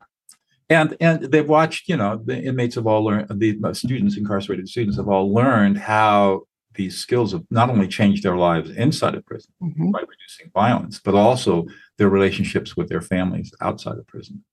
and 0.70 0.96
and 1.00 1.24
they've 1.24 1.48
watched, 1.48 1.88
you 1.88 1.96
know, 1.96 2.22
the 2.24 2.40
inmates 2.40 2.76
have 2.76 2.86
all 2.86 3.04
learned, 3.04 3.28
the 3.40 3.74
students, 3.74 4.16
incarcerated 4.16 4.68
students 4.68 4.96
have 4.98 5.09
all 5.09 5.34
learned 5.34 5.78
how 5.78 6.42
these 6.74 6.96
skills 6.98 7.32
have 7.32 7.44
not 7.50 7.70
only 7.70 7.88
changed 7.88 8.22
their 8.22 8.36
lives 8.36 8.70
inside 8.70 9.16
of 9.16 9.26
prison 9.26 9.52
mm-hmm. 9.61 9.90
by 9.90 10.00
reducing 10.00 10.50
violence, 10.54 11.00
but 11.02 11.14
also 11.16 11.66
their 11.99 12.09
relationships 12.09 12.76
with 12.76 12.88
their 12.88 13.01
families 13.01 13.53
outside 13.61 13.99
of 13.99 14.07
prison. 14.07 14.44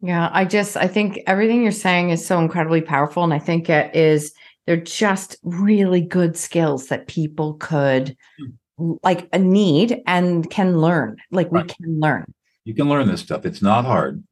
Yeah, 0.00 0.30
I 0.32 0.44
just 0.44 0.76
I 0.76 0.86
think 0.86 1.20
everything 1.26 1.62
you're 1.62 1.72
saying 1.72 2.10
is 2.10 2.24
so 2.24 2.38
incredibly 2.38 2.80
powerful, 2.80 3.24
and 3.24 3.34
I 3.34 3.38
think 3.38 3.68
it 3.68 3.94
is 3.94 4.32
they're 4.66 4.76
just 4.76 5.36
really 5.42 6.00
good 6.00 6.36
skills 6.36 6.88
that 6.88 7.08
people 7.08 7.54
could 7.54 8.16
hmm. 8.38 8.94
like 9.02 9.32
need 9.34 10.02
and 10.06 10.48
can 10.50 10.78
learn. 10.78 11.16
Like 11.30 11.50
we 11.50 11.64
can 11.64 12.00
learn. 12.00 12.32
You 12.64 12.74
can 12.74 12.88
learn 12.88 13.08
this 13.08 13.22
stuff. 13.22 13.44
It's 13.44 13.62
not 13.62 13.84
hard. 13.84 14.22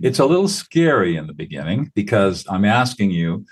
It's 0.00 0.18
a 0.18 0.26
little 0.26 0.48
scary 0.48 1.16
in 1.16 1.26
the 1.26 1.34
beginning 1.34 1.92
because 1.94 2.44
I'm 2.48 2.64
asking 2.64 3.10
you 3.10 3.44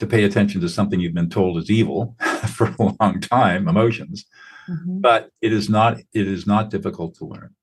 to 0.00 0.06
pay 0.06 0.24
attention 0.24 0.60
to 0.60 0.68
something 0.68 1.00
you've 1.00 1.14
been 1.14 1.30
told 1.30 1.58
is 1.58 1.70
evil 1.70 2.16
for 2.54 2.66
a 2.78 2.92
long 3.00 3.20
time, 3.20 3.68
emotions. 3.68 4.26
Mm-hmm. 4.68 5.00
But 5.00 5.30
it 5.40 5.52
is 5.52 5.68
not 5.68 5.98
it 6.12 6.26
is 6.26 6.46
not 6.46 6.70
difficult 6.70 7.14
to 7.16 7.26
learn. 7.26 7.54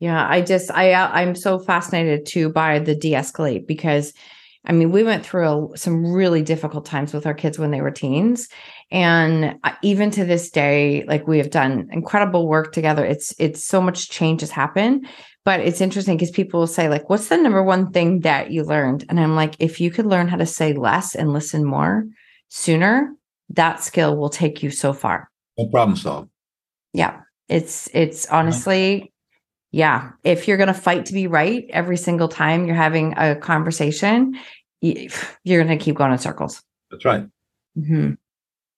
Yeah, 0.00 0.26
I 0.28 0.40
just 0.40 0.70
I 0.70 0.92
uh, 0.92 1.08
I'm 1.12 1.34
so 1.34 1.58
fascinated 1.58 2.26
too 2.26 2.50
by 2.50 2.78
the 2.78 2.94
de-escalate 2.94 3.66
because 3.66 4.12
I 4.66 4.72
mean, 4.72 4.92
we 4.92 5.02
went 5.02 5.26
through 5.26 5.74
a, 5.74 5.76
some 5.76 6.06
really 6.10 6.42
difficult 6.42 6.86
times 6.86 7.12
with 7.12 7.26
our 7.26 7.34
kids 7.34 7.58
when 7.58 7.70
they 7.70 7.82
were 7.82 7.90
teens, 7.90 8.48
and 8.90 9.56
uh, 9.62 9.72
even 9.82 10.10
to 10.12 10.24
this 10.24 10.50
day, 10.50 11.04
like 11.06 11.26
we 11.26 11.38
have 11.38 11.50
done 11.50 11.88
incredible 11.92 12.48
work 12.48 12.72
together. 12.72 13.04
It's 13.04 13.34
it's 13.38 13.64
so 13.64 13.80
much 13.80 14.08
change 14.08 14.40
has 14.40 14.50
happened, 14.50 15.06
but 15.44 15.60
it's 15.60 15.82
interesting 15.82 16.16
because 16.16 16.30
people 16.30 16.60
will 16.60 16.66
say 16.66 16.88
like, 16.88 17.10
"What's 17.10 17.28
the 17.28 17.36
number 17.36 17.62
one 17.62 17.90
thing 17.92 18.20
that 18.20 18.50
you 18.50 18.64
learned?" 18.64 19.04
And 19.08 19.20
I'm 19.20 19.36
like, 19.36 19.54
if 19.58 19.80
you 19.80 19.90
could 19.90 20.06
learn 20.06 20.28
how 20.28 20.36
to 20.36 20.46
say 20.46 20.72
less 20.72 21.14
and 21.14 21.32
listen 21.32 21.64
more 21.64 22.04
sooner, 22.48 23.12
that 23.50 23.82
skill 23.82 24.16
will 24.16 24.30
take 24.30 24.62
you 24.62 24.70
so 24.70 24.94
far. 24.94 25.30
No 25.58 25.66
problem 25.66 25.96
solved. 25.96 26.30
Yeah, 26.94 27.20
it's 27.48 27.90
it's 27.92 28.26
honestly 28.26 29.12
yeah, 29.74 30.12
if 30.22 30.46
you're 30.46 30.56
going 30.56 30.68
to 30.68 30.72
fight 30.72 31.04
to 31.06 31.12
be 31.12 31.26
right 31.26 31.66
every 31.70 31.96
single 31.96 32.28
time 32.28 32.64
you're 32.64 32.76
having 32.76 33.12
a 33.16 33.34
conversation, 33.34 34.38
you're 34.80 35.64
going 35.64 35.76
to 35.76 35.84
keep 35.84 35.96
going 35.96 36.12
in 36.12 36.18
circles. 36.18 36.62
That's 36.92 37.04
right. 37.04 37.26
Mm-hmm. 37.76 38.12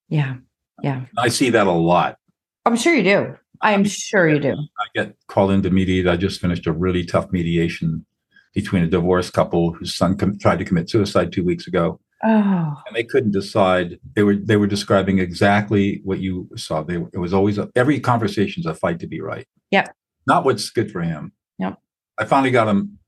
Yeah. 0.08 0.36
Yeah. 0.82 1.02
I 1.18 1.28
see 1.28 1.50
that 1.50 1.66
a 1.66 1.70
lot. 1.70 2.16
I'm 2.64 2.76
sure 2.76 2.94
you 2.94 3.02
do. 3.02 3.36
I'm 3.60 3.84
sure 3.84 4.26
you 4.26 4.40
do. 4.40 4.52
I 4.54 4.84
get 4.94 5.14
called 5.28 5.50
in 5.50 5.60
to 5.64 5.70
mediate. 5.70 6.08
I 6.08 6.16
just 6.16 6.40
finished 6.40 6.66
a 6.66 6.72
really 6.72 7.04
tough 7.04 7.30
mediation 7.30 8.06
between 8.54 8.82
a 8.82 8.88
divorced 8.88 9.34
couple 9.34 9.74
whose 9.74 9.94
son 9.94 10.16
com- 10.16 10.38
tried 10.38 10.60
to 10.60 10.64
commit 10.64 10.88
suicide 10.88 11.30
two 11.30 11.44
weeks 11.44 11.66
ago. 11.66 12.00
Oh. 12.24 12.74
And 12.86 12.96
they 12.96 13.04
couldn't 13.04 13.32
decide. 13.32 13.98
They 14.14 14.22
were 14.22 14.36
they 14.36 14.56
were 14.56 14.66
describing 14.66 15.18
exactly 15.18 16.00
what 16.04 16.20
you 16.20 16.48
saw. 16.56 16.82
They 16.82 16.96
it 17.12 17.18
was 17.18 17.34
always 17.34 17.58
a, 17.58 17.68
every 17.76 18.00
conversation's 18.00 18.64
a 18.64 18.72
fight 18.72 18.98
to 19.00 19.06
be 19.06 19.20
right. 19.20 19.46
Yep 19.70 19.94
not 20.26 20.44
what's 20.44 20.70
good 20.70 20.90
for 20.90 21.02
him. 21.02 21.32
Yep. 21.58 21.78
I 22.18 22.24
finally 22.24 22.50
got 22.50 22.68
him 22.68 22.98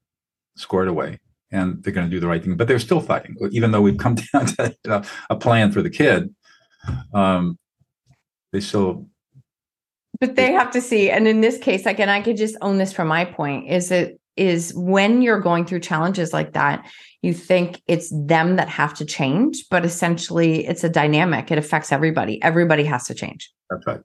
squared 0.57 0.89
away 0.89 1.19
and 1.51 1.83
they're 1.83 1.93
going 1.93 2.07
to 2.07 2.11
do 2.11 2.21
the 2.21 2.27
right 2.27 2.43
thing, 2.43 2.57
but 2.57 2.69
they're 2.69 2.79
still 2.79 3.01
fighting, 3.01 3.37
even 3.51 3.71
though 3.71 3.81
we've 3.81 3.99
come 3.99 4.15
down 4.33 4.47
to 4.47 4.77
know, 4.85 5.03
a 5.31 5.37
plan 5.37 5.73
for 5.73 5.83
the 5.83 5.91
kid. 5.91 6.35
Um, 7.15 7.59
they 8.53 8.61
still. 8.61 9.07
But 10.21 10.37
they 10.37 10.53
have 10.53 10.71
to 10.73 10.81
see, 10.81 11.11
and 11.11 11.29
in 11.29 11.41
this 11.41 11.59
case, 11.59 11.87
like, 11.87 12.01
and 12.01 12.11
I 12.11 12.21
could 12.21 12.37
just 12.37 12.57
own 12.61 12.79
this 12.79 12.93
from 12.93 13.09
my 13.09 13.25
point 13.25 13.69
is 13.69 13.91
it 13.91 14.21
is 14.37 14.73
when 14.75 15.21
you're 15.21 15.41
going 15.41 15.65
through 15.65 15.81
challenges 15.81 16.33
like 16.33 16.53
that, 16.53 16.89
you 17.23 17.35
think 17.35 17.83
it's 17.87 18.11
them 18.11 18.57
that 18.57 18.69
have 18.69 18.95
to 18.95 19.05
change, 19.05 19.65
but 19.71 19.85
essentially 19.85 20.67
it's 20.67 20.85
a 20.85 20.89
dynamic. 20.89 21.51
It 21.51 21.59
affects 21.59 21.91
everybody. 21.91 22.41
Everybody 22.43 22.85
has 22.85 23.05
to 23.07 23.15
change. 23.15 23.53
That's 23.69 23.87
right. 23.87 24.01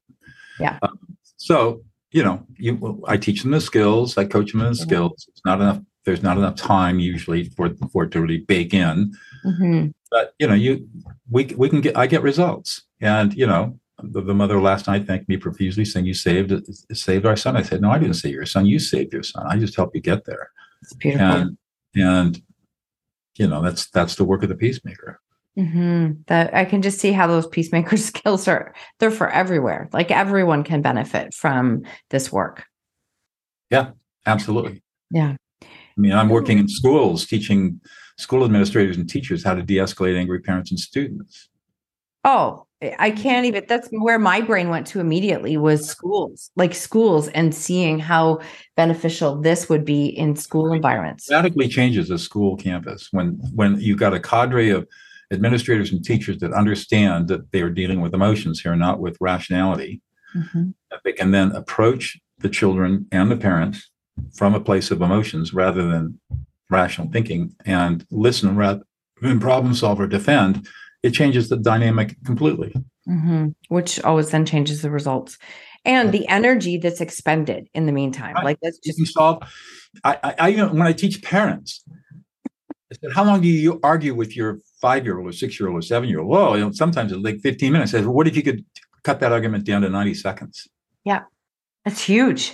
Yeah. 0.59 0.79
Um, 0.81 0.97
so 1.37 1.83
you 2.13 2.23
know, 2.23 2.45
you 2.57 3.03
I 3.07 3.17
teach 3.17 3.41
them 3.41 3.51
the 3.51 3.59
skills, 3.59 4.17
I 4.17 4.25
coach 4.25 4.51
them 4.51 4.61
in 4.61 4.67
the 4.67 4.71
mm-hmm. 4.73 4.83
skills. 4.83 5.25
It's 5.29 5.41
not 5.45 5.59
enough. 5.59 5.79
There's 6.05 6.23
not 6.23 6.37
enough 6.37 6.55
time 6.55 6.99
usually 6.99 7.45
for 7.45 7.73
for 7.91 8.03
it 8.03 8.11
to 8.11 8.21
really 8.21 8.39
bake 8.39 8.73
in. 8.73 9.13
Mm-hmm. 9.45 9.87
But 10.11 10.33
you 10.39 10.47
know, 10.47 10.53
you 10.53 10.87
we 11.29 11.45
we 11.57 11.69
can 11.69 11.81
get 11.81 11.97
I 11.97 12.07
get 12.07 12.21
results, 12.21 12.83
and 13.01 13.33
you 13.33 13.47
know, 13.47 13.79
the, 14.01 14.21
the, 14.21 14.33
mother 14.33 14.61
last 14.61 14.87
night 14.87 15.07
thanked 15.07 15.27
me 15.27 15.37
profusely, 15.37 15.85
saying, 15.85 16.05
"You 16.05 16.13
saved 16.13 16.53
saved 16.93 17.25
our 17.25 17.35
son." 17.35 17.57
I 17.57 17.63
said, 17.63 17.81
"No, 17.81 17.89
I 17.89 17.97
didn't 17.97 18.15
save 18.15 18.33
your 18.33 18.45
son. 18.45 18.67
You 18.67 18.79
saved 18.79 19.11
your 19.11 19.23
son. 19.23 19.45
I 19.47 19.57
just 19.57 19.75
helped 19.75 19.95
you 19.95 20.01
get 20.01 20.25
there." 20.25 20.51
It's 20.83 20.93
beautiful. 20.93 21.25
And, 21.25 21.57
and 21.95 22.41
you 23.37 23.47
know, 23.47 23.63
that's 23.63 23.89
that's 23.89 24.15
the 24.15 24.25
work 24.25 24.43
of 24.43 24.49
the 24.49 24.55
peacemaker. 24.55 25.19
Mm-hmm. 25.57 26.21
That 26.27 26.53
I 26.53 26.65
can 26.65 26.81
just 26.81 26.99
see 26.99 27.11
how 27.11 27.27
those 27.27 27.47
peacemaker 27.47 27.97
skills 28.11 28.47
are. 28.47 28.73
They're 28.99 29.11
for 29.11 29.29
everywhere. 29.29 29.89
Like 29.93 30.11
everyone 30.11 30.63
can 30.63 30.81
benefit 30.81 31.33
from 31.33 31.83
this 32.09 32.31
work. 32.31 32.65
Yeah, 33.69 33.91
absolutely. 34.25 34.81
Yeah. 35.11 35.35
I 35.61 35.67
mean, 36.01 36.11
I'm 36.11 36.29
working 36.29 36.57
in 36.57 36.67
schools 36.67 37.25
teaching 37.25 37.79
school 38.17 38.43
administrators 38.43 38.97
and 38.97 39.09
teachers 39.09 39.43
how 39.43 39.53
to 39.55 39.61
de-escalate 39.61 40.17
angry 40.17 40.39
parents 40.39 40.71
and 40.71 40.79
students. 40.79 41.49
Oh, 42.23 42.67
I 42.99 43.11
can't 43.11 43.45
even. 43.45 43.65
That's 43.67 43.87
where 43.91 44.19
my 44.19 44.41
brain 44.41 44.69
went 44.69 44.87
to 44.87 44.99
immediately 44.99 45.57
was 45.57 45.87
schools, 45.87 46.51
like 46.55 46.73
schools, 46.73 47.27
and 47.29 47.53
seeing 47.53 47.99
how 47.99 48.39
beneficial 48.75 49.41
this 49.41 49.69
would 49.69 49.85
be 49.85 50.07
in 50.07 50.35
school 50.35 50.71
environments. 50.73 51.29
Radically 51.29 51.67
changes 51.67 52.09
a 52.09 52.17
school 52.17 52.57
campus 52.57 53.09
when 53.11 53.39
when 53.53 53.79
you've 53.79 53.99
got 53.99 54.13
a 54.13 54.19
cadre 54.19 54.69
of 54.69 54.87
administrators 55.33 55.91
and 55.91 56.03
teachers 56.03 56.39
that 56.39 56.53
understand 56.53 57.27
that 57.27 57.51
they 57.51 57.61
are 57.61 57.69
dealing 57.69 58.01
with 58.01 58.13
emotions 58.13 58.61
here, 58.61 58.75
not 58.75 58.99
with 58.99 59.17
rationality, 59.19 60.01
mm-hmm. 60.35 60.69
that 60.91 61.01
they 61.03 61.13
can 61.13 61.31
then 61.31 61.51
approach 61.51 62.19
the 62.39 62.49
children 62.49 63.07
and 63.11 63.31
the 63.31 63.37
parents 63.37 63.89
from 64.33 64.53
a 64.53 64.59
place 64.59 64.91
of 64.91 65.01
emotions 65.01 65.53
rather 65.53 65.87
than 65.87 66.19
rational 66.69 67.09
thinking 67.11 67.55
and 67.65 68.05
listen 68.11 68.55
rather 68.55 68.83
than 69.21 69.39
problem 69.39 69.73
solve 69.73 69.99
or 69.99 70.07
defend, 70.07 70.67
it 71.01 71.11
changes 71.11 71.49
the 71.49 71.57
dynamic 71.57 72.15
completely. 72.25 72.73
Mm-hmm. 73.07 73.49
Which 73.67 74.01
always 74.03 74.31
then 74.31 74.45
changes 74.45 74.81
the 74.81 74.89
results 74.89 75.37
and 75.85 76.11
the 76.11 76.27
energy 76.27 76.77
that's 76.77 77.01
expended 77.01 77.67
in 77.73 77.85
the 77.85 77.91
meantime. 77.91 78.35
Like 78.43 78.57
that's 78.61 78.77
just 78.79 79.13
solve. 79.13 79.43
I, 80.03 80.17
I, 80.23 80.35
I 80.39 80.49
even 80.51 80.77
when 80.77 80.87
I 80.87 80.93
teach 80.93 81.21
parents, 81.21 81.83
I 82.47 82.95
said, 83.01 83.11
"How 83.13 83.25
long 83.25 83.41
do 83.41 83.47
you 83.47 83.79
argue 83.83 84.15
with 84.15 84.35
your 84.35 84.59
five 84.83 85.05
year 85.05 85.17
old 85.17 85.29
or 85.29 85.31
six 85.31 85.57
year 85.57 85.69
old 85.69 85.79
or 85.79 85.81
seven 85.81 86.09
year 86.09 86.19
old. 86.19 86.27
Well, 86.29 86.57
you 86.57 86.65
know, 86.65 86.71
sometimes 86.73 87.13
it's 87.13 87.23
like 87.23 87.39
15 87.39 87.71
minutes. 87.71 87.93
I 87.93 87.99
said, 87.99 88.05
well, 88.05 88.15
what 88.15 88.27
if 88.27 88.35
you 88.35 88.43
could 88.43 88.65
cut 89.03 89.21
that 89.21 89.31
argument 89.31 89.63
down 89.65 89.81
to 89.83 89.89
90 89.89 90.13
seconds? 90.15 90.67
Yeah. 91.05 91.21
That's 91.85 92.03
huge. 92.03 92.53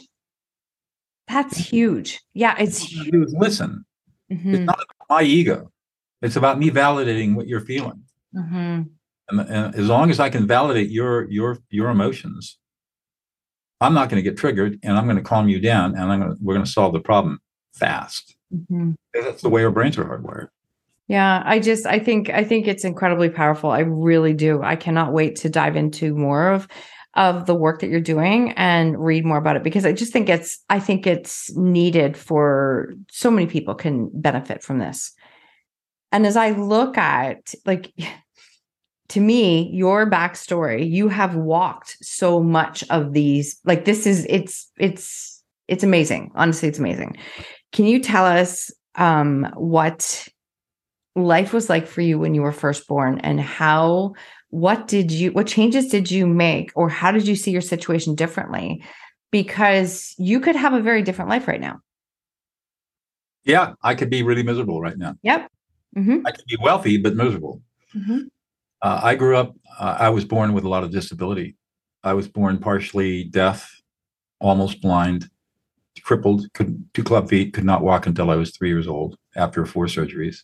That's 1.28 1.58
huge. 1.58 2.22
Yeah. 2.36 2.56
It's 2.60 2.78
huge. 2.78 3.30
Listen, 3.32 3.84
mm-hmm. 4.32 4.54
it's 4.54 4.64
not 4.64 4.76
about 4.76 5.10
my 5.10 5.24
ego. 5.24 5.72
It's 6.22 6.36
about 6.36 6.60
me 6.60 6.70
validating 6.70 7.34
what 7.34 7.48
you're 7.48 7.62
feeling. 7.62 8.04
Mm-hmm. 8.36 8.84
And, 9.30 9.40
and 9.40 9.76
as 9.76 9.88
long 9.88 10.12
as 10.12 10.20
I 10.20 10.30
can 10.30 10.46
validate 10.46 10.90
your 10.90 11.30
your 11.32 11.60
your 11.70 11.90
emotions, 11.90 12.58
I'm 13.80 13.94
not 13.94 14.10
going 14.10 14.22
to 14.22 14.30
get 14.30 14.38
triggered, 14.38 14.80
and 14.84 14.98
I'm 14.98 15.06
going 15.06 15.18
to 15.18 15.24
calm 15.24 15.48
you 15.48 15.60
down, 15.60 15.96
and 15.96 16.12
I'm 16.12 16.20
going 16.20 16.32
to, 16.32 16.38
we're 16.42 16.56
going 16.56 16.66
to 16.66 16.72
solve 16.72 16.94
the 16.94 17.00
problem 17.00 17.40
fast. 17.74 18.36
Mm-hmm. 18.54 18.92
That's 19.14 19.42
the 19.42 19.50
way 19.50 19.64
our 19.64 19.72
brains 19.72 19.98
are 19.98 20.06
hardwired. 20.06 20.50
Yeah, 21.10 21.42
I 21.44 21.60
just 21.60 21.88
I 21.88 21.98
think 21.98 22.30
I 22.30 22.44
think 22.44 22.68
it's 22.68 22.86
incredibly 22.86 23.30
powerful. 23.30 23.72
I 23.72 23.80
really 23.80 24.34
do. 24.34 24.62
I 24.62 24.76
cannot 24.76 25.12
wait 25.12 25.38
to 25.38 25.50
dive 25.50 25.76
into 25.76 26.14
more 26.16 26.52
of 26.52 26.68
of 27.16 27.48
the 27.48 27.56
work 27.56 27.80
that 27.80 27.90
you're 27.90 28.00
doing 28.00 28.52
and 28.52 29.04
read 29.04 29.26
more 29.26 29.40
about 29.40 29.56
it 29.56 29.64
because 29.64 29.86
I 29.86 29.92
just 29.92 30.14
think 30.14 30.30
it's 30.30 30.64
I 30.70 30.80
think 30.80 31.08
it's 31.08 31.52
needed 31.58 32.16
for 32.16 32.94
so 33.10 33.32
many 33.32 33.48
people 33.48 33.74
can 33.74 34.12
benefit 34.14 34.62
from 34.62 34.78
this. 34.78 35.12
And 36.12 36.28
as 36.28 36.38
I 36.38 36.52
look 36.52 36.96
at 36.96 37.56
like 37.66 37.92
to 39.10 39.20
me, 39.20 39.72
your 39.74 40.08
backstory, 40.08 40.88
you 40.88 41.08
have 41.08 41.34
walked 41.36 41.98
so 42.04 42.44
much 42.44 42.84
of 42.92 43.14
these. 43.14 43.60
Like 43.66 43.86
this 43.86 44.06
is 44.06 44.28
it's 44.30 44.70
it's 44.78 45.44
it's 45.68 45.84
amazing. 45.84 46.32
Honestly, 46.36 46.70
it's 46.70 46.78
amazing. 46.78 47.18
Can 47.72 47.86
you 47.86 48.00
tell 48.00 48.28
us 48.28 48.70
um 48.94 49.52
what 49.56 50.28
life 51.16 51.54
was 51.54 51.70
like 51.70 51.88
for 51.88 52.02
you 52.02 52.20
when 52.20 52.36
you 52.36 52.42
were 52.42 52.52
first 52.52 52.88
born 52.88 53.20
and 53.20 53.40
how 53.40 54.14
what 54.50 54.88
did 54.88 55.12
you 55.12 55.32
what 55.32 55.48
changes 55.48 55.88
did 55.88 56.10
you 56.10 56.26
make 56.28 56.72
or 56.76 56.90
how 56.90 57.12
did 57.12 57.28
you 57.28 57.36
see 57.36 57.52
your 57.52 57.62
situation 57.62 58.16
differently 58.16 58.84
because 59.32 60.14
you 60.18 60.40
could 60.40 60.56
have 60.56 60.74
a 60.74 60.82
very 60.82 61.02
different 61.02 61.30
life 61.30 61.48
right 61.48 61.62
now 61.62 61.80
yeah 63.44 63.74
i 63.84 63.94
could 63.96 64.10
be 64.10 64.24
really 64.24 64.44
miserable 64.44 64.82
right 64.82 64.98
now 64.98 65.16
yep 65.24 65.52
mm-hmm. 65.98 66.20
i 66.26 66.32
could 66.32 66.46
be 66.46 66.58
wealthy 66.62 66.98
but 66.98 67.16
miserable 67.16 67.62
mm-hmm. 67.96 68.20
Uh, 68.82 69.00
I 69.04 69.16
grew 69.16 69.36
up, 69.36 69.56
uh, 69.78 69.98
I 70.00 70.10
was 70.10 70.26
born 70.26 70.54
with 70.54 70.64
a 70.64 70.70
lot 70.70 70.84
of 70.84 70.92
disability. 70.92 71.56
I 72.04 72.14
was 72.14 72.28
born 72.28 72.60
partially 72.60 73.26
deaf, 73.26 73.82
almost 74.40 74.82
blind, 74.82 75.30
crippled, 76.02 76.52
could 76.54 76.86
two 76.94 77.04
club 77.04 77.30
feet, 77.30 77.54
could 77.54 77.66
not 77.66 77.82
walk 77.82 78.08
until 78.08 78.32
I 78.32 78.36
was 78.36 78.52
three 78.52 78.70
years 78.70 78.88
old 78.88 79.18
after 79.36 79.66
four 79.66 79.88
surgeries. 79.88 80.44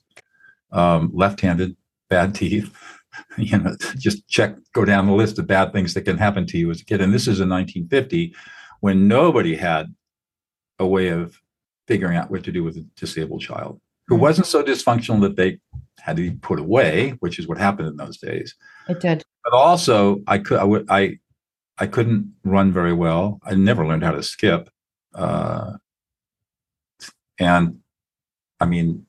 Um, 0.75 1.09
left-handed, 1.13 1.75
bad 2.09 2.35
teeth. 2.35 2.71
you 3.37 3.57
know, 3.57 3.75
just 3.97 4.27
check, 4.27 4.55
go 4.73 4.85
down 4.85 5.07
the 5.07 5.13
list 5.13 5.39
of 5.39 5.47
bad 5.47 5.71
things 5.71 5.93
that 5.93 6.03
can 6.03 6.17
happen 6.17 6.45
to 6.47 6.57
you 6.57 6.69
as 6.69 6.81
a 6.81 6.85
kid. 6.85 7.01
And 7.01 7.13
this 7.13 7.23
is 7.23 7.39
in 7.39 7.49
1950 7.49 8.35
when 8.81 9.07
nobody 9.07 9.55
had 9.55 9.93
a 10.79 10.85
way 10.85 11.07
of 11.07 11.39
figuring 11.87 12.17
out 12.17 12.29
what 12.29 12.43
to 12.43 12.51
do 12.51 12.63
with 12.63 12.77
a 12.77 12.85
disabled 12.95 13.41
child 13.41 13.79
who 14.07 14.15
wasn't 14.15 14.47
so 14.47 14.63
dysfunctional 14.63 15.21
that 15.21 15.35
they 15.35 15.59
had 15.99 16.17
to 16.17 16.21
be 16.21 16.37
put 16.37 16.59
away, 16.59 17.11
which 17.19 17.39
is 17.39 17.47
what 17.47 17.57
happened 17.57 17.87
in 17.87 17.95
those 17.95 18.17
days. 18.17 18.55
It 18.87 18.99
did. 18.99 19.23
But 19.43 19.53
also, 19.53 20.21
I 20.27 20.37
could, 20.37 20.59
I 20.59 20.63
would, 20.63 20.85
I, 20.89 21.17
I 21.77 21.87
couldn't 21.87 22.33
run 22.43 22.71
very 22.71 22.93
well. 22.93 23.39
I 23.43 23.55
never 23.55 23.85
learned 23.85 24.03
how 24.03 24.11
to 24.11 24.23
skip. 24.23 24.69
Uh, 25.13 25.73
and 27.39 27.79
I 28.59 28.65
mean, 28.65 29.05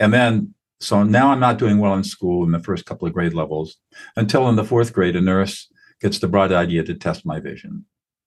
and 0.00 0.12
then 0.12 0.54
so 0.80 1.02
now 1.02 1.30
I'm 1.30 1.40
not 1.40 1.58
doing 1.58 1.78
well 1.78 1.94
in 1.94 2.04
school 2.04 2.44
in 2.44 2.52
the 2.52 2.60
first 2.62 2.84
couple 2.84 3.06
of 3.06 3.14
grade 3.14 3.34
levels 3.34 3.76
until 4.16 4.48
in 4.48 4.56
the 4.56 4.64
fourth 4.64 4.92
grade, 4.92 5.16
a 5.16 5.20
nurse 5.20 5.68
gets 6.00 6.18
the 6.18 6.28
bright 6.28 6.52
idea 6.52 6.82
to 6.84 6.94
test 6.94 7.24
my 7.24 7.40
vision. 7.40 7.84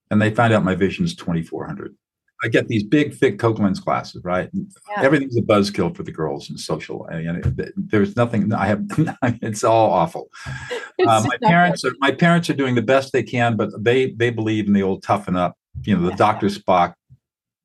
And 0.09 0.21
they 0.21 0.33
find 0.33 0.53
out 0.53 0.63
my 0.63 0.75
vision 0.75 1.05
is 1.05 1.15
2400. 1.15 1.95
I 2.43 2.47
get 2.49 2.67
these 2.67 2.83
big, 2.83 3.15
thick 3.15 3.39
Coke 3.39 3.59
lens 3.59 3.79
glasses, 3.79 4.23
right? 4.23 4.49
Yeah. 4.53 5.01
Everything's 5.01 5.37
a 5.37 5.41
buzzkill 5.41 5.95
for 5.95 6.03
the 6.03 6.11
girls 6.11 6.49
in 6.49 6.57
social. 6.57 7.07
I 7.11 7.17
mean, 7.17 7.41
there's 7.75 8.15
nothing. 8.15 8.53
I 8.53 8.67
have. 8.67 8.85
it's 9.41 9.63
all 9.63 9.91
awful. 9.91 10.29
Uh, 11.07 11.23
my 11.27 11.37
parents 11.47 11.85
are 11.85 11.93
my 11.99 12.09
parents 12.09 12.49
are 12.49 12.55
doing 12.55 12.73
the 12.73 12.81
best 12.81 13.13
they 13.13 13.21
can, 13.21 13.55
but 13.55 13.69
they 13.77 14.13
they 14.13 14.31
believe 14.31 14.65
in 14.65 14.73
the 14.73 14.81
old 14.81 15.03
toughen 15.03 15.35
up. 15.35 15.55
You 15.83 15.95
know, 15.95 16.01
the 16.01 16.09
yeah. 16.09 16.15
Doctor 16.15 16.47
Spock. 16.47 16.95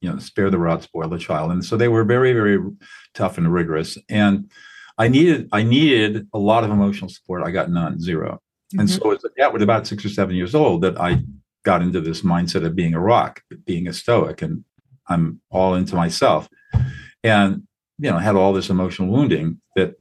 You 0.03 0.13
know, 0.13 0.19
spare 0.19 0.51
the 0.51 0.59
rod, 0.59 0.83
spoil 0.83 1.09
the 1.09 1.17
child, 1.17 1.51
and 1.51 1.65
so 1.65 1.79
they 1.79 1.89
were 1.89 2.05
very, 2.05 2.35
very 2.35 2.59
tough 3.15 3.39
and 3.39 3.51
rigorous. 3.51 3.97
And 4.11 4.51
I 5.03 5.09
needed 5.09 5.49
I 5.51 5.65
needed 5.65 6.29
a 6.33 6.39
lot 6.39 6.63
of 6.63 6.71
emotional 6.71 7.11
support. 7.11 7.43
I 7.45 7.51
got 7.51 7.71
none, 7.71 8.01
0 8.01 8.35
mm-hmm. 8.35 8.79
And 8.79 8.89
so 8.89 9.11
it's 9.11 9.25
yeah, 9.37 9.49
with 9.49 9.63
about 9.63 9.85
six 9.89 10.05
or 10.05 10.09
seven 10.09 10.37
years 10.37 10.55
old 10.55 10.83
that 10.83 11.01
I 11.01 11.23
got 11.65 11.83
into 11.83 12.01
this 12.01 12.23
mindset 12.23 12.65
of 12.65 12.77
being 12.77 12.95
a 12.95 13.01
rock, 13.01 13.43
being 13.65 13.89
a 13.89 13.93
stoic, 13.93 14.43
and 14.43 14.65
I'm 15.09 15.41
all 15.51 15.75
into 15.75 15.97
myself. 15.97 16.49
And 17.25 17.67
you 17.99 18.11
know, 18.11 18.19
had 18.19 18.37
all 18.37 18.53
this 18.53 18.71
emotional 18.71 19.09
wounding 19.09 19.61
that 19.75 19.95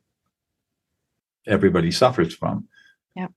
everybody 1.47 1.89
suffers 1.89 2.36
from. 2.36 2.68
Yeah. 3.16 3.30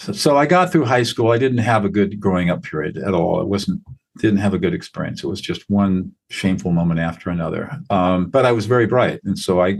So, 0.00 0.12
so 0.12 0.36
I 0.36 0.46
got 0.46 0.72
through 0.72 0.86
high 0.86 1.04
school. 1.04 1.30
I 1.30 1.38
didn't 1.38 1.58
have 1.58 1.84
a 1.84 1.88
good 1.88 2.18
growing 2.18 2.50
up 2.50 2.64
period 2.64 2.98
at 2.98 3.14
all. 3.14 3.40
It 3.40 3.46
wasn't 3.46 3.82
didn't 4.18 4.40
have 4.40 4.54
a 4.54 4.58
good 4.58 4.74
experience. 4.74 5.22
It 5.22 5.28
was 5.28 5.40
just 5.40 5.70
one 5.70 6.12
shameful 6.28 6.72
moment 6.72 6.98
after 6.98 7.30
another. 7.30 7.78
Um, 7.88 8.30
but 8.30 8.44
I 8.44 8.50
was 8.50 8.66
very 8.66 8.86
bright, 8.86 9.20
and 9.22 9.38
so 9.38 9.60
I 9.60 9.78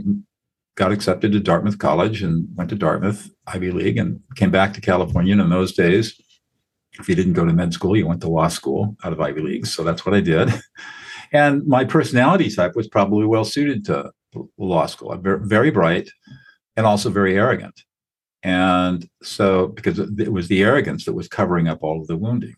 got 0.77 0.91
accepted 0.91 1.31
to 1.31 1.39
Dartmouth 1.39 1.79
College 1.79 2.21
and 2.21 2.47
went 2.55 2.69
to 2.69 2.75
Dartmouth 2.75 3.29
Ivy 3.47 3.71
League 3.71 3.97
and 3.97 4.21
came 4.35 4.51
back 4.51 4.73
to 4.73 4.81
California. 4.81 5.33
And 5.33 5.41
in 5.41 5.49
those 5.49 5.73
days, 5.73 6.19
if 6.99 7.09
you 7.09 7.15
didn't 7.15 7.33
go 7.33 7.45
to 7.45 7.51
med 7.51 7.73
school, 7.73 7.97
you 7.97 8.07
went 8.07 8.21
to 8.21 8.29
law 8.29 8.47
school 8.47 8.95
out 9.03 9.11
of 9.11 9.19
Ivy 9.19 9.41
League. 9.41 9.65
So 9.65 9.83
that's 9.83 10.05
what 10.05 10.15
I 10.15 10.21
did. 10.21 10.49
And 11.33 11.67
my 11.67 11.83
personality 11.83 12.49
type 12.49 12.73
was 12.73 12.87
probably 12.87 13.25
well 13.25 13.43
suited 13.43 13.83
to 13.87 14.11
law 14.57 14.85
school. 14.85 15.11
I'm 15.11 15.21
very, 15.45 15.71
bright 15.71 16.09
and 16.77 16.85
also 16.85 17.09
very 17.09 17.35
arrogant. 17.35 17.81
And 18.43 19.05
so, 19.21 19.67
because 19.67 19.99
it 19.99 20.31
was 20.31 20.47
the 20.47 20.63
arrogance 20.63 21.03
that 21.03 21.11
was 21.11 21.27
covering 21.27 21.67
up 21.67 21.79
all 21.81 21.99
of 21.99 22.07
the 22.07 22.15
wounding. 22.15 22.55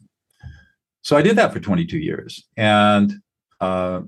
So 1.01 1.17
I 1.17 1.23
did 1.23 1.35
that 1.37 1.51
for 1.51 1.59
22 1.59 1.97
years 1.97 2.45
and 2.57 3.11
uh, 3.59 4.01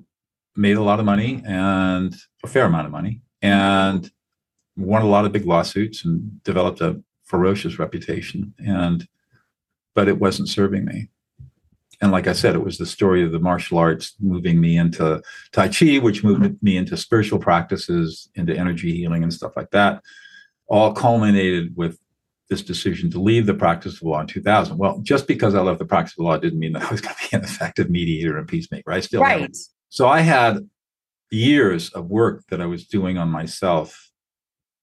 made 0.55 0.78
a 0.78 0.84
lot 0.84 0.99
of 0.99 1.07
money 1.07 1.41
and 1.43 2.16
a 2.43 2.47
fair 2.47 2.66
amount 2.66 2.86
of 2.86 2.91
money 2.91 3.22
and 3.41 4.11
won 4.77 5.01
a 5.01 5.07
lot 5.07 5.25
of 5.25 5.31
big 5.31 5.45
lawsuits 5.45 6.05
and 6.05 6.43
developed 6.43 6.81
a 6.81 7.01
ferocious 7.23 7.79
reputation. 7.79 8.53
And 8.59 9.07
but 9.93 10.07
it 10.07 10.19
wasn't 10.19 10.49
serving 10.49 10.85
me. 10.85 11.09
And 12.01 12.11
like 12.11 12.25
I 12.27 12.33
said, 12.33 12.55
it 12.55 12.63
was 12.63 12.77
the 12.77 12.85
story 12.85 13.23
of 13.23 13.31
the 13.31 13.39
martial 13.39 13.77
arts 13.77 14.15
moving 14.19 14.59
me 14.59 14.77
into 14.77 15.21
Tai 15.51 15.67
Chi, 15.67 15.99
which 15.99 16.23
moved 16.23 16.61
me 16.63 16.77
into 16.77 16.97
spiritual 16.97 17.37
practices, 17.37 18.29
into 18.33 18.55
energy 18.55 18.91
healing 18.95 19.21
and 19.21 19.33
stuff 19.33 19.55
like 19.55 19.69
that. 19.71 20.01
All 20.67 20.93
culminated 20.93 21.75
with 21.75 21.99
this 22.49 22.63
decision 22.63 23.11
to 23.11 23.21
leave 23.21 23.45
the 23.45 23.53
practice 23.53 23.95
of 23.95 24.01
law 24.01 24.19
in 24.19 24.27
2000. 24.27 24.77
Well, 24.77 24.99
just 25.03 25.27
because 25.27 25.53
I 25.53 25.61
left 25.61 25.79
the 25.79 25.85
practice 25.85 26.15
of 26.17 26.25
law 26.25 26.37
didn't 26.37 26.59
mean 26.59 26.73
that 26.73 26.83
I 26.83 26.91
was 26.91 27.01
going 27.01 27.15
to 27.15 27.29
be 27.29 27.37
an 27.37 27.43
effective 27.43 27.89
mediator 27.89 28.37
and 28.37 28.47
peacemaker. 28.47 28.91
I 28.91 28.99
still 28.99 29.21
right. 29.21 29.55
So 29.89 30.07
I 30.07 30.21
had 30.21 30.69
years 31.32 31.89
of 31.89 32.09
work 32.09 32.43
that 32.49 32.61
I 32.61 32.65
was 32.65 32.86
doing 32.86 33.17
on 33.17 33.29
myself. 33.29 34.11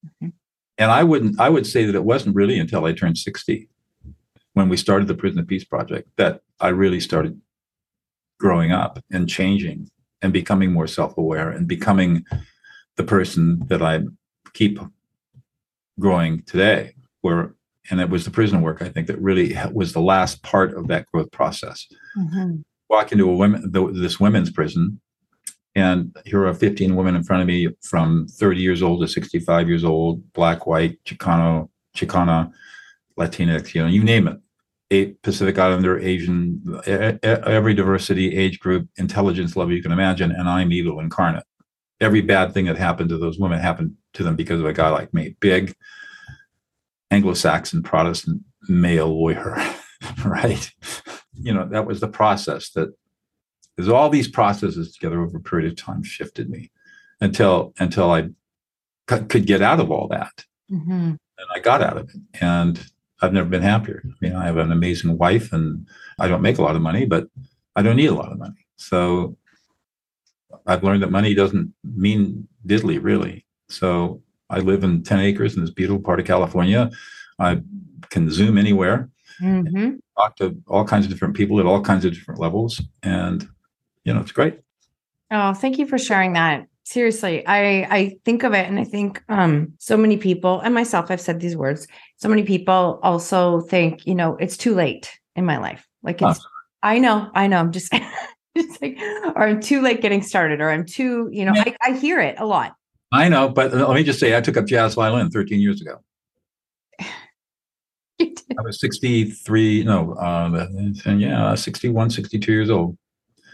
Mm-hmm. 0.05 0.29
And 0.77 0.91
I 0.91 1.03
wouldn't 1.03 1.39
I 1.39 1.49
would 1.49 1.67
say 1.67 1.85
that 1.85 1.95
it 1.95 2.03
wasn't 2.03 2.35
really 2.35 2.59
until 2.59 2.85
I 2.85 2.93
turned 2.93 3.17
60 3.17 3.69
when 4.53 4.69
we 4.69 4.77
started 4.77 5.07
the 5.07 5.13
Prison 5.13 5.39
of 5.39 5.47
Peace 5.47 5.63
project 5.63 6.09
that 6.17 6.41
I 6.59 6.69
really 6.69 6.99
started 6.99 7.39
growing 8.39 8.71
up 8.71 8.99
and 9.11 9.29
changing 9.29 9.89
and 10.21 10.33
becoming 10.33 10.71
more 10.71 10.87
self-aware 10.87 11.49
and 11.49 11.67
becoming 11.67 12.25
the 12.95 13.03
person 13.03 13.59
that 13.67 13.81
I 13.81 14.01
keep 14.53 14.79
growing 15.99 16.41
today 16.43 16.95
where 17.21 17.53
and 17.91 17.99
it 17.99 18.09
was 18.09 18.23
the 18.23 18.31
prison 18.31 18.61
work 18.61 18.81
I 18.81 18.89
think 18.89 19.07
that 19.07 19.21
really 19.21 19.55
was 19.73 19.93
the 19.93 20.01
last 20.01 20.41
part 20.43 20.73
of 20.75 20.87
that 20.87 21.05
growth 21.11 21.31
process. 21.31 21.85
Mm-hmm. 22.17 22.61
Walk 22.89 23.11
into 23.11 23.29
a 23.29 23.35
women 23.35 23.71
this 23.71 24.19
women's 24.19 24.49
prison 24.49 25.01
and 25.75 26.15
here 26.25 26.45
are 26.45 26.53
15 26.53 26.95
women 26.95 27.15
in 27.15 27.23
front 27.23 27.41
of 27.41 27.47
me 27.47 27.69
from 27.81 28.27
30 28.27 28.59
years 28.59 28.81
old 28.81 29.01
to 29.01 29.07
65 29.07 29.67
years 29.67 29.83
old, 29.83 30.33
black, 30.33 30.65
white, 30.65 31.03
Chicano, 31.05 31.69
Chicana, 31.95 32.51
Latinx, 33.17 33.73
you 33.73 33.81
know, 33.81 33.87
you 33.87 34.03
name 34.03 34.27
it. 34.27 34.37
A 34.91 35.13
Pacific 35.21 35.59
Islander, 35.59 35.99
Asian, 35.99 36.81
every 36.87 37.75
diversity, 37.75 38.35
age 38.35 38.59
group, 38.59 38.89
intelligence 38.97 39.55
level 39.55 39.75
you 39.75 39.83
can 39.83 39.91
imagine, 39.91 40.31
and 40.31 40.49
I'm 40.49 40.71
evil 40.71 40.99
incarnate. 40.99 41.43
Every 42.01 42.21
bad 42.21 42.53
thing 42.53 42.65
that 42.65 42.77
happened 42.77 43.09
to 43.09 43.17
those 43.17 43.37
women 43.37 43.59
happened 43.59 43.95
to 44.13 44.23
them 44.23 44.35
because 44.35 44.59
of 44.59 44.65
a 44.65 44.73
guy 44.73 44.89
like 44.89 45.13
me, 45.13 45.35
big 45.39 45.75
Anglo-Saxon 47.11 47.83
Protestant 47.83 48.41
male 48.67 49.09
lawyer, 49.09 49.63
right? 50.25 50.71
You 51.33 51.53
know, 51.53 51.67
that 51.69 51.85
was 51.85 51.99
the 51.99 52.07
process 52.07 52.71
that 52.71 52.93
because 53.79 53.93
all 53.93 54.09
these 54.09 54.27
processes 54.27 54.91
together 54.91 55.21
over 55.21 55.37
a 55.37 55.41
period 55.41 55.71
of 55.71 55.77
time 55.77 56.03
shifted 56.03 56.49
me 56.49 56.69
until 57.21 57.73
until 57.79 58.11
I 58.11 58.23
c- 59.09 59.25
could 59.29 59.45
get 59.45 59.61
out 59.61 59.79
of 59.79 59.89
all 59.89 60.09
that, 60.09 60.43
mm-hmm. 60.69 60.91
and 61.11 61.47
I 61.55 61.59
got 61.59 61.81
out 61.81 61.95
of 61.95 62.09
it, 62.09 62.17
and 62.41 62.77
I've 63.21 63.31
never 63.31 63.47
been 63.47 63.61
happier. 63.61 64.03
I 64.03 64.09
mean, 64.19 64.35
I 64.35 64.47
have 64.47 64.57
an 64.57 64.73
amazing 64.73 65.17
wife, 65.17 65.53
and 65.53 65.87
I 66.19 66.27
don't 66.27 66.41
make 66.41 66.57
a 66.57 66.61
lot 66.61 66.75
of 66.75 66.81
money, 66.81 67.05
but 67.05 67.29
I 67.77 67.81
don't 67.81 67.95
need 67.95 68.09
a 68.09 68.13
lot 68.13 68.33
of 68.33 68.37
money. 68.37 68.67
So 68.75 69.37
I've 70.67 70.83
learned 70.83 71.01
that 71.03 71.11
money 71.11 71.33
doesn't 71.33 71.73
mean 71.85 72.49
diddly, 72.67 73.01
really. 73.01 73.45
So 73.69 74.21
I 74.49 74.59
live 74.59 74.83
in 74.83 75.03
10 75.03 75.19
acres 75.19 75.55
in 75.55 75.61
this 75.61 75.71
beautiful 75.71 76.03
part 76.03 76.19
of 76.19 76.25
California. 76.25 76.91
I 77.39 77.61
can 78.09 78.29
zoom 78.29 78.57
anywhere, 78.57 79.09
mm-hmm. 79.41 79.91
talk 80.17 80.35
to 80.35 80.61
all 80.67 80.83
kinds 80.83 81.05
of 81.05 81.11
different 81.11 81.37
people 81.37 81.61
at 81.61 81.65
all 81.65 81.79
kinds 81.79 82.03
of 82.03 82.13
different 82.13 82.41
levels. 82.41 82.81
And 83.03 83.47
you 84.03 84.13
know, 84.13 84.21
it's 84.21 84.31
great. 84.31 84.59
Oh, 85.31 85.53
thank 85.53 85.77
you 85.77 85.85
for 85.85 85.97
sharing 85.97 86.33
that. 86.33 86.67
Seriously, 86.83 87.45
I 87.45 87.87
I 87.89 88.17
think 88.25 88.43
of 88.43 88.53
it 88.53 88.67
and 88.67 88.79
I 88.79 88.83
think 88.83 89.23
um 89.29 89.73
so 89.77 89.95
many 89.95 90.17
people 90.17 90.59
and 90.61 90.73
myself 90.73 91.11
I've 91.11 91.21
said 91.21 91.39
these 91.39 91.55
words. 91.55 91.87
So 92.17 92.27
many 92.29 92.43
people 92.43 92.99
also 93.03 93.61
think, 93.61 94.07
you 94.07 94.15
know, 94.15 94.35
it's 94.37 94.57
too 94.57 94.73
late 94.73 95.11
in 95.35 95.45
my 95.45 95.57
life. 95.57 95.87
Like 96.01 96.21
it's 96.21 96.39
I 96.81 96.97
know, 96.97 97.29
I 97.35 97.47
know. 97.47 97.57
I'm 97.57 97.71
just 97.71 97.93
it's 98.55 98.81
like 98.81 98.97
or 99.35 99.43
I'm 99.43 99.61
too 99.61 99.81
late 99.81 100.01
getting 100.01 100.23
started 100.23 100.61
or 100.61 100.71
I'm 100.71 100.85
too, 100.85 101.29
you 101.31 101.45
know, 101.45 101.53
I, 101.55 101.75
I 101.83 101.91
hear 101.91 102.19
it 102.19 102.35
a 102.39 102.45
lot. 102.45 102.75
I 103.11 103.29
know, 103.29 103.49
but 103.49 103.73
let 103.73 103.95
me 103.95 104.03
just 104.03 104.19
say 104.19 104.35
I 104.35 104.41
took 104.41 104.57
up 104.57 104.65
jazz 104.65 104.95
violin 104.95 105.29
13 105.29 105.59
years 105.59 105.81
ago. 105.81 106.01
I 108.59 108.61
was 108.63 108.79
63, 108.81 109.83
no, 109.83 110.13
uh, 110.13 110.67
yeah, 111.05 111.55
61, 111.55 112.09
62 112.09 112.51
years 112.51 112.69
old. 112.69 112.97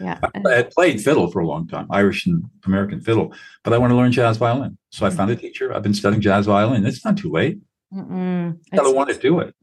Yeah. 0.00 0.18
I, 0.34 0.58
I 0.58 0.62
played 0.62 1.00
fiddle 1.00 1.30
for 1.30 1.40
a 1.40 1.46
long 1.46 1.66
time, 1.66 1.86
Irish 1.90 2.26
and 2.26 2.44
American 2.64 3.00
fiddle, 3.00 3.32
but 3.62 3.72
I 3.72 3.78
want 3.78 3.90
to 3.90 3.96
learn 3.96 4.12
jazz 4.12 4.36
violin. 4.36 4.76
So 4.90 5.06
I 5.06 5.10
found 5.10 5.30
a 5.30 5.34
mm-hmm. 5.34 5.40
teacher. 5.42 5.74
I've 5.74 5.82
been 5.82 5.94
studying 5.94 6.20
jazz 6.20 6.46
violin. 6.46 6.84
It's 6.86 7.04
not 7.04 7.16
too 7.16 7.30
late. 7.30 7.58
Mm-mm. 7.92 8.58
I 8.72 8.76
don't 8.76 8.96
want 8.96 9.10
to 9.10 9.18
do 9.18 9.40
it. 9.40 9.54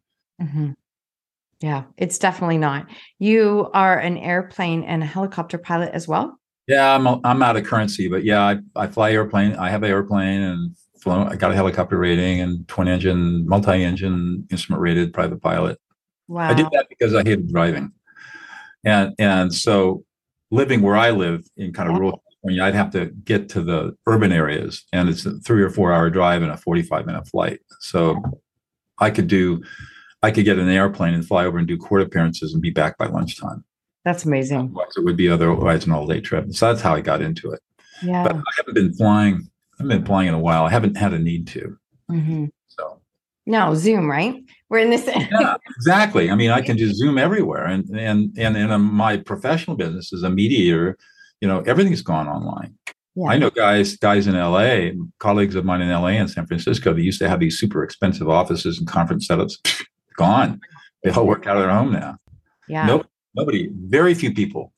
Mm-hmm. 0.42 0.72
Yeah, 1.62 1.84
it's 1.98 2.18
definitely 2.18 2.58
not. 2.58 2.88
You 3.20 3.70
are 3.74 3.98
an 3.98 4.18
airplane 4.18 4.84
and 4.84 5.02
a 5.02 5.06
helicopter 5.06 5.58
pilot 5.58 5.92
as 5.94 6.08
well. 6.08 6.40
Yeah, 6.68 6.96
I'm 6.96 7.08
I'm 7.26 7.42
out 7.42 7.58
of 7.58 7.66
currency, 7.66 8.08
but 8.08 8.24
yeah, 8.24 8.42
I, 8.42 8.60
I 8.76 8.88
fly 8.88 9.12
airplane. 9.12 9.56
I 9.56 9.70
have 9.70 9.84
an 9.84 9.90
airplane 9.90 10.42
and 10.42 10.76
flown. 11.02 11.28
I 11.28 11.36
got 11.36 11.52
a 11.52 11.56
helicopter 11.56 11.98
rating 11.98 12.42
and 12.42 12.68
twin 12.68 12.88
engine, 12.88 13.48
multi 13.48 13.84
engine, 13.84 14.48
instrument 14.50 14.82
rated 14.82 15.14
private 15.14 15.42
pilot. 15.42 15.80
Wow. 16.28 16.50
I 16.50 16.54
did 16.54 16.68
that 16.72 16.88
because 16.90 17.14
I 17.14 17.20
hated 17.20 17.52
driving, 17.52 17.92
and 18.84 19.14
and 19.20 19.54
so 19.54 20.04
living 20.54 20.82
where 20.82 20.96
I 20.96 21.10
live 21.10 21.46
in 21.58 21.74
kind 21.74 21.90
of 21.90 21.96
rural 21.96 22.24
California, 22.44 22.64
I'd 22.64 22.76
have 22.76 22.92
to 22.92 23.08
get 23.08 23.50
to 23.50 23.62
the 23.62 23.98
urban 24.06 24.32
areas, 24.32 24.86
and 24.94 25.10
it's 25.10 25.26
a 25.26 25.40
three 25.40 25.64
or 25.64 25.70
four 25.70 25.92
hour 25.92 26.10
drive 26.10 26.44
and 26.44 26.52
a 26.52 26.58
forty 26.58 26.84
five 26.84 27.06
minute 27.06 27.28
flight. 27.28 27.60
So 27.80 28.22
I 29.00 29.10
could 29.10 29.28
do, 29.28 29.64
I 30.22 30.32
could 30.32 30.46
get 30.46 30.60
an 30.60 30.70
airplane 30.70 31.16
and 31.16 31.26
fly 31.26 31.46
over 31.46 31.58
and 31.58 31.68
do 31.68 31.78
court 31.78 32.02
appearances 32.02 32.54
and 32.54 32.62
be 32.62 32.70
back 32.70 32.98
by 32.98 33.08
lunchtime. 33.08 33.64
That's 34.06 34.26
amazing. 34.26 34.60
Otherwise, 34.60 34.92
it 34.96 35.04
would 35.04 35.18
be 35.18 35.30
otherwise 35.30 35.86
an 35.86 35.92
all 35.92 36.06
day 36.06 36.22
trip. 36.22 36.46
So 36.52 36.68
that's 36.68 36.82
how 36.82 36.94
I 36.94 37.02
got 37.02 37.22
into 37.22 37.52
it. 37.52 37.62
Yeah. 38.04 38.24
But 38.24 38.36
I 38.36 38.52
haven't 38.58 38.76
been 38.76 38.94
flying. 38.94 39.50
I've 39.80 39.88
been 39.88 40.06
flying 40.06 40.28
in 40.28 40.34
a 40.36 40.40
while. 40.40 40.66
I 40.66 40.70
haven't 40.70 40.98
had 40.98 41.14
a 41.14 41.20
need 41.20 41.48
to. 41.48 41.78
Mm-hmm. 42.12 42.46
So 42.68 43.02
No, 43.46 43.76
Zoom, 43.76 44.10
right? 44.10 44.42
We're 44.70 44.80
in 44.80 44.90
this. 44.90 45.06
yeah, 45.08 45.56
exactly. 45.76 46.32
I 46.32 46.36
mean, 46.36 46.50
I 46.50 46.62
can 46.62 46.78
just 46.78 46.96
zoom 46.96 47.18
everywhere, 47.18 47.66
and 47.66 47.90
and 47.90 48.34
and 48.38 48.56
in 48.58 48.72
um, 48.72 48.94
my 48.94 49.18
professional 49.18 49.76
business 49.76 50.14
as 50.14 50.24
a 50.24 50.30
mediator, 50.30 50.98
you 51.42 51.48
know, 51.48 51.60
everything's 51.62 52.02
gone 52.02 52.28
online. 52.28 52.76
Yeah. 53.16 53.30
I 53.30 53.38
know 53.38 53.50
guys 53.50 53.98
guys 53.98 54.28
in 54.28 54.36
LA, 54.36 54.92
colleagues 55.20 55.56
of 55.56 55.66
mine 55.66 55.82
in 55.82 55.90
LA 55.90 56.10
and 56.10 56.30
San 56.30 56.48
Francisco, 56.48 56.94
they 56.94 57.02
used 57.02 57.20
to 57.20 57.30
have 57.30 57.40
these 57.40 57.60
super 57.60 57.84
expensive 57.84 58.30
offices 58.30 58.80
and 58.80 58.88
conference 58.88 59.28
setups. 59.28 59.58
Gone. 60.16 60.60
They 61.04 61.12
all 61.12 61.28
work 61.28 61.48
out 61.48 61.58
of 61.58 61.64
their 61.64 61.72
home 61.72 61.92
now. 61.92 62.18
yeah. 62.68 62.86
Nope. 62.86 63.08
Nobody. 63.36 63.70
Very 63.74 64.14
few 64.14 64.34
people 64.34 64.72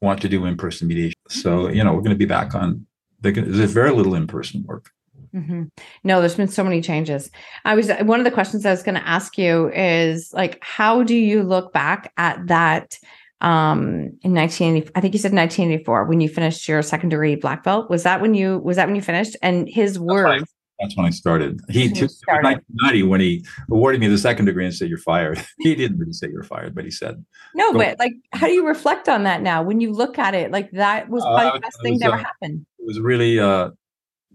want 0.00 0.20
to 0.22 0.28
do 0.28 0.44
in-person 0.44 0.88
mediation. 0.88 1.14
So 1.28 1.68
you 1.68 1.82
know, 1.82 1.92
we're 1.92 2.00
going 2.00 2.10
to 2.10 2.16
be 2.16 2.26
back 2.26 2.54
on. 2.54 2.86
There's 3.20 3.72
very 3.72 3.90
little 3.90 4.14
in-person 4.14 4.64
work. 4.66 4.90
Hmm 5.32 5.64
No, 6.04 6.20
there's 6.20 6.34
been 6.34 6.48
so 6.48 6.64
many 6.64 6.80
changes. 6.80 7.30
I 7.64 7.74
was 7.74 7.90
one 8.02 8.20
of 8.20 8.24
the 8.24 8.30
questions 8.30 8.66
I 8.66 8.70
was 8.70 8.82
going 8.82 8.96
to 8.96 9.06
ask 9.08 9.38
you 9.38 9.70
is 9.72 10.32
like, 10.32 10.58
how 10.62 11.02
do 11.02 11.14
you 11.14 11.42
look 11.42 11.72
back 11.72 12.12
at 12.16 12.46
that 12.46 12.98
um 13.42 14.10
in 14.20 14.34
1980 14.34 14.90
i 14.94 15.00
think 15.00 15.14
you 15.14 15.18
said 15.18 15.32
1984 15.32 16.04
when 16.04 16.20
you 16.20 16.28
finished 16.28 16.68
your 16.68 16.82
secondary 16.82 17.36
black 17.36 17.64
belt 17.64 17.88
was 17.88 18.02
that 18.02 18.20
when 18.20 18.34
you 18.34 18.58
was 18.58 18.76
that 18.76 18.86
when 18.86 18.94
you 18.94 19.00
finished 19.00 19.34
and 19.40 19.66
his 19.66 19.98
words 19.98 20.44
That's 20.78 20.94
when 20.96 21.06
I 21.06 21.10
started. 21.10 21.60
He 21.68 21.88
took 21.88 22.10
started. 22.10 22.44
1990 22.44 23.02
when 23.04 23.20
he 23.20 23.44
awarded 23.70 24.00
me 24.00 24.08
the 24.08 24.18
second 24.18 24.44
degree 24.46 24.64
and 24.64 24.74
said 24.74 24.88
you're 24.88 24.98
fired. 24.98 25.42
he 25.58 25.74
didn't 25.74 25.98
really 25.98 26.12
say 26.12 26.28
you're 26.30 26.42
fired, 26.42 26.74
but 26.74 26.84
he 26.84 26.90
said 26.90 27.24
no 27.54 27.72
but 27.72 27.98
like 27.98 28.12
how 28.32 28.46
do 28.46 28.52
you 28.52 28.66
reflect 28.66 29.08
on 29.08 29.24
that 29.24 29.42
now 29.42 29.62
when 29.62 29.80
you 29.80 29.92
look 29.92 30.18
at 30.18 30.34
it 30.34 30.50
like 30.50 30.70
that 30.72 31.08
was 31.08 31.22
probably 31.24 31.46
Uh, 31.46 31.52
the 31.54 31.60
best 31.60 31.82
thing 31.82 31.98
that 31.98 32.06
ever 32.06 32.16
uh, 32.16 32.18
happened 32.18 32.66
it 32.78 32.86
was 32.86 33.00
really 33.00 33.38
a 33.38 33.72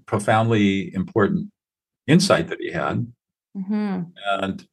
profoundly 0.06 0.93
important 0.93 1.51
insight 2.08 2.47
that 2.49 2.60
he 2.60 2.72
had, 2.72 3.12
hmm 3.56 4.01
and 4.41 4.68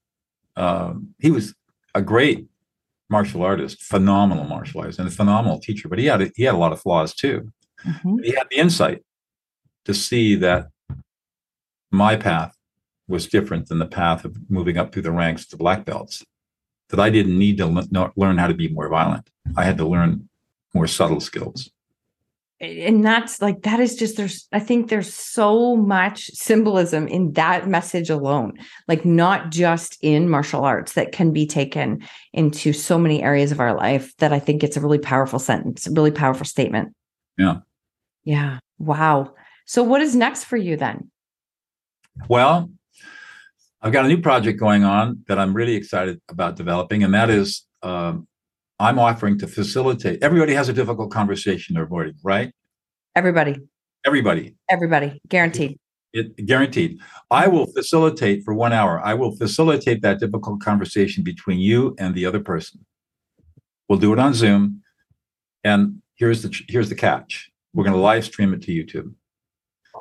um, 0.56 1.14
he 1.18 1.30
was 1.30 1.54
a 1.94 2.02
great 2.02 2.46
martial 3.08 3.42
artist, 3.42 3.82
phenomenal 3.82 4.44
martial 4.44 4.80
artist, 4.80 4.98
and 4.98 5.08
a 5.08 5.10
phenomenal 5.12 5.58
teacher. 5.60 5.88
But 5.88 5.98
he 5.98 6.06
had 6.06 6.22
a, 6.22 6.30
he 6.34 6.44
had 6.44 6.54
a 6.54 6.58
lot 6.58 6.72
of 6.72 6.80
flaws 6.80 7.14
too. 7.14 7.52
hmm 7.82 8.18
he 8.22 8.32
had 8.32 8.48
the 8.50 8.58
insight 8.58 9.02
to 9.84 9.92
see 9.94 10.34
that 10.36 10.68
my 11.90 12.16
path 12.16 12.56
was 13.08 13.26
different 13.26 13.68
than 13.68 13.78
the 13.78 13.86
path 13.86 14.24
of 14.24 14.36
moving 14.48 14.78
up 14.78 14.92
through 14.92 15.02
the 15.02 15.10
ranks 15.12 15.46
to 15.46 15.56
black 15.56 15.84
belts 15.84 16.24
that 16.88 17.00
i 17.00 17.10
didn't 17.10 17.36
need 17.38 17.56
to 17.58 17.66
le- 17.66 18.12
learn 18.16 18.38
how 18.38 18.46
to 18.46 18.54
be 18.54 18.68
more 18.68 18.88
violent 18.88 19.28
i 19.56 19.64
had 19.64 19.76
to 19.76 19.86
learn 19.86 20.28
more 20.74 20.86
subtle 20.86 21.20
skills 21.20 21.70
and 22.62 23.04
that's 23.04 23.42
like 23.42 23.62
that 23.62 23.80
is 23.80 23.96
just 23.96 24.16
there's 24.16 24.46
i 24.52 24.60
think 24.60 24.88
there's 24.88 25.12
so 25.12 25.76
much 25.76 26.26
symbolism 26.28 27.08
in 27.08 27.32
that 27.32 27.66
message 27.66 28.08
alone 28.08 28.52
like 28.86 29.04
not 29.04 29.50
just 29.50 29.98
in 30.00 30.28
martial 30.28 30.64
arts 30.64 30.92
that 30.92 31.10
can 31.10 31.32
be 31.32 31.44
taken 31.44 32.00
into 32.32 32.72
so 32.72 32.96
many 32.96 33.20
areas 33.22 33.50
of 33.50 33.58
our 33.58 33.74
life 33.74 34.16
that 34.18 34.32
i 34.32 34.38
think 34.38 34.62
it's 34.62 34.76
a 34.76 34.80
really 34.80 34.98
powerful 34.98 35.40
sentence 35.40 35.86
a 35.86 35.90
really 35.90 36.10
powerful 36.10 36.46
statement. 36.46 36.94
Yeah. 37.38 37.60
yeah. 38.24 38.58
Wow. 38.78 39.34
So 39.64 39.82
what 39.82 40.00
is 40.02 40.14
next 40.14 40.44
for 40.44 40.56
you 40.56 40.76
then? 40.76 41.10
Well 42.28 42.70
i've 43.80 43.92
got 43.92 44.04
a 44.04 44.08
new 44.08 44.20
project 44.20 44.60
going 44.60 44.84
on 44.84 45.24
that 45.26 45.40
i'm 45.40 45.54
really 45.54 45.74
excited 45.74 46.20
about 46.28 46.54
developing 46.54 47.02
and 47.02 47.14
that 47.14 47.30
is 47.30 47.66
um, 47.82 48.28
i'm 48.82 48.98
offering 48.98 49.38
to 49.38 49.46
facilitate 49.46 50.22
everybody 50.22 50.52
has 50.52 50.68
a 50.68 50.72
difficult 50.72 51.10
conversation 51.10 51.74
they're 51.74 51.84
avoiding 51.84 52.14
right 52.22 52.52
everybody 53.16 53.54
everybody 54.04 54.54
everybody 54.68 55.20
guaranteed 55.28 55.78
It 56.12 56.44
guaranteed. 56.44 56.98
I 57.30 57.48
will 57.48 57.66
facilitate 57.78 58.44
for 58.44 58.52
one 58.52 58.74
hour. 58.74 59.00
I 59.02 59.14
will 59.14 59.34
facilitate 59.34 60.02
that 60.02 60.20
difficult 60.20 60.60
conversation 60.60 61.24
between 61.24 61.58
you 61.58 61.94
and 61.98 62.14
the 62.14 62.26
other 62.26 62.40
person. 62.40 62.84
We'll 63.88 63.98
do 63.98 64.12
it 64.12 64.18
on 64.18 64.34
Zoom. 64.34 64.82
And 65.64 66.02
here's 66.16 66.42
the 66.42 66.50
here's 66.68 66.88
the 66.88 66.94
catch. 66.94 67.50
We're 67.72 67.84
going 67.84 67.96
to 67.96 68.00
live 68.00 68.24
stream 68.24 68.52
it 68.52 68.60
to 68.62 68.72
YouTube. 68.72 69.14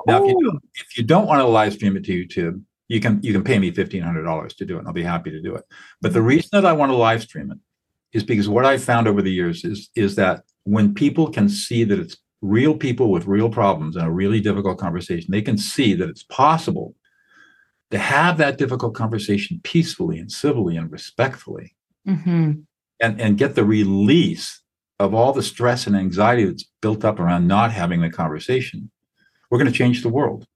Now, 0.06 0.22
if 0.22 0.28
you, 0.28 0.40
don't, 0.44 0.62
if 0.74 0.98
you 0.98 1.04
don't 1.04 1.26
want 1.26 1.40
to 1.40 1.46
live 1.46 1.72
stream 1.72 1.96
it 1.96 2.04
to 2.04 2.12
YouTube, 2.12 2.62
you 2.88 3.00
can 3.00 3.20
you 3.22 3.32
can 3.32 3.44
pay 3.44 3.58
me 3.58 3.70
fifteen 3.70 4.02
hundred 4.02 4.24
dollars 4.24 4.54
to 4.56 4.66
do 4.66 4.76
it, 4.76 4.80
and 4.80 4.88
I'll 4.88 4.92
be 4.92 5.02
happy 5.02 5.30
to 5.30 5.40
do 5.40 5.54
it. 5.54 5.64
But 6.02 6.12
the 6.12 6.22
reason 6.22 6.50
that 6.52 6.66
I 6.66 6.72
want 6.72 6.90
to 6.92 6.96
live 6.96 7.22
stream 7.22 7.50
it 7.52 7.58
is 8.12 8.24
because 8.24 8.48
what 8.48 8.64
I've 8.64 8.84
found 8.84 9.08
over 9.08 9.22
the 9.22 9.32
years 9.32 9.64
is 9.64 9.90
is 9.94 10.16
that 10.16 10.44
when 10.64 10.94
people 10.94 11.30
can 11.30 11.48
see 11.48 11.84
that 11.84 11.98
it's 11.98 12.16
real 12.40 12.74
people 12.76 13.10
with 13.10 13.26
real 13.26 13.48
problems 13.48 13.96
and 13.96 14.06
a 14.06 14.10
really 14.10 14.40
difficult 14.40 14.78
conversation, 14.78 15.30
they 15.30 15.42
can 15.42 15.58
see 15.58 15.94
that 15.94 16.08
it's 16.08 16.24
possible 16.24 16.94
to 17.90 17.98
have 17.98 18.38
that 18.38 18.58
difficult 18.58 18.94
conversation 18.94 19.60
peacefully 19.62 20.18
and 20.18 20.32
civilly 20.32 20.76
and 20.76 20.90
respectfully 20.90 21.74
hmm 22.06 22.52
and, 23.02 23.20
and 23.20 23.36
get 23.36 23.54
the 23.54 23.64
release 23.64 24.62
of 24.98 25.12
all 25.12 25.32
the 25.32 25.42
stress 25.42 25.86
and 25.86 25.96
anxiety 25.96 26.44
that's 26.44 26.64
built 26.80 27.04
up 27.04 27.18
around 27.18 27.48
not 27.48 27.72
having 27.72 28.00
the 28.00 28.08
conversation. 28.08 28.90
We're 29.50 29.58
going 29.58 29.70
to 29.70 29.76
change 29.76 30.02
the 30.02 30.08
world. 30.08 30.46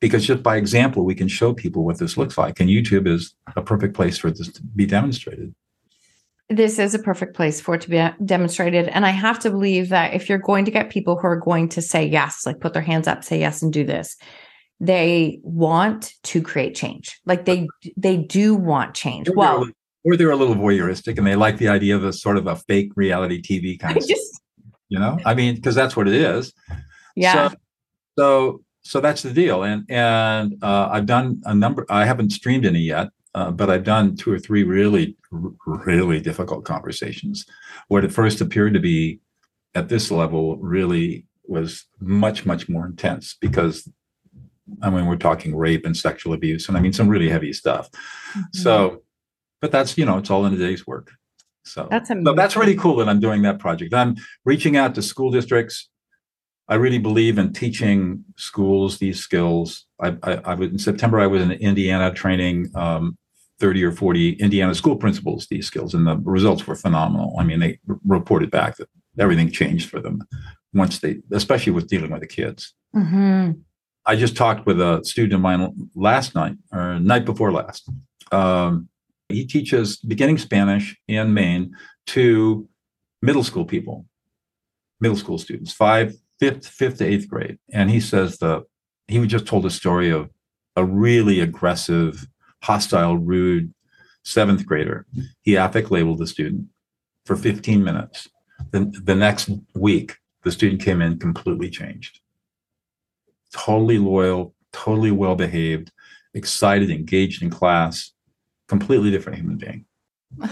Because 0.00 0.26
just 0.26 0.42
by 0.42 0.56
example, 0.56 1.04
we 1.04 1.14
can 1.14 1.28
show 1.28 1.54
people 1.54 1.84
what 1.84 1.98
this 1.98 2.16
looks 2.16 2.36
like. 2.36 2.60
And 2.60 2.68
YouTube 2.68 3.06
is 3.06 3.34
a 3.56 3.62
perfect 3.62 3.94
place 3.94 4.18
for 4.18 4.30
this 4.30 4.48
to 4.52 4.62
be 4.62 4.86
demonstrated. 4.86 5.54
This 6.50 6.78
is 6.78 6.94
a 6.94 6.98
perfect 6.98 7.34
place 7.36 7.60
for 7.60 7.74
it 7.74 7.82
to 7.82 7.90
be 7.90 8.08
demonstrated. 8.24 8.88
And 8.88 9.04
I 9.04 9.10
have 9.10 9.38
to 9.40 9.50
believe 9.50 9.90
that 9.90 10.14
if 10.14 10.28
you're 10.28 10.38
going 10.38 10.64
to 10.64 10.70
get 10.70 10.90
people 10.90 11.18
who 11.18 11.26
are 11.26 11.36
going 11.36 11.68
to 11.70 11.82
say 11.82 12.06
yes, 12.06 12.46
like 12.46 12.60
put 12.60 12.72
their 12.72 12.82
hands 12.82 13.06
up, 13.06 13.22
say 13.22 13.38
yes, 13.38 13.62
and 13.62 13.72
do 13.72 13.84
this, 13.84 14.16
they 14.80 15.40
want 15.42 16.14
to 16.22 16.40
create 16.40 16.74
change. 16.74 17.20
Like 17.26 17.44
they 17.44 17.68
they 17.96 18.16
do 18.16 18.54
want 18.54 18.94
change. 18.94 19.28
Or 19.28 19.32
they're 19.32 19.38
Well, 19.38 19.68
or 20.04 20.16
they're 20.16 20.30
a 20.30 20.36
little 20.36 20.54
voyeuristic 20.54 21.18
and 21.18 21.26
they 21.26 21.36
like 21.36 21.58
the 21.58 21.68
idea 21.68 21.94
of 21.94 22.04
a 22.04 22.12
sort 22.12 22.36
of 22.36 22.46
a 22.46 22.56
fake 22.56 22.92
reality 22.96 23.42
TV 23.42 23.78
kind 23.80 23.96
of 23.96 24.02
stuff, 24.02 24.18
you 24.88 24.98
know? 24.98 25.18
I 25.26 25.34
mean, 25.34 25.56
because 25.56 25.74
that's 25.74 25.96
what 25.96 26.08
it 26.08 26.14
is. 26.14 26.52
yeah. 27.14 27.48
So, 27.50 27.56
so, 28.18 28.62
so 28.82 29.00
that's 29.00 29.22
the 29.22 29.32
deal. 29.32 29.64
And 29.64 29.84
and 29.90 30.62
uh, 30.62 30.88
I've 30.90 31.06
done 31.06 31.42
a 31.44 31.54
number. 31.54 31.84
I 31.90 32.06
haven't 32.06 32.30
streamed 32.30 32.64
any 32.64 32.80
yet, 32.80 33.08
uh, 33.34 33.50
but 33.50 33.70
I've 33.70 33.84
done 33.84 34.16
two 34.16 34.32
or 34.32 34.38
three 34.38 34.62
really, 34.64 35.16
really 35.66 36.20
difficult 36.20 36.64
conversations. 36.64 37.44
What 37.88 38.04
at 38.04 38.12
first 38.12 38.40
appeared 38.40 38.74
to 38.74 38.80
be 38.80 39.20
at 39.74 39.88
this 39.88 40.10
level 40.10 40.56
really 40.58 41.26
was 41.46 41.84
much, 42.00 42.44
much 42.46 42.68
more 42.68 42.86
intense 42.86 43.36
because. 43.40 43.88
I 44.82 44.90
mean, 44.90 45.06
we're 45.06 45.16
talking 45.16 45.56
rape 45.56 45.86
and 45.86 45.96
sexual 45.96 46.34
abuse, 46.34 46.68
and 46.68 46.76
I 46.76 46.80
mean 46.80 46.92
some 46.92 47.08
really 47.08 47.30
heavy 47.30 47.54
stuff. 47.54 47.88
Mhm. 48.36 48.44
So, 48.52 49.02
but 49.62 49.72
that's 49.72 49.96
you 49.96 50.04
know, 50.04 50.18
it's 50.18 50.28
all 50.28 50.44
in 50.44 50.52
a 50.52 50.58
day's 50.58 50.86
work. 50.86 51.10
So 51.64 51.88
That's 51.90 52.10
amazing. 52.10 52.26
so 52.26 52.34
that's 52.34 52.54
really 52.54 52.76
cool 52.76 52.96
that 52.96 53.08
I'm 53.08 53.18
doing 53.18 53.40
that 53.42 53.60
project. 53.60 53.94
I'm 53.94 54.16
reaching 54.44 54.76
out 54.76 54.94
to 54.96 55.00
school 55.00 55.30
districts. 55.30 55.88
I 56.68 56.74
really 56.74 56.98
believe 56.98 57.38
in 57.38 57.52
teaching 57.52 58.24
schools 58.36 58.98
these 58.98 59.20
skills. 59.20 59.86
I, 60.00 60.16
I, 60.22 60.32
I 60.44 60.54
was 60.54 60.70
in 60.70 60.78
September. 60.78 61.18
I 61.18 61.26
was 61.26 61.42
in 61.42 61.52
Indiana 61.52 62.12
training 62.12 62.70
um, 62.74 63.16
30 63.58 63.84
or 63.84 63.92
40 63.92 64.32
Indiana 64.34 64.74
school 64.74 64.96
principals 64.96 65.46
these 65.50 65.66
skills, 65.66 65.94
and 65.94 66.06
the 66.06 66.16
results 66.18 66.66
were 66.66 66.76
phenomenal. 66.76 67.34
I 67.38 67.44
mean, 67.44 67.60
they 67.60 67.78
r- 67.88 67.98
reported 68.06 68.50
back 68.50 68.76
that 68.76 68.88
everything 69.18 69.50
changed 69.50 69.88
for 69.88 70.00
them 70.00 70.20
once 70.74 70.98
they, 70.98 71.18
especially 71.32 71.72
with 71.72 71.88
dealing 71.88 72.10
with 72.10 72.20
the 72.20 72.26
kids. 72.26 72.74
Mhm. 72.94 73.60
I 74.06 74.16
just 74.16 74.36
talked 74.36 74.66
with 74.66 74.80
a 74.80 75.02
student 75.04 75.34
of 75.34 75.40
mine 75.40 75.90
last 75.94 76.34
night 76.34 76.56
or 76.72 76.98
night 77.00 77.24
before 77.24 77.52
last. 77.52 77.90
Um, 78.32 78.88
he 79.28 79.46
teaches 79.46 79.96
beginning 79.96 80.38
Spanish 80.38 80.96
in 81.08 81.34
Maine 81.34 81.74
to 82.08 82.68
middle 83.20 83.44
school 83.44 83.64
people, 83.64 84.06
middle 85.00 85.16
school 85.16 85.38
students, 85.38 85.72
five, 85.72 86.14
fifth, 86.38 86.66
fifth 86.66 86.98
to 86.98 87.06
eighth 87.06 87.28
grade. 87.28 87.58
And 87.72 87.90
he 87.90 88.00
says 88.00 88.38
the 88.38 88.64
he 89.06 89.26
just 89.26 89.46
told 89.46 89.64
a 89.64 89.70
story 89.70 90.10
of 90.10 90.30
a 90.76 90.84
really 90.84 91.40
aggressive, 91.40 92.26
hostile, 92.62 93.16
rude 93.16 93.72
seventh 94.22 94.66
grader. 94.66 95.06
He 95.40 95.54
affect 95.54 95.90
labeled 95.90 96.18
the 96.18 96.26
student 96.26 96.66
for 97.24 97.36
15 97.36 97.82
minutes. 97.82 98.28
Then 98.70 98.92
the 99.02 99.14
next 99.14 99.50
week, 99.74 100.16
the 100.44 100.52
student 100.52 100.82
came 100.82 101.00
in 101.00 101.18
completely 101.18 101.70
changed 101.70 102.20
totally 103.52 103.98
loyal, 103.98 104.54
totally 104.72 105.10
well 105.10 105.34
behaved, 105.34 105.90
excited, 106.34 106.90
engaged 106.90 107.42
in 107.42 107.50
class, 107.50 108.12
completely 108.68 109.10
different 109.10 109.38
human 109.38 109.56
being. 109.56 109.84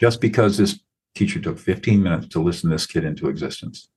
Just 0.00 0.20
because 0.20 0.56
this 0.56 0.80
teacher 1.14 1.40
took 1.40 1.58
15 1.58 2.02
minutes 2.02 2.28
to 2.28 2.40
listen 2.40 2.70
this 2.70 2.86
kid 2.86 3.04
into 3.04 3.28
existence. 3.28 3.88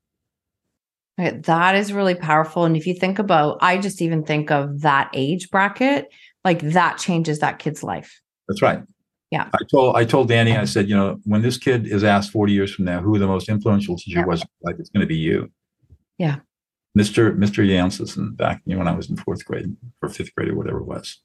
Right. 1.17 1.41
That 1.43 1.75
is 1.75 1.93
really 1.93 2.15
powerful. 2.15 2.65
And 2.65 2.75
if 2.75 2.85
you 2.85 2.93
think 2.93 3.19
about, 3.19 3.57
I 3.61 3.77
just 3.77 4.01
even 4.01 4.23
think 4.23 4.51
of 4.51 4.81
that 4.81 5.09
age 5.13 5.49
bracket, 5.49 6.11
like 6.43 6.59
that 6.61 6.97
changes 6.97 7.39
that 7.39 7.59
kid's 7.59 7.83
life. 7.83 8.19
That's 8.47 8.61
right. 8.61 8.83
Yeah. 9.31 9.49
I 9.53 9.59
told 9.71 9.95
I 9.95 10.05
told 10.05 10.27
Danny, 10.27 10.55
I 10.55 10.65
said, 10.65 10.89
you 10.89 10.95
know, 10.95 11.19
when 11.23 11.41
this 11.41 11.57
kid 11.57 11.87
is 11.87 12.03
asked 12.03 12.31
40 12.31 12.53
years 12.53 12.73
from 12.73 12.85
now 12.85 13.01
who 13.01 13.17
the 13.17 13.27
most 13.27 13.49
influential 13.49 13.97
teacher 13.97 14.19
yeah. 14.19 14.25
was, 14.25 14.43
like 14.61 14.75
it's 14.77 14.89
going 14.89 15.01
to 15.01 15.07
be 15.07 15.15
you. 15.15 15.51
Yeah. 16.17 16.37
Mr. 16.97 17.35
Mr. 17.35 17.67
Jansen 17.67 18.33
back 18.35 18.61
you 18.65 18.73
know, 18.73 18.79
when 18.79 18.87
I 18.87 18.95
was 18.95 19.09
in 19.09 19.17
fourth 19.17 19.43
grade 19.45 19.75
or 20.01 20.09
fifth 20.09 20.33
grade 20.35 20.49
or 20.49 20.55
whatever 20.55 20.79
it 20.79 20.85
was. 20.85 21.21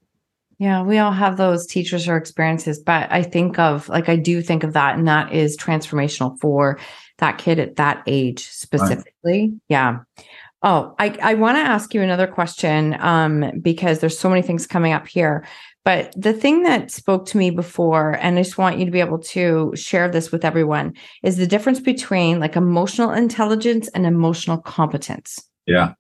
Yeah, 0.59 0.83
we 0.83 0.99
all 0.99 1.13
have 1.13 1.39
those 1.39 1.67
teachers 1.67 2.07
or 2.07 2.19
experiences, 2.19 2.79
but 2.79 3.11
I 3.11 3.23
think 3.23 3.59
of 3.59 3.89
like 3.89 4.11
I 4.11 4.17
do 4.17 4.43
think 4.43 4.63
of 4.63 4.75
that, 4.75 4.99
and 4.99 5.09
that 5.09 5.33
is 5.33 5.57
transformational 5.57 6.39
for 6.39 6.79
that 7.21 7.39
kid 7.39 7.59
at 7.59 7.77
that 7.77 8.03
age 8.07 8.49
specifically. 8.49 9.13
Right. 9.25 9.51
Yeah. 9.69 10.01
Oh, 10.63 10.95
I, 10.99 11.17
I 11.23 11.35
want 11.35 11.57
to 11.57 11.63
ask 11.63 11.95
you 11.95 12.03
another 12.03 12.27
question 12.27 12.95
um, 13.01 13.61
because 13.63 14.01
there's 14.01 14.19
so 14.19 14.29
many 14.29 14.43
things 14.43 14.67
coming 14.67 14.93
up 14.93 15.09
here. 15.09 15.47
But 15.85 16.13
the 16.15 16.35
thing 16.35 16.65
that 16.65 16.91
spoke 16.91 17.25
to 17.27 17.39
me 17.39 17.51
before, 17.51 18.19
and 18.21 18.39
I 18.39 18.43
just 18.43 18.59
want 18.59 18.79
you 18.79 18.85
to 18.85 18.91
be 18.91 19.01
able 19.01 19.19
to 19.19 19.73
share 19.75 20.11
this 20.11 20.31
with 20.31 20.45
everyone, 20.45 20.93
is 21.23 21.39
the 21.39 21.47
difference 21.47 21.81
between 21.81 22.41
like 22.41 22.57
emotional 22.57 23.11
intelligence 23.11 23.89
and 23.95 24.05
emotional 24.05 24.59
competence. 24.59 25.43
Yeah. 25.67 25.95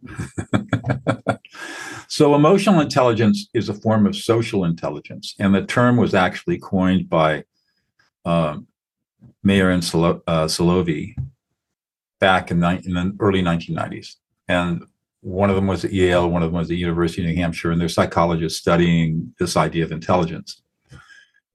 so, 2.08 2.34
emotional 2.34 2.80
intelligence 2.80 3.48
is 3.54 3.68
a 3.68 3.74
form 3.74 4.06
of 4.06 4.16
social 4.16 4.64
intelligence. 4.64 5.34
And 5.38 5.54
the 5.54 5.64
term 5.64 5.96
was 5.96 6.12
actually 6.12 6.58
coined 6.58 7.08
by 7.08 7.44
um, 8.26 8.66
Mayer 9.42 9.70
and 9.70 9.84
Solo- 9.84 10.22
uh, 10.26 10.46
Salovey 10.46 11.14
back 12.18 12.50
in, 12.50 12.60
ni- 12.60 12.80
in 12.84 12.94
the 12.94 13.16
early 13.20 13.42
1990s. 13.42 14.16
And 14.48 14.84
one 15.20 15.50
of 15.50 15.56
them 15.56 15.66
was 15.66 15.84
at 15.84 15.92
Yale, 15.92 16.28
one 16.28 16.42
of 16.42 16.50
them 16.50 16.58
was 16.58 16.66
at 16.66 16.70
the 16.70 16.76
University 16.76 17.22
of 17.22 17.28
New 17.28 17.36
Hampshire, 17.36 17.70
and 17.70 17.80
they're 17.80 17.88
psychologists 17.88 18.58
studying 18.58 19.34
this 19.38 19.56
idea 19.56 19.84
of 19.84 19.92
intelligence. 19.92 20.62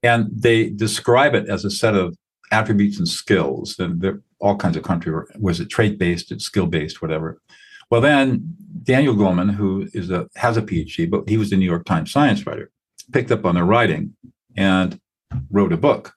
And 0.03 0.29
they 0.31 0.69
describe 0.69 1.33
it 1.33 1.49
as 1.49 1.65
a 1.65 1.71
set 1.71 1.95
of 1.95 2.15
attributes 2.51 2.99
and 2.99 3.07
skills. 3.07 3.77
And 3.79 4.21
all 4.39 4.55
kinds 4.55 4.77
of 4.77 4.83
country 4.83 5.13
was 5.39 5.59
it 5.59 5.69
trait 5.69 5.97
based, 5.97 6.31
it's 6.31 6.45
skill 6.45 6.67
based, 6.67 7.01
whatever. 7.01 7.41
Well, 7.89 8.01
then 8.01 8.55
Daniel 8.83 9.15
Goleman, 9.15 9.53
who 9.53 9.87
is 9.93 10.11
a 10.11 10.27
has 10.35 10.57
a 10.57 10.61
PhD, 10.61 11.09
but 11.09 11.27
he 11.27 11.37
was 11.37 11.49
the 11.49 11.57
New 11.57 11.65
York 11.65 11.85
Times 11.85 12.11
science 12.11 12.45
writer, 12.45 12.71
picked 13.11 13.31
up 13.31 13.45
on 13.45 13.55
their 13.55 13.65
writing 13.65 14.15
and 14.55 14.99
wrote 15.51 15.73
a 15.73 15.77
book 15.77 16.13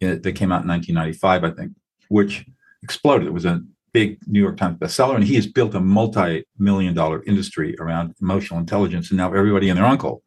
that 0.00 0.34
came 0.36 0.52
out 0.52 0.62
in 0.62 0.68
1995, 0.68 1.44
I 1.44 1.50
think, 1.50 1.72
which 2.08 2.44
exploded. 2.82 3.26
It 3.26 3.32
was 3.32 3.44
a 3.44 3.62
big 3.92 4.18
New 4.26 4.40
York 4.40 4.56
Times 4.56 4.78
bestseller, 4.78 5.14
and 5.14 5.24
he 5.24 5.36
has 5.36 5.46
built 5.46 5.74
a 5.74 5.80
multi-million 5.80 6.94
dollar 6.94 7.22
industry 7.24 7.74
around 7.80 8.14
emotional 8.20 8.60
intelligence. 8.60 9.10
And 9.10 9.16
now 9.16 9.32
everybody 9.32 9.68
and 9.68 9.78
their 9.78 9.86
uncle 9.86 10.22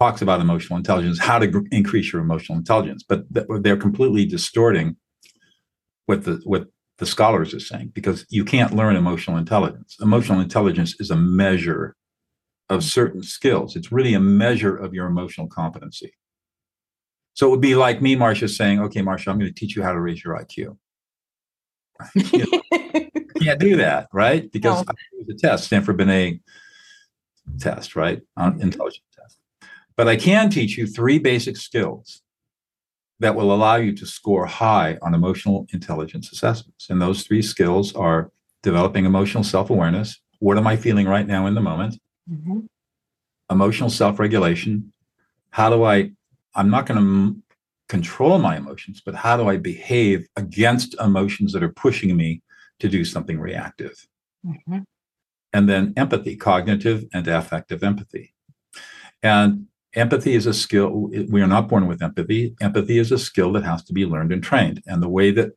talks 0.00 0.22
about 0.22 0.40
emotional 0.40 0.76
intelligence, 0.76 1.18
how 1.20 1.38
to 1.38 1.46
gr- 1.46 1.60
increase 1.70 2.12
your 2.12 2.20
emotional 2.20 2.58
intelligence, 2.58 3.04
but 3.08 3.32
th- 3.32 3.46
they're 3.60 3.76
completely 3.76 4.24
distorting 4.24 4.96
what 6.06 6.24
the 6.24 6.40
what 6.44 6.66
the 6.98 7.06
scholars 7.06 7.54
are 7.54 7.60
saying 7.60 7.90
because 7.94 8.24
you 8.28 8.44
can't 8.44 8.74
learn 8.74 8.96
emotional 8.96 9.36
intelligence. 9.36 9.96
Emotional 10.00 10.40
intelligence 10.40 10.94
is 11.00 11.10
a 11.10 11.16
measure 11.16 11.96
of 12.68 12.82
certain 12.84 13.22
skills. 13.22 13.76
It's 13.76 13.92
really 13.92 14.14
a 14.14 14.20
measure 14.20 14.76
of 14.76 14.94
your 14.94 15.06
emotional 15.06 15.48
competency. 15.48 16.12
So 17.34 17.48
it 17.48 17.50
would 17.50 17.60
be 17.60 17.74
like 17.74 18.00
me, 18.00 18.16
Marcia, 18.16 18.48
saying, 18.48 18.80
"Okay, 18.80 19.02
Marcia, 19.02 19.30
I'm 19.30 19.38
going 19.38 19.52
to 19.52 19.54
teach 19.54 19.76
you 19.76 19.82
how 19.82 19.92
to 19.92 20.00
raise 20.00 20.24
your 20.24 20.36
IQ." 20.36 20.76
you 22.14 22.38
know, 22.38 23.08
can't 23.40 23.60
do 23.60 23.76
that, 23.76 24.08
right? 24.12 24.50
Because 24.52 24.84
no. 24.86 24.94
the 25.26 25.34
test, 25.34 25.64
Stanford 25.64 25.96
Binet 25.96 26.40
test, 27.58 27.96
right? 27.96 28.22
On 28.36 28.60
intelligence 28.60 29.04
test. 29.14 29.38
But 29.96 30.08
I 30.08 30.16
can 30.16 30.50
teach 30.50 30.76
you 30.76 30.86
three 30.86 31.18
basic 31.18 31.56
skills 31.56 32.22
that 33.20 33.34
will 33.34 33.52
allow 33.52 33.76
you 33.76 33.94
to 33.96 34.06
score 34.06 34.46
high 34.46 34.98
on 35.02 35.14
emotional 35.14 35.66
intelligence 35.72 36.32
assessments. 36.32 36.88
And 36.90 37.00
those 37.00 37.22
three 37.22 37.42
skills 37.42 37.94
are 37.94 38.30
developing 38.62 39.04
emotional 39.04 39.44
self 39.44 39.70
awareness. 39.70 40.20
What 40.40 40.58
am 40.58 40.66
I 40.66 40.76
feeling 40.76 41.06
right 41.06 41.26
now 41.26 41.46
in 41.46 41.54
the 41.54 41.60
moment? 41.60 42.00
Mm-hmm. 42.30 42.60
Emotional 43.50 43.90
self 43.90 44.18
regulation. 44.18 44.92
How 45.50 45.70
do 45.70 45.84
I, 45.84 46.10
I'm 46.54 46.70
not 46.70 46.86
going 46.86 47.00
to 47.00 47.42
control 47.88 48.38
my 48.38 48.56
emotions, 48.56 49.02
but 49.04 49.14
how 49.14 49.36
do 49.36 49.48
I 49.48 49.56
behave 49.56 50.26
against 50.36 50.94
emotions 51.00 51.52
that 51.52 51.62
are 51.62 51.72
pushing 51.72 52.16
me 52.16 52.42
to 52.80 52.88
do 52.88 53.04
something 53.04 53.38
reactive? 53.38 54.06
Mm-hmm. 54.46 54.80
And 55.52 55.68
then 55.68 55.92
empathy, 55.96 56.36
cognitive 56.36 57.04
and 57.12 57.28
affective 57.28 57.84
empathy. 57.84 58.34
And 59.22 59.66
empathy 59.94 60.34
is 60.34 60.46
a 60.46 60.54
skill. 60.54 61.10
We 61.28 61.40
are 61.40 61.46
not 61.46 61.68
born 61.68 61.86
with 61.86 62.02
empathy. 62.02 62.54
Empathy 62.60 62.98
is 62.98 63.12
a 63.12 63.18
skill 63.18 63.52
that 63.52 63.64
has 63.64 63.84
to 63.84 63.92
be 63.92 64.06
learned 64.06 64.32
and 64.32 64.42
trained. 64.42 64.82
And 64.86 65.02
the 65.02 65.08
way 65.08 65.30
that 65.32 65.52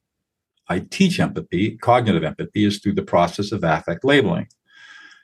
I 0.70 0.80
teach 0.80 1.20
empathy, 1.20 1.78
cognitive 1.78 2.24
empathy, 2.24 2.66
is 2.66 2.80
through 2.80 2.94
the 2.94 3.02
process 3.02 3.52
of 3.52 3.64
affect 3.64 4.04
labeling. 4.04 4.48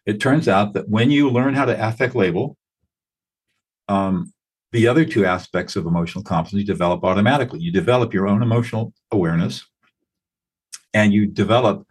It 0.06 0.20
turns 0.20 0.48
out 0.48 0.74
that 0.74 0.90
when 0.90 1.12
you 1.12 1.30
learn 1.30 1.54
how 1.54 1.66
to 1.66 1.88
affect 1.88 2.16
label, 2.16 2.58
um, 3.88 4.34
the 4.74 4.88
other 4.88 5.06
two 5.06 5.26
aspects 5.26 5.76
of 5.76 5.86
emotional 5.86 6.24
competency 6.24 6.66
develop 6.66 7.04
automatically. 7.04 7.60
You 7.60 7.72
develop 7.72 8.14
your 8.14 8.28
own 8.28 8.44
emotional 8.44 8.94
awareness 9.12 9.66
and 10.94 11.14
you 11.14 11.26
develop 11.26 11.88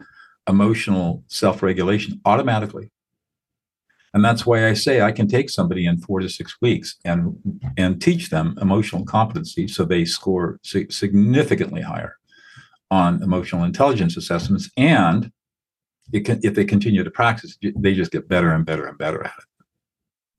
emotional 0.47 1.23
self 1.27 1.63
regulation 1.63 2.21
automatically 2.25 2.91
and 4.13 4.23
that's 4.23 4.45
why 4.45 4.67
I 4.67 4.73
say 4.73 5.01
I 5.01 5.11
can 5.11 5.27
take 5.27 5.49
somebody 5.49 5.85
in 5.85 5.97
four 5.97 6.19
to 6.19 6.29
six 6.29 6.55
weeks 6.61 6.97
and 7.03 7.35
and 7.77 8.01
teach 8.01 8.29
them 8.29 8.57
emotional 8.61 9.05
competency 9.05 9.67
so 9.67 9.85
they 9.85 10.05
score 10.05 10.59
significantly 10.63 11.81
higher 11.81 12.17
on 12.91 13.23
emotional 13.23 13.63
intelligence 13.63 14.15
assessments. 14.15 14.69
And 14.77 15.31
can, 16.13 16.39
if 16.43 16.53
they 16.53 16.65
continue 16.65 17.03
to 17.03 17.09
practice, 17.09 17.57
they 17.75 17.95
just 17.95 18.11
get 18.11 18.27
better 18.27 18.51
and 18.51 18.65
better 18.65 18.85
and 18.85 18.97
better 18.99 19.23
at 19.23 19.33
it. 19.35 19.65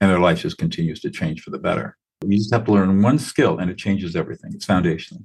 And 0.00 0.10
their 0.10 0.20
life 0.20 0.42
just 0.42 0.58
continues 0.58 1.00
to 1.00 1.10
change 1.10 1.42
for 1.42 1.50
the 1.50 1.58
better. 1.58 1.96
You 2.22 2.38
just 2.38 2.52
have 2.52 2.64
to 2.64 2.72
learn 2.72 3.02
one 3.02 3.18
skill 3.18 3.58
and 3.58 3.70
it 3.70 3.78
changes 3.78 4.16
everything. 4.16 4.52
It's 4.54 4.64
foundational. 4.64 5.24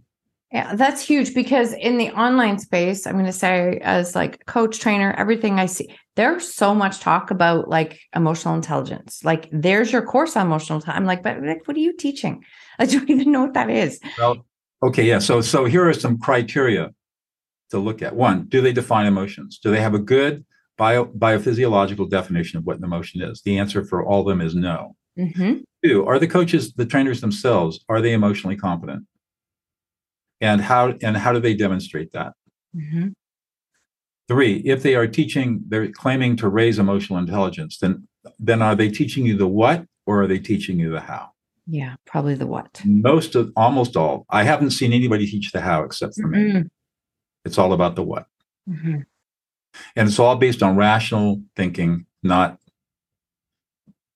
Yeah, 0.52 0.74
that's 0.76 1.02
huge 1.02 1.36
because 1.36 1.74
in 1.74 2.00
the 2.00 2.10
online 2.10 2.58
space, 2.58 3.06
I'm 3.06 3.14
going 3.14 3.26
to 3.26 3.32
say, 3.32 3.80
as 3.84 4.16
like 4.16 4.44
coach, 4.48 4.80
trainer, 4.80 5.14
everything 5.16 5.60
I 5.60 5.68
see, 5.68 5.96
there's 6.16 6.52
so 6.52 6.74
much 6.74 7.00
talk 7.00 7.30
about 7.30 7.70
like 7.70 8.00
emotional 8.16 8.56
intelligence. 8.56 9.24
Like, 9.24 9.48
there's 9.52 9.92
your 9.92 10.02
course 10.02 10.36
on 10.36 10.48
emotional. 10.48 10.82
I'm 10.88 11.06
like, 11.06 11.22
but 11.22 11.40
like, 11.44 11.68
what 11.68 11.78
are 11.78 11.82
you 11.82 11.96
teaching? 11.96 12.44
I 12.80 12.88
don't 12.88 13.10
even 13.10 13.32
know 13.32 13.42
what 13.42 13.54
that 13.54 13.70
is. 13.70 14.00
Well, 14.18 14.44
okay, 14.82 15.04
yeah. 15.04 15.20
So, 15.20 15.42
so 15.42 15.66
here 15.66 15.88
are 15.88 15.94
some 15.94 16.18
criteria 16.18 16.94
to 17.70 17.78
look 17.78 18.02
at. 18.02 18.16
One, 18.16 18.46
do 18.48 18.60
they 18.60 18.74
define 18.74 19.06
emotions? 19.06 19.60
Do 19.60 19.70
they 19.70 19.82
have 19.82 19.94
a 19.94 20.00
good 20.00 20.46
bio 20.78 21.06
biophysiological 21.06 22.10
definition 22.10 22.58
of 22.58 22.66
what 22.66 22.78
an 22.78 22.84
emotion 22.84 23.22
is? 23.22 23.44
The 23.44 23.60
answer 23.60 23.84
for 23.84 24.04
all 24.04 24.22
of 24.22 24.28
them 24.28 24.42
is 24.42 24.56
no. 24.56 24.96
Mm-hmm. 25.20 25.60
Two, 25.84 26.06
are 26.06 26.20
the 26.20 26.28
coaches, 26.28 26.74
the 26.74 26.86
trainers 26.86 27.22
themselves, 27.22 27.84
are 27.90 28.02
they 28.02 28.14
emotionally 28.14 28.56
competent? 28.56 29.06
and 30.42 30.62
how 30.62 30.94
and 31.02 31.18
how 31.18 31.34
do 31.34 31.40
they 31.40 31.54
demonstrate 31.54 32.12
that 32.14 32.34
mm-hmm. 32.76 33.10
three 34.28 34.58
if 34.66 34.84
they 34.84 34.96
are 34.96 35.08
teaching 35.08 35.62
they're 35.68 35.92
claiming 35.92 36.36
to 36.36 36.48
raise 36.48 36.80
emotional 36.80 37.20
intelligence 37.20 37.78
then 37.80 38.08
then 38.38 38.62
are 38.62 38.76
they 38.76 38.90
teaching 38.90 39.26
you 39.26 39.38
the 39.38 39.48
what 39.48 39.86
or 40.06 40.24
are 40.24 40.28
they 40.28 40.40
teaching 40.40 40.80
you 40.80 40.90
the 40.90 41.00
how 41.00 41.30
yeah 41.68 41.96
probably 42.06 42.36
the 42.36 42.48
what 42.48 42.82
most 42.86 43.36
of 43.36 43.52
almost 43.56 43.96
all 43.96 44.26
i 44.30 44.44
haven't 44.44 44.72
seen 44.72 44.94
anybody 44.94 45.26
teach 45.26 45.52
the 45.52 45.62
how 45.62 45.84
except 45.84 46.16
for 46.16 46.28
mm-hmm. 46.28 46.60
me 46.60 46.64
it's 47.46 47.58
all 47.58 47.74
about 47.74 47.96
the 47.96 48.04
what 48.04 48.26
mm-hmm. 48.70 49.00
and 49.96 50.08
it's 50.08 50.20
all 50.20 50.36
based 50.36 50.64
on 50.64 50.76
rational 50.76 51.42
thinking 51.56 52.06
not 52.24 52.58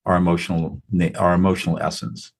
our 0.05 0.15
emotional 0.15 0.81
our 1.15 1.33
emotional 1.33 1.79
essence 1.79 2.33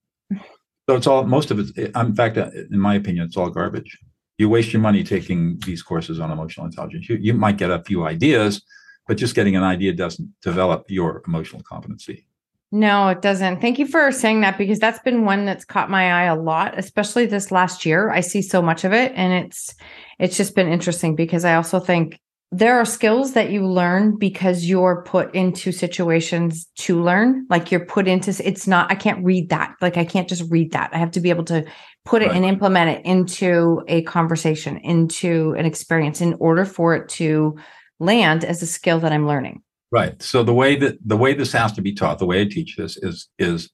so 0.90 0.96
it's 0.96 1.08
all 1.08 1.24
most 1.24 1.52
of 1.52 1.60
it. 1.60 1.92
In 1.96 2.16
fact, 2.16 2.38
in 2.38 2.80
my 2.80 2.96
opinion, 2.96 3.26
it's 3.26 3.38
all 3.38 3.50
garbage. 3.50 3.98
You 4.38 4.50
waste 4.50 4.74
your 4.74 4.82
money 4.82 5.04
taking 5.04 5.60
these 5.66 5.82
courses 5.82 6.20
on 6.20 6.32
emotional 6.32 6.66
intelligence. 6.66 7.08
You, 7.08 7.18
you 7.22 7.34
might 7.34 7.58
get 7.58 7.72
a 7.72 7.84
few 7.84 8.06
ideas, 8.06 8.62
but 9.08 9.16
just 9.16 9.36
getting 9.36 9.56
an 9.56 9.64
idea 9.64 9.94
doesn't 9.94 10.34
develop 10.42 10.86
your 10.90 11.24
emotional 11.28 11.64
competency. 11.64 12.26
No, 12.72 13.08
it 13.10 13.22
doesn't. 13.22 13.62
Thank 13.62 13.78
you 13.78 13.86
for 13.86 14.12
saying 14.12 14.42
that 14.42 14.58
because 14.58 14.80
that's 14.80 15.00
been 15.00 15.26
one 15.26 15.46
that's 15.46 15.64
caught 15.64 15.92
my 15.92 16.12
eye 16.12 16.26
a 16.26 16.36
lot, 16.36 16.78
especially 16.78 17.28
this 17.28 17.52
last 17.52 17.86
year. 17.86 18.10
I 18.10 18.22
see 18.22 18.42
so 18.42 18.62
much 18.62 18.84
of 18.84 18.92
it 18.92 19.14
and 19.16 19.46
it's 19.46 19.76
it's 20.20 20.36
just 20.36 20.56
been 20.56 20.68
interesting 20.68 21.16
because 21.16 21.46
I 21.46 21.56
also 21.56 21.80
think 21.80 22.20
there 22.54 22.80
are 22.80 22.86
skills 22.86 23.34
that 23.34 23.50
you 23.50 23.66
learn 23.66 24.16
because 24.16 24.66
you're 24.66 25.02
put 25.04 25.34
into 25.34 25.72
situations 25.72 26.68
to 26.76 27.02
learn. 27.02 27.48
Like 27.50 27.72
you're 27.72 27.86
put 27.86 28.08
into 28.08 28.30
it's 28.46 28.68
not 28.68 28.92
i 28.92 28.96
can't 28.96 29.24
read 29.26 29.50
that. 29.50 29.76
Like 29.82 29.98
i 29.98 30.06
can't 30.06 30.30
just 30.30 30.50
read 30.52 30.72
that. 30.74 30.92
I 30.94 31.00
have 31.00 31.12
to 31.12 31.20
be 31.20 31.32
able 31.32 31.46
to 31.46 31.66
put 32.06 32.22
it 32.22 32.28
right. 32.28 32.36
and 32.36 32.46
implement 32.46 32.92
it 32.92 33.06
into 33.06 33.82
a 33.88 34.04
conversation 34.04 34.78
into 34.78 35.56
an 35.58 35.66
experience 35.66 36.22
in 36.22 36.36
order 36.36 36.64
for 36.64 36.96
it 36.96 37.10
to 37.10 37.58
land 38.00 38.44
as 38.44 38.62
a 38.62 38.68
skill 38.68 39.00
that 39.00 39.12
i'm 39.12 39.28
learning. 39.28 39.64
Right. 39.92 40.22
So 40.22 40.44
the 40.44 40.54
way 40.54 40.76
that 40.76 40.98
the 41.04 41.18
way 41.18 41.34
this 41.34 41.52
has 41.54 41.72
to 41.74 41.82
be 41.82 41.94
taught 41.94 42.20
the 42.20 42.26
way 42.28 42.42
i 42.42 42.46
teach 42.46 42.76
this 42.78 42.98
is 42.98 43.30
is 43.40 43.72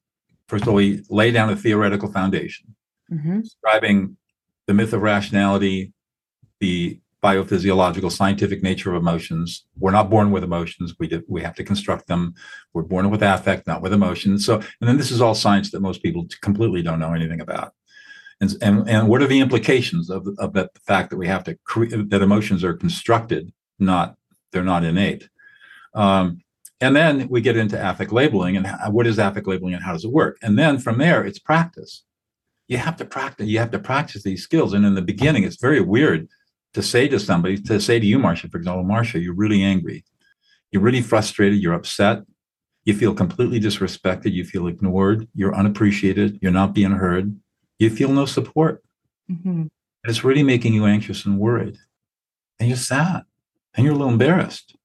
first 0.48 0.64
of 0.64 0.70
all 0.70 0.76
we 0.76 1.04
lay 1.10 1.32
down 1.32 1.50
a 1.50 1.56
theoretical 1.56 2.12
foundation. 2.12 2.76
Mm-hmm. 3.12 3.42
describing 3.42 4.18
the 4.68 4.76
myth 4.76 4.94
of 4.94 5.02
rationality 5.02 5.94
the 6.60 7.00
biophysiological 7.24 8.12
scientific 8.12 8.64
nature 8.64 8.94
of 8.94 9.02
emotions. 9.02 9.66
We're 9.78 9.92
not 9.92 10.10
born 10.10 10.32
with 10.32 10.44
emotions. 10.44 10.96
We 11.00 11.08
do, 11.08 11.24
we 11.28 11.42
have 11.42 11.56
to 11.56 11.64
construct 11.64 12.08
them. 12.08 12.34
We're 12.74 12.84
born 12.84 13.10
with 13.10 13.22
affect, 13.22 13.68
not 13.68 13.82
with 13.82 13.94
emotions. 13.94 14.46
So, 14.46 14.56
and 14.56 14.88
then 14.88 14.98
this 14.98 15.12
is 15.12 15.22
all 15.22 15.36
science 15.36 15.72
that 15.72 15.82
most 15.82 16.02
people 16.02 16.28
completely 16.42 16.82
don't 16.82 17.00
know 17.00 17.14
anything 17.14 17.42
about. 17.42 17.74
And 18.42 18.56
and, 18.62 18.90
and 18.90 19.08
what 19.10 19.22
are 19.22 19.28
the 19.28 19.42
implications 19.42 20.10
of 20.10 20.28
of 20.38 20.54
that 20.54 20.74
the 20.74 20.80
fact 20.82 21.10
that 21.10 21.18
we 21.18 21.28
have 21.28 21.44
to 21.46 21.58
create 21.66 22.10
that 22.10 22.22
emotions 22.22 22.64
are 22.64 22.74
constructed, 22.74 23.52
not 23.80 24.16
they're 24.52 24.64
not 24.64 24.86
innate. 24.86 25.30
Um, 25.94 26.42
and 26.82 26.96
then 26.96 27.28
we 27.28 27.42
get 27.42 27.58
into 27.58 27.78
affect 27.78 28.14
labeling 28.14 28.56
and 28.56 28.66
how, 28.66 28.90
what 28.92 29.08
is 29.08 29.20
affect 29.20 29.48
labeling 29.48 29.74
and 29.74 29.84
how 29.84 29.92
does 29.92 30.06
it 30.06 30.12
work? 30.12 30.38
And 30.42 30.58
then 30.58 30.80
from 30.80 30.98
there, 30.98 31.26
it's 31.26 31.40
practice. 31.40 32.06
You 32.70 32.78
have 32.78 32.96
to 32.98 33.06
practice. 33.06 33.48
You 33.48 33.60
have 33.60 33.72
to 33.72 33.80
practice 33.80 34.24
these 34.24 34.44
skills. 34.44 34.74
And 34.74 34.86
in 34.86 34.96
the 34.96 35.02
beginning, 35.02 35.44
it's 35.44 35.58
very 35.58 35.82
weird 35.82 36.30
to 36.74 36.84
say 36.84 37.08
to 37.08 37.20
somebody, 37.20 37.58
to 37.58 37.80
say 37.80 38.00
to 38.00 38.06
you, 38.06 38.20
Marcia, 38.20 38.50
for 38.50 38.58
example, 38.58 38.84
Marcia, 38.84 39.20
you're 39.20 39.34
really 39.34 39.64
angry. 39.64 40.04
You're 40.72 40.82
really 40.82 41.02
frustrated. 41.02 41.60
You're 41.60 41.74
upset. 41.74 42.24
You 42.86 42.94
feel 42.94 43.14
completely 43.14 43.60
disrespected. 43.60 44.34
You 44.34 44.46
feel 44.46 44.68
ignored. 44.68 45.28
You're 45.34 45.56
unappreciated. 45.56 46.40
You're 46.42 46.52
not 46.52 46.74
being 46.74 46.92
heard. 46.92 47.36
You 47.80 47.90
feel 47.90 48.10
no 48.10 48.26
support. 48.26 48.84
Mm-hmm. 49.32 49.50
And 49.50 49.70
it's 50.06 50.24
really 50.24 50.44
making 50.44 50.74
you 50.74 50.86
anxious 50.86 51.26
and 51.26 51.40
worried. 51.40 51.78
And 52.60 52.70
you're 52.70 52.78
sad. 52.78 53.24
And 53.76 53.86
you're 53.86 53.94
a 53.94 53.98
little 53.98 54.14
embarrassed. 54.14 54.76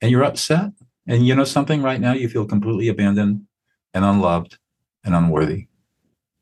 And 0.00 0.10
you're 0.10 0.24
upset. 0.24 0.70
And 1.06 1.26
you 1.26 1.34
know 1.34 1.44
something 1.44 1.82
right 1.82 2.00
now? 2.00 2.12
You 2.12 2.28
feel 2.28 2.46
completely 2.46 2.88
abandoned 2.88 3.46
and 3.94 4.04
unloved 4.04 4.58
and 5.04 5.14
unworthy. 5.14 5.66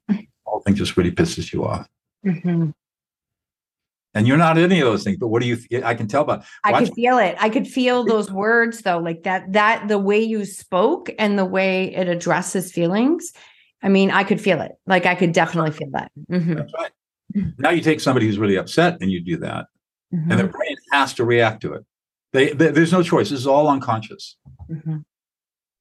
All 0.44 0.60
things 0.60 0.78
just 0.78 0.96
really 0.96 1.12
pisses 1.12 1.52
you 1.52 1.64
off. 1.64 1.88
Mm-hmm 2.24 2.70
and 4.16 4.26
you're 4.26 4.38
not 4.38 4.56
any 4.56 4.80
of 4.80 4.86
those 4.86 5.04
things 5.04 5.18
but 5.18 5.28
what 5.28 5.42
do 5.42 5.48
you 5.48 5.58
i 5.84 5.94
can 5.94 6.08
tell 6.08 6.24
by 6.24 6.42
i 6.64 6.78
could 6.78 6.92
feel 6.94 7.18
it. 7.18 7.36
I 7.38 7.48
could 7.50 7.68
feel 7.68 8.04
those 8.04 8.32
words 8.32 8.80
though 8.80 8.98
like 8.98 9.22
that 9.24 9.52
that 9.52 9.86
the 9.88 9.98
way 9.98 10.20
you 10.20 10.44
spoke 10.44 11.10
and 11.18 11.38
the 11.38 11.44
way 11.44 11.94
it 11.94 12.08
addresses 12.08 12.72
feelings. 12.72 13.32
I 13.82 13.88
mean 13.88 14.10
i 14.10 14.24
could 14.24 14.40
feel 14.40 14.60
it. 14.62 14.72
Like 14.86 15.06
i 15.06 15.14
could 15.14 15.32
definitely 15.32 15.72
feel 15.72 15.90
that. 15.92 16.10
Mm-hmm. 16.30 16.54
that's 16.54 16.72
right. 16.74 16.90
Now 17.58 17.70
you 17.70 17.82
take 17.82 18.00
somebody 18.00 18.26
who's 18.26 18.38
really 18.38 18.56
upset 18.56 18.96
and 19.00 19.10
you 19.10 19.20
do 19.20 19.36
that 19.38 19.66
mm-hmm. 20.12 20.30
and 20.30 20.40
their 20.40 20.48
brain 20.48 20.76
has 20.92 21.12
to 21.14 21.24
react 21.24 21.60
to 21.62 21.74
it. 21.74 21.84
They, 22.32 22.52
they, 22.52 22.70
there's 22.70 22.92
no 22.92 23.02
choice. 23.02 23.30
This 23.30 23.40
is 23.40 23.46
all 23.46 23.68
unconscious. 23.68 24.36
Mm-hmm. 24.70 24.98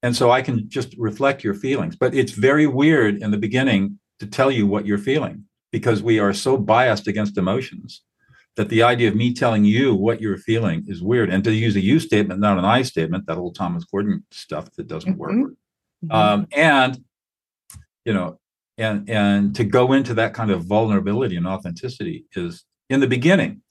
and 0.02 0.14
so 0.14 0.30
i 0.30 0.42
can 0.42 0.68
just 0.68 0.94
reflect 0.96 1.42
your 1.42 1.54
feelings 1.54 1.96
but 1.96 2.14
it's 2.14 2.32
very 2.32 2.66
weird 2.66 3.16
in 3.20 3.32
the 3.32 3.38
beginning 3.38 3.98
to 4.20 4.26
tell 4.26 4.50
you 4.50 4.64
what 4.64 4.86
you're 4.86 5.06
feeling 5.10 5.44
because 5.72 6.02
we 6.02 6.20
are 6.20 6.32
so 6.32 6.56
biased 6.56 7.08
against 7.08 7.36
emotions 7.36 8.02
that 8.56 8.70
the 8.70 8.82
idea 8.82 9.08
of 9.08 9.14
me 9.14 9.32
telling 9.34 9.64
you 9.64 9.94
what 9.94 10.20
you're 10.20 10.38
feeling 10.38 10.84
is 10.88 11.02
weird. 11.02 11.30
And 11.30 11.44
to 11.44 11.52
use 11.52 11.76
a 11.76 11.80
you 11.80 12.00
statement, 12.00 12.40
not 12.40 12.58
an 12.58 12.64
I 12.64 12.82
statement, 12.82 13.26
that 13.26 13.36
old 13.36 13.54
Thomas 13.54 13.84
Gordon 13.84 14.24
stuff 14.30 14.70
that 14.76 14.88
doesn't 14.88 15.12
mm-hmm. 15.12 15.20
work. 15.20 15.32
Mm-hmm. 15.32 16.12
Um, 16.12 16.46
and 16.52 16.98
you 18.04 18.14
know, 18.14 18.38
and 18.78 19.08
and 19.08 19.54
to 19.56 19.64
go 19.64 19.92
into 19.92 20.14
that 20.14 20.34
kind 20.34 20.50
of 20.50 20.64
vulnerability 20.64 21.36
and 21.36 21.46
authenticity 21.46 22.26
is 22.34 22.64
in 22.88 23.00
the 23.00 23.06
beginning 23.06 23.62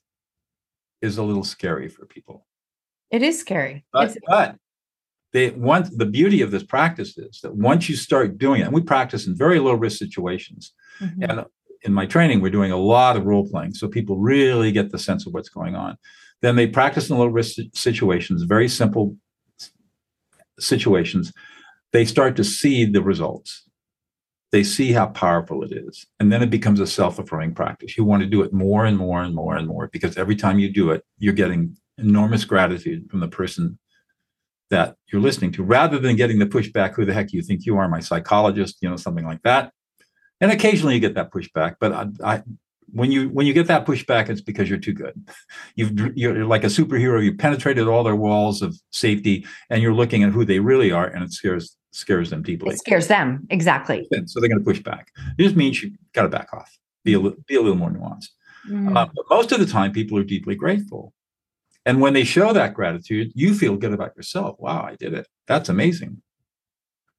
is 1.02 1.18
a 1.18 1.24
little 1.24 1.44
scary 1.44 1.88
for 1.90 2.06
people. 2.06 2.46
It 3.12 3.22
is 3.22 3.40
scary. 3.40 3.86
But, 3.94 4.18
but 4.28 4.56
they 5.32 5.52
once 5.52 5.90
the 5.96 6.06
beauty 6.06 6.42
of 6.42 6.52
this 6.52 6.64
practice 6.64 7.18
is 7.18 7.40
that 7.42 7.56
once 7.56 7.90
you 7.90 7.96
start 7.96 8.38
doing 8.38 8.62
it, 8.62 8.66
and 8.66 8.74
we 8.74 8.82
practice 8.82 9.28
in 9.28 9.36
very 9.36 9.60
low 9.60 9.74
risk 9.74 9.98
situations, 9.98 10.74
mm-hmm. 11.00 11.24
and 11.24 11.46
in 11.86 11.94
my 11.94 12.06
training, 12.06 12.42
we're 12.42 12.50
doing 12.50 12.72
a 12.72 12.78
lot 12.78 13.16
of 13.16 13.26
role 13.26 13.48
playing. 13.48 13.74
So 13.76 13.88
people 13.88 14.18
really 14.18 14.72
get 14.72 14.92
the 14.92 15.00
sense 15.00 15.26
of 15.26 15.34
what's 15.34 15.50
going 15.50 15.76
on. 15.76 15.98
Then 16.42 16.56
they 16.56 16.68
practice 16.68 17.10
in 17.10 17.18
low 17.18 17.28
risk 17.28 17.58
situations, 17.74 18.44
very 18.44 18.68
simple 18.68 19.16
situations. 20.60 21.32
They 21.94 22.06
start 22.06 22.36
to 22.38 22.44
see 22.44 22.86
the 22.86 23.02
results. 23.02 23.64
They 24.52 24.64
see 24.64 24.92
how 24.92 25.08
powerful 25.08 25.64
it 25.64 25.72
is. 25.72 26.06
And 26.20 26.32
then 26.32 26.42
it 26.42 26.50
becomes 26.50 26.80
a 26.80 26.88
self 26.88 27.20
affirming 27.20 27.54
practice. 27.54 27.98
You 27.98 28.04
want 28.04 28.24
to 28.24 28.30
do 28.30 28.42
it 28.42 28.52
more 28.52 28.86
and 28.86 28.98
more 28.98 29.22
and 29.22 29.36
more 29.36 29.56
and 29.56 29.68
more 29.68 29.90
because 29.92 30.18
every 30.18 30.36
time 30.36 30.60
you 30.60 30.72
do 30.72 30.92
it, 30.92 31.04
you're 31.20 31.34
getting 31.34 31.78
enormous 31.98 32.46
gratitude 32.46 33.10
from 33.10 33.20
the 33.20 33.28
person 33.28 33.78
that 34.70 34.96
you're 35.12 35.22
listening 35.22 35.52
to 35.52 35.64
rather 35.64 36.00
than 36.00 36.16
getting 36.16 36.40
the 36.40 36.46
pushback 36.46 36.96
who 36.96 37.06
the 37.06 37.14
heck 37.14 37.32
you 37.32 37.42
think 37.42 37.66
you 37.66 37.78
are 37.78 37.88
my 37.88 38.00
psychologist 38.00 38.78
you 38.82 38.90
know 38.90 38.96
something 38.96 39.26
like 39.26 39.42
that 39.44 39.72
and 40.42 40.52
occasionally 40.52 40.94
you 40.94 41.00
get 41.00 41.16
that 41.16 41.32
pushback 41.32 41.76
but 41.80 41.92
I, 41.92 42.08
I, 42.24 42.44
when 42.96 43.12
you 43.12 43.30
when 43.30 43.46
you 43.46 43.54
get 43.54 43.68
that 43.68 43.86
pushback 43.86 44.30
it's 44.30 44.42
because 44.42 44.70
you're 44.70 44.80
too 44.80 44.94
good. 44.94 45.30
You've 45.76 46.18
you're 46.18 46.46
like 46.46 46.64
a 46.64 46.68
superhero 46.68 47.24
you 47.24 47.36
penetrated 47.36 47.88
all 47.88 48.04
their 48.04 48.16
walls 48.16 48.62
of 48.62 48.80
safety 48.92 49.46
and 49.70 49.82
you're 49.82 49.94
looking 49.94 50.24
at 50.24 50.32
who 50.32 50.46
they 50.46 50.60
really 50.60 50.92
are 50.92 51.08
and 51.08 51.24
it 51.24 51.34
scares 51.34 51.76
scares 51.92 52.30
them 52.30 52.42
deeply. 52.42 52.74
It 52.74 52.80
scares 52.80 53.08
them 53.08 53.48
exactly. 53.50 54.08
So 54.26 54.40
they're 54.40 54.50
going 54.50 54.60
to 54.60 54.66
push 54.66 54.82
back. 54.82 55.12
It 55.38 55.44
just 55.44 55.56
means 55.56 55.82
you 55.82 55.92
got 56.14 56.24
to 56.24 56.30
back 56.30 56.54
off 56.54 56.78
be 57.04 57.14
a, 57.14 57.20
be 57.20 57.56
a 57.56 57.62
little 57.62 57.78
more 57.78 57.90
nuanced. 57.90 58.30
Mm. 58.70 58.98
uh, 58.98 59.08
but 59.14 59.26
most 59.30 59.52
of 59.52 59.60
the 59.60 59.66
time 59.66 59.92
people 59.92 60.18
are 60.18 60.24
deeply 60.24 60.56
grateful. 60.56 61.14
And 61.86 62.02
when 62.02 62.14
they 62.14 62.24
show 62.24 62.52
that 62.54 62.74
gratitude 62.74 63.32
you 63.36 63.54
feel 63.54 63.76
good 63.76 63.94
about 63.94 64.16
yourself. 64.16 64.56
Wow 64.60 64.84
i 64.84 64.96
did 64.96 65.14
it. 65.14 65.28
That's 65.48 65.70
amazing 65.70 66.22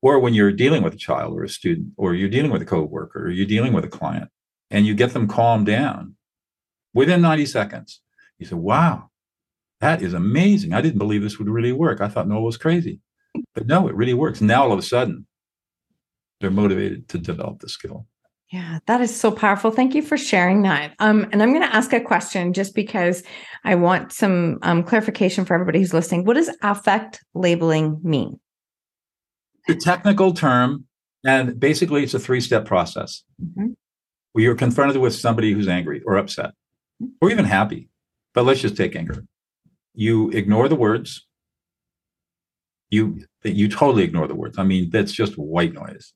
or 0.03 0.19
when 0.19 0.35
you're 0.35 0.53
dealing 0.53 0.83
with 0.83 0.95
a 0.95 0.99
child 0.99 1.37
or 1.37 1.45
a 1.45 1.49
student, 1.49 1.89
or 1.97 2.15
you're 2.15 2.29
dealing 2.29 2.51
with 2.51 2.63
a 2.63 2.67
coworker, 2.67 3.27
or 3.27 3.31
you're 3.31 3.47
dealing 3.47 3.73
with 3.73 3.85
a 3.85 3.89
client, 3.89 4.31
and 4.71 4.87
you 4.87 4.95
get 4.95 5.13
them 5.13 5.29
calmed 5.29 5.67
down 5.67 6.17
within 6.95 7.21
90 7.21 7.47
seconds, 7.47 8.01
you 8.39 8.47
say, 8.47 8.57
wow, 8.57 9.11
that 9.81 10.03
is 10.03 10.15
amazing. 10.15 10.73
I 10.73 10.81
didn't 10.81 10.99
believe 10.99 11.23
this 11.23 11.39
would 11.39 11.49
really 11.49 11.73
work. 11.73 12.01
I 12.01 12.09
thought 12.09 12.27
Noll 12.27 12.43
was 12.43 12.57
crazy. 12.57 13.01
But 13.55 13.67
no, 13.67 13.87
it 13.87 13.95
really 13.95 14.15
works. 14.15 14.41
Now 14.41 14.65
all 14.65 14.73
of 14.73 14.79
a 14.79 14.83
sudden, 14.83 15.27
they're 16.41 16.51
motivated 16.51 17.09
to 17.11 17.19
develop 17.19 17.61
the 17.61 17.69
skill. 17.69 18.07
Yeah, 18.51 18.79
that 18.87 19.01
is 19.01 19.15
so 19.15 19.31
powerful. 19.33 19.71
Thank 19.71 19.95
you 19.95 20.03
for 20.03 20.17
sharing 20.17 20.63
that. 20.63 20.95
Um, 21.01 21.27
and 21.33 21.43
I'm 21.43 21.53
going 21.53 21.69
to 21.69 21.75
ask 21.75 21.93
a 21.93 22.01
question 22.01 22.53
just 22.53 22.75
because 22.75 23.25
I 23.65 23.75
want 23.75 24.13
some 24.13 24.59
um, 24.63 24.85
clarification 24.85 25.45
for 25.45 25.55
everybody 25.55 25.81
who's 25.81 25.93
listening. 25.93 26.25
What 26.25 26.35
does 26.35 26.51
affect 26.63 27.23
labeling 27.35 28.01
mean? 28.03 28.39
The 29.67 29.75
technical 29.75 30.33
term, 30.33 30.87
and 31.25 31.59
basically 31.59 32.03
it's 32.03 32.15
a 32.15 32.19
three-step 32.19 32.65
process. 32.65 33.23
Mm-hmm. 33.43 33.73
Where 34.33 34.45
you're 34.45 34.55
confronted 34.55 34.99
with 34.99 35.15
somebody 35.15 35.53
who's 35.53 35.67
angry 35.67 36.03
or 36.05 36.17
upset, 36.17 36.51
mm-hmm. 37.03 37.13
or 37.23 37.31
even 37.31 37.47
happy. 37.47 37.89
But 38.35 38.45
let's 38.45 38.61
just 38.61 38.77
take 38.77 38.95
anger. 38.95 39.25
You 39.95 40.29
ignore 40.31 40.69
the 40.69 40.77
words. 40.77 41.27
You 42.91 43.23
you 43.43 43.69
totally 43.69 44.05
ignore 44.05 44.29
the 44.29 44.35
words. 44.35 44.59
I 44.59 44.63
mean, 44.63 44.91
that's 44.91 45.13
just 45.13 45.39
white 45.39 45.73
noise. 45.73 46.13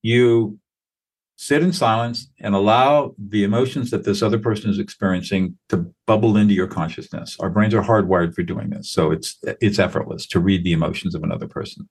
You 0.00 0.58
sit 1.36 1.62
in 1.62 1.72
silence 1.72 2.30
and 2.38 2.54
allow 2.54 3.14
the 3.18 3.42
emotions 3.42 3.90
that 3.90 4.04
this 4.04 4.22
other 4.22 4.38
person 4.38 4.70
is 4.70 4.78
experiencing 4.78 5.58
to 5.70 5.92
bubble 6.06 6.36
into 6.36 6.54
your 6.54 6.68
consciousness. 6.68 7.36
Our 7.40 7.50
brains 7.50 7.74
are 7.74 7.82
hardwired 7.82 8.34
for 8.34 8.44
doing 8.44 8.70
this, 8.70 8.88
so 8.88 9.10
it's 9.10 9.38
it's 9.60 9.80
effortless 9.80 10.26
to 10.28 10.38
read 10.38 10.62
the 10.62 10.72
emotions 10.72 11.16
of 11.16 11.24
another 11.24 11.48
person. 11.48 11.88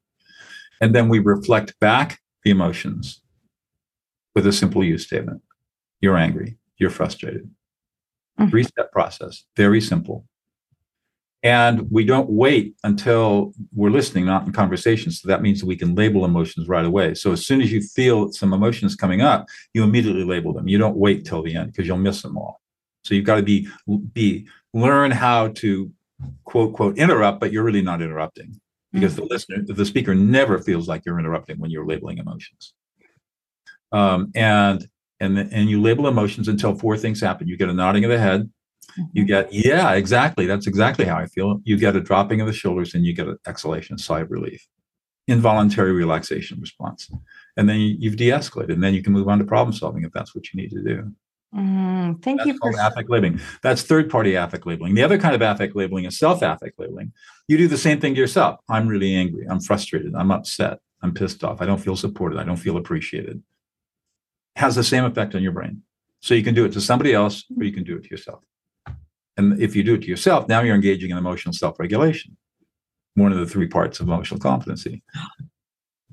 And 0.83 0.93
then 0.93 1.07
we 1.07 1.19
reflect 1.19 1.79
back 1.79 2.19
the 2.43 2.51
emotions 2.51 3.21
with 4.35 4.45
a 4.45 4.51
simple 4.51 4.83
you 4.83 4.97
statement. 4.97 5.41
You're 6.01 6.17
angry. 6.17 6.57
You're 6.75 6.89
frustrated. 6.89 7.49
Mm-hmm. 8.37 8.49
Three 8.49 8.63
step 8.65 8.91
process, 8.91 9.45
very 9.55 9.79
simple. 9.79 10.25
And 11.41 11.89
we 11.89 12.03
don't 12.03 12.29
wait 12.29 12.75
until 12.83 13.53
we're 13.73 13.91
listening, 13.91 14.25
not 14.25 14.45
in 14.45 14.51
conversation. 14.51 15.13
So 15.13 15.29
that 15.29 15.41
means 15.41 15.61
that 15.61 15.67
we 15.67 15.77
can 15.77 15.95
label 15.95 16.25
emotions 16.25 16.67
right 16.67 16.83
away. 16.83 17.13
So 17.13 17.31
as 17.31 17.45
soon 17.45 17.61
as 17.61 17.71
you 17.71 17.81
feel 17.81 18.33
some 18.33 18.51
emotions 18.51 18.93
coming 18.93 19.21
up, 19.21 19.47
you 19.73 19.83
immediately 19.83 20.25
label 20.25 20.51
them. 20.51 20.67
You 20.67 20.79
don't 20.79 20.97
wait 20.97 21.23
till 21.23 21.43
the 21.43 21.55
end 21.55 21.71
because 21.71 21.87
you'll 21.87 21.95
miss 21.95 22.21
them 22.21 22.37
all. 22.37 22.59
So 23.05 23.15
you've 23.15 23.25
got 23.25 23.37
to 23.37 23.41
be 23.41 23.69
be 24.11 24.47
learn 24.73 25.11
how 25.11 25.47
to 25.47 25.89
quote 26.43 26.73
quote 26.73 26.97
interrupt, 26.97 27.39
but 27.39 27.53
you're 27.53 27.63
really 27.63 27.81
not 27.81 28.01
interrupting 28.01 28.59
because 28.93 29.13
mm-hmm. 29.13 29.23
the 29.23 29.27
listener, 29.29 29.57
the 29.67 29.85
speaker 29.85 30.15
never 30.15 30.59
feels 30.59 30.87
like 30.87 31.03
you're 31.05 31.19
interrupting 31.19 31.59
when 31.59 31.71
you're 31.71 31.85
labeling 31.85 32.19
emotions. 32.19 32.73
Um, 33.91 34.31
and 34.35 34.87
and 35.19 35.37
and 35.37 35.69
you 35.69 35.81
label 35.81 36.07
emotions 36.07 36.47
until 36.47 36.75
four 36.75 36.97
things 36.97 37.19
happen. 37.19 37.47
You 37.47 37.57
get 37.57 37.69
a 37.69 37.73
nodding 37.73 38.05
of 38.05 38.11
the 38.11 38.19
head, 38.19 38.49
You 39.13 39.25
get, 39.25 39.51
yeah, 39.51 39.93
exactly. 39.93 40.45
That's 40.45 40.67
exactly 40.67 41.05
how 41.05 41.17
I 41.17 41.25
feel. 41.25 41.61
You 41.63 41.77
get 41.77 41.95
a 41.95 42.01
dropping 42.01 42.41
of 42.41 42.47
the 42.47 42.53
shoulders 42.53 42.93
and 42.93 43.05
you 43.05 43.13
get 43.13 43.27
an 43.27 43.37
exhalation, 43.47 43.97
sigh 43.97 44.21
of 44.21 44.31
relief, 44.31 44.65
involuntary 45.27 45.93
relaxation 45.93 46.59
response. 46.59 47.09
And 47.57 47.67
then 47.67 47.79
you, 47.79 48.09
have 48.09 48.17
de 48.17 48.29
escalated. 48.29 48.73
And 48.73 48.83
then 48.83 48.93
you 48.93 49.01
can 49.03 49.13
move 49.13 49.27
on 49.27 49.39
to 49.39 49.45
problem 49.45 49.75
solving 49.75 50.03
if 50.03 50.11
that's 50.11 50.35
what 50.35 50.51
you 50.53 50.61
need 50.61 50.71
to 50.71 50.83
do. 50.83 51.11
Mm, 51.55 52.21
thank 52.23 52.39
that's 52.39 52.47
you 52.47 52.57
for 52.57 52.71
affect 52.79 53.09
labeling. 53.09 53.39
That's 53.61 53.83
third 53.83 54.09
party 54.09 54.35
affect 54.35 54.65
labeling. 54.65 54.95
The 54.95 55.03
other 55.03 55.17
kind 55.17 55.35
of 55.35 55.41
affect 55.41 55.75
labeling 55.75 56.05
is 56.05 56.17
self 56.17 56.41
affect 56.41 56.79
labeling. 56.79 57.13
You 57.47 57.57
do 57.57 57.67
the 57.67 57.77
same 57.77 57.99
thing 57.99 58.15
to 58.15 58.19
yourself. 58.19 58.59
I'm 58.69 58.87
really 58.87 59.13
angry. 59.15 59.45
I'm 59.49 59.59
frustrated. 59.59 60.15
I'm 60.15 60.31
upset. 60.31 60.79
I'm 61.01 61.13
pissed 61.13 61.43
off. 61.43 61.61
I 61.61 61.65
don't 61.65 61.79
feel 61.79 61.95
supported. 61.95 62.39
I 62.39 62.43
don't 62.43 62.57
feel 62.57 62.77
appreciated. 62.77 63.43
Has 64.55 64.75
the 64.75 64.83
same 64.83 65.03
effect 65.03 65.35
on 65.35 65.43
your 65.43 65.51
brain. 65.51 65.83
So 66.21 66.33
you 66.33 66.43
can 66.43 66.55
do 66.55 66.65
it 66.65 66.71
to 66.73 66.81
somebody 66.81 67.13
else 67.13 67.43
or 67.55 67.63
you 67.63 67.73
can 67.73 67.83
do 67.83 67.97
it 67.97 68.03
to 68.03 68.09
yourself. 68.09 68.43
And 69.35 69.59
if 69.61 69.75
you 69.75 69.83
do 69.83 69.95
it 69.95 70.01
to 70.03 70.07
yourself, 70.07 70.47
now 70.47 70.61
you're 70.61 70.75
engaging 70.75 71.11
in 71.11 71.17
emotional 71.17 71.53
self 71.53 71.79
regulation, 71.79 72.37
one 73.15 73.31
of 73.31 73.39
the 73.39 73.45
three 73.45 73.67
parts 73.67 73.99
of 73.99 74.07
emotional 74.07 74.39
competency 74.39 75.03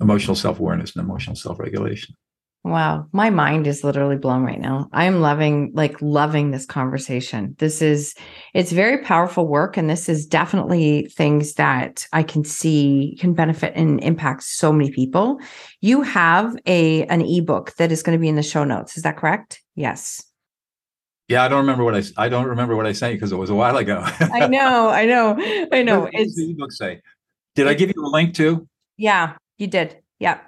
emotional 0.01 0.35
self 0.35 0.59
awareness 0.59 0.95
and 0.95 1.05
emotional 1.05 1.35
self 1.35 1.59
regulation. 1.59 2.15
Wow, 2.63 3.07
my 3.11 3.31
mind 3.31 3.65
is 3.65 3.83
literally 3.83 4.17
blown 4.17 4.43
right 4.43 4.59
now. 4.59 4.87
I'm 4.93 5.19
loving 5.19 5.71
like 5.73 5.99
loving 5.99 6.51
this 6.51 6.67
conversation. 6.67 7.55
This 7.57 7.81
is 7.81 8.13
it's 8.53 8.71
very 8.71 8.99
powerful 8.99 9.47
work 9.47 9.77
and 9.77 9.89
this 9.89 10.07
is 10.07 10.27
definitely 10.27 11.07
things 11.15 11.55
that 11.55 12.05
I 12.13 12.21
can 12.21 12.43
see 12.43 13.17
can 13.19 13.33
benefit 13.33 13.73
and 13.75 13.99
impact 14.03 14.43
so 14.43 14.71
many 14.71 14.91
people. 14.91 15.39
You 15.79 16.03
have 16.03 16.55
a 16.67 17.03
an 17.05 17.21
ebook 17.21 17.75
that 17.77 17.91
is 17.91 18.03
going 18.03 18.15
to 18.15 18.21
be 18.21 18.29
in 18.29 18.35
the 18.35 18.43
show 18.43 18.63
notes. 18.63 18.95
Is 18.95 19.03
that 19.03 19.17
correct? 19.17 19.59
Yes. 19.75 20.23
Yeah, 21.29 21.43
I 21.43 21.47
don't 21.47 21.61
remember 21.61 21.83
what 21.83 21.95
I 21.95 22.03
I 22.15 22.29
don't 22.29 22.45
remember 22.45 22.75
what 22.75 22.85
I 22.85 22.91
sent 22.91 23.13
you 23.13 23.17
because 23.17 23.31
it 23.31 23.37
was 23.37 23.49
a 23.49 23.55
while 23.55 23.77
ago. 23.77 24.03
I 24.05 24.47
know, 24.47 24.89
I 24.89 25.05
know, 25.05 25.35
I 25.71 25.81
know. 25.81 26.01
What 26.01 26.13
does 26.13 26.35
the 26.35 26.51
ebook 26.51 26.71
say? 26.73 27.01
Did 27.55 27.67
I 27.67 27.73
give 27.73 27.91
you 27.95 28.05
a 28.05 28.09
link 28.09 28.35
too? 28.35 28.67
Yeah, 28.97 29.37
you 29.57 29.65
did. 29.65 29.97
Yeah. 30.19 30.41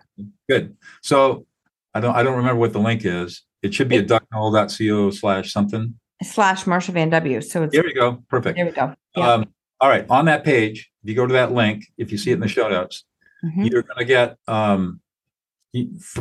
Good. 0.47 0.77
So 1.01 1.47
I 1.93 1.99
don't 1.99 2.15
I 2.15 2.23
don't 2.23 2.37
remember 2.37 2.59
what 2.59 2.73
the 2.73 2.79
link 2.79 3.05
is. 3.05 3.43
It 3.61 3.73
should 3.73 3.87
be 3.87 3.97
a 3.97 4.01
dougnoll.co 4.01 5.11
slash 5.11 5.51
something. 5.51 5.97
Slash 6.21 6.65
Marsha 6.65 6.89
Van 6.89 7.09
W. 7.09 7.41
So 7.41 7.63
it's 7.63 7.73
there 7.73 7.83
we 7.83 7.93
go. 7.93 8.23
Perfect. 8.29 8.57
There 8.57 8.65
we 8.65 8.71
go. 8.71 8.93
Yeah. 9.15 9.33
Um, 9.33 9.45
all 9.79 9.89
right. 9.89 10.05
On 10.09 10.25
that 10.25 10.43
page, 10.43 10.91
if 11.03 11.09
you 11.09 11.15
go 11.15 11.27
to 11.27 11.33
that 11.33 11.51
link, 11.51 11.85
if 11.97 12.11
you 12.11 12.17
see 12.17 12.31
it 12.31 12.35
in 12.35 12.39
the 12.39 12.47
show 12.47 12.69
notes, 12.69 13.03
mm-hmm. 13.43 13.63
you're 13.63 13.83
going 13.83 13.99
to 13.99 14.05
get 14.05 14.37
um, 14.47 15.01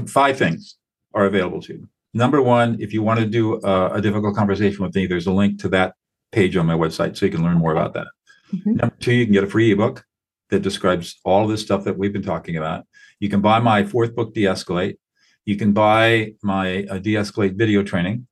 five 0.07 0.37
things 0.37 0.77
are 1.15 1.27
available 1.27 1.61
to 1.63 1.75
you. 1.75 1.89
Number 2.15 2.43
one, 2.43 2.77
if 2.81 2.93
you 2.93 3.03
want 3.03 3.21
to 3.21 3.27
do 3.27 3.61
a, 3.63 3.95
a, 3.95 4.01
difficult 4.01 4.37
conversation 4.37 4.83
with 4.85 4.95
me, 4.95 5.07
there's 5.07 5.27
a 5.27 5.33
link 5.33 5.61
to 5.61 5.69
that 5.71 5.95
page 6.31 6.57
on 6.57 6.67
my 6.67 6.75
website 6.75 7.17
so 7.17 7.27
you 7.27 7.33
can 7.33 7.43
learn 7.43 7.57
more 7.57 7.73
about 7.73 7.95
that. 7.95 8.09
Mm-hmm. 8.53 8.75
Number 8.75 8.97
two, 9.01 9.15
you 9.15 9.25
can 9.25 9.33
get 9.33 9.45
a 9.45 9.47
free 9.47 9.73
ebook 9.73 10.05
that 10.51 10.61
describes 10.61 11.19
all 11.25 11.45
of 11.45 11.51
this 11.51 11.63
stuff 11.63 11.85
that 11.85 11.97
we've 11.97 12.13
been 12.13 12.23
talking 12.23 12.57
about. 12.57 12.87
You 13.21 13.31
can 13.31 13.41
buy 13.41 13.61
my 13.61 13.85
fourth 13.85 14.15
book, 14.15 14.35
De 14.35 14.43
Escalate. 14.43 14.99
You 15.45 15.57
can 15.57 15.73
buy 15.73 16.35
my 16.43 16.85
uh, 16.85 16.99
De 16.99 17.15
Escalate 17.15 17.57
video 17.57 17.83
training. 17.83 18.27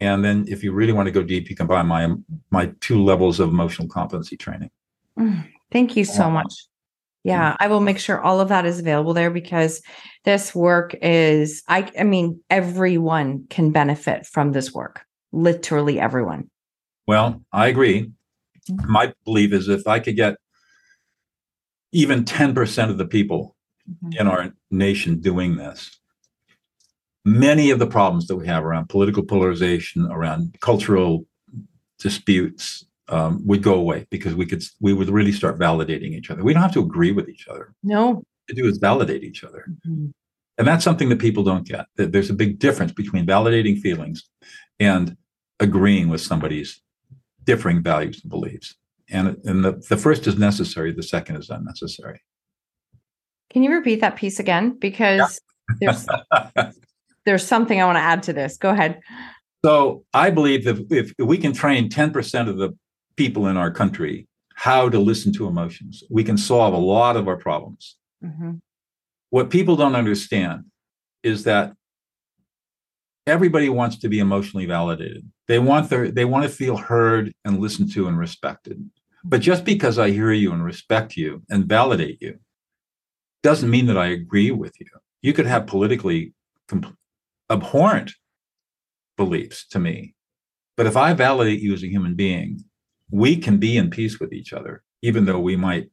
And 0.00 0.24
then 0.24 0.46
if 0.48 0.64
you 0.64 0.72
really 0.72 0.92
want 0.92 1.06
to 1.06 1.12
go 1.12 1.22
deep, 1.22 1.50
you 1.50 1.56
can 1.56 1.66
buy 1.66 1.82
my 1.82 2.08
my 2.50 2.72
two 2.80 3.02
levels 3.02 3.38
of 3.38 3.50
emotional 3.50 3.86
competency 3.88 4.36
training. 4.36 4.70
Mm, 5.18 5.46
thank 5.70 5.96
you 5.96 6.04
so 6.04 6.30
much. 6.30 6.52
Yeah, 7.22 7.54
I 7.60 7.68
will 7.68 7.80
make 7.80 7.98
sure 7.98 8.18
all 8.18 8.40
of 8.40 8.48
that 8.48 8.64
is 8.64 8.78
available 8.78 9.12
there 9.12 9.30
because 9.30 9.82
this 10.24 10.54
work 10.54 10.94
is 11.02 11.62
I 11.68 11.90
I 11.98 12.04
mean 12.04 12.40
everyone 12.48 13.44
can 13.50 13.72
benefit 13.72 14.26
from 14.26 14.52
this 14.52 14.72
work. 14.72 15.04
Literally 15.32 16.00
everyone. 16.00 16.50
Well, 17.06 17.42
I 17.52 17.68
agree. 17.68 18.10
Mm-hmm. 18.70 18.90
My 18.90 19.12
belief 19.24 19.52
is 19.52 19.68
if 19.68 19.86
I 19.86 20.00
could 20.00 20.16
get 20.16 20.36
even 21.92 22.24
10% 22.24 22.90
of 22.90 22.98
the 22.98 23.06
people 23.06 23.56
mm-hmm. 23.88 24.18
in 24.18 24.26
our 24.26 24.52
nation 24.70 25.20
doing 25.20 25.56
this, 25.56 25.99
many 27.24 27.70
of 27.70 27.78
the 27.78 27.86
problems 27.86 28.26
that 28.26 28.36
we 28.36 28.46
have 28.46 28.64
around 28.64 28.88
political 28.88 29.22
polarization, 29.22 30.06
around 30.10 30.56
cultural 30.60 31.26
disputes, 31.98 32.86
um, 33.08 33.44
would 33.46 33.62
go 33.62 33.74
away 33.74 34.06
because 34.10 34.34
we 34.34 34.46
could 34.46 34.62
we 34.80 34.92
would 34.92 35.10
really 35.10 35.32
start 35.32 35.58
validating 35.58 36.12
each 36.12 36.30
other. 36.30 36.42
We 36.42 36.52
don't 36.52 36.62
have 36.62 36.72
to 36.74 36.80
agree 36.80 37.12
with 37.12 37.28
each 37.28 37.48
other. 37.48 37.74
No, 37.82 38.22
to 38.48 38.54
do 38.54 38.66
is 38.66 38.78
validate 38.78 39.24
each 39.24 39.44
other, 39.44 39.66
mm-hmm. 39.86 40.06
and 40.58 40.66
that's 40.66 40.84
something 40.84 41.08
that 41.08 41.18
people 41.18 41.42
don't 41.42 41.66
get. 41.66 41.86
That 41.96 42.12
there's 42.12 42.30
a 42.30 42.34
big 42.34 42.58
difference 42.58 42.92
between 42.92 43.26
validating 43.26 43.80
feelings 43.80 44.28
and 44.78 45.16
agreeing 45.58 46.08
with 46.08 46.20
somebody's 46.20 46.80
differing 47.44 47.82
values 47.82 48.20
and 48.22 48.30
beliefs. 48.30 48.76
And 49.10 49.36
and 49.44 49.64
the, 49.64 49.72
the 49.88 49.96
first 49.96 50.26
is 50.26 50.38
necessary. 50.38 50.92
The 50.92 51.02
second 51.02 51.36
is 51.36 51.50
unnecessary. 51.50 52.22
Can 53.50 53.64
you 53.64 53.72
repeat 53.72 54.00
that 54.00 54.14
piece 54.14 54.38
again? 54.38 54.78
Because 54.78 55.40
yeah. 55.80 55.98
there's 56.54 56.76
there's 57.26 57.46
something 57.46 57.80
I 57.80 57.84
want 57.84 57.96
to 57.96 58.02
add 58.02 58.22
to 58.24 58.32
this. 58.32 58.56
Go 58.56 58.70
ahead. 58.70 59.00
So 59.64 60.04
I 60.14 60.30
believe 60.30 60.64
that 60.64 60.86
if 60.90 61.12
we 61.18 61.36
can 61.38 61.52
train 61.52 61.88
10% 61.88 62.48
of 62.48 62.56
the 62.56 62.76
people 63.16 63.46
in 63.46 63.56
our 63.56 63.70
country 63.70 64.26
how 64.60 64.90
to 64.90 64.98
listen 64.98 65.32
to 65.32 65.46
emotions. 65.46 66.04
We 66.10 66.22
can 66.22 66.36
solve 66.36 66.74
a 66.74 66.76
lot 66.76 67.16
of 67.16 67.28
our 67.28 67.38
problems. 67.38 67.96
Mm-hmm. 68.22 68.56
What 69.30 69.48
people 69.48 69.74
don't 69.74 69.94
understand 69.94 70.64
is 71.22 71.44
that 71.44 71.72
everybody 73.26 73.70
wants 73.70 73.96
to 74.00 74.08
be 74.10 74.18
emotionally 74.18 74.66
validated. 74.66 75.26
They 75.48 75.58
want 75.58 75.88
their 75.88 76.10
they 76.10 76.26
want 76.26 76.42
to 76.44 76.50
feel 76.50 76.76
heard 76.76 77.32
and 77.46 77.58
listened 77.58 77.92
to 77.94 78.06
and 78.06 78.18
respected. 78.18 78.90
But 79.24 79.40
just 79.40 79.64
because 79.64 79.98
I 79.98 80.10
hear 80.10 80.30
you 80.30 80.52
and 80.52 80.62
respect 80.62 81.16
you 81.16 81.42
and 81.48 81.64
validate 81.64 82.18
you 82.20 82.38
doesn't 83.42 83.70
mean 83.70 83.86
that 83.86 83.96
I 83.96 84.08
agree 84.08 84.50
with 84.50 84.78
you. 84.78 84.88
You 85.22 85.32
could 85.32 85.46
have 85.46 85.66
politically 85.66 86.34
abhorrent 87.50 88.12
beliefs 89.16 89.66
to 89.68 89.78
me. 89.78 90.14
But 90.76 90.86
if 90.86 90.96
I 90.96 91.12
validate 91.12 91.60
you 91.60 91.74
as 91.74 91.82
a 91.82 91.88
human 91.88 92.14
being 92.14 92.64
we 93.10 93.36
can 93.36 93.58
be 93.58 93.76
in 93.76 93.90
peace 93.90 94.20
with 94.20 94.32
each 94.32 94.52
other, 94.52 94.82
even 95.02 95.24
though 95.24 95.40
we 95.40 95.56
might 95.56 95.90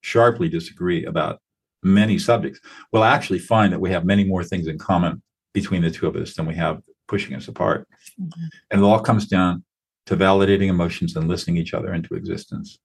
sharply 0.00 0.48
disagree 0.48 1.04
about 1.04 1.40
many 1.82 2.18
subjects. 2.18 2.60
We'll 2.92 3.04
actually 3.04 3.38
find 3.38 3.72
that 3.72 3.80
we 3.80 3.90
have 3.90 4.04
many 4.04 4.24
more 4.24 4.44
things 4.44 4.66
in 4.66 4.78
common 4.78 5.22
between 5.52 5.82
the 5.82 5.90
two 5.90 6.06
of 6.06 6.16
us 6.16 6.34
than 6.34 6.46
we 6.46 6.54
have 6.54 6.80
pushing 7.06 7.34
us 7.34 7.48
apart. 7.48 7.88
Mm-hmm. 8.20 8.44
And 8.70 8.80
it 8.80 8.84
all 8.84 9.00
comes 9.00 9.26
down 9.26 9.64
to 10.06 10.16
validating 10.16 10.68
emotions 10.68 11.16
and 11.16 11.28
listening 11.28 11.56
each 11.56 11.74
other 11.74 11.92
into 11.92 12.14
existence. 12.14 12.78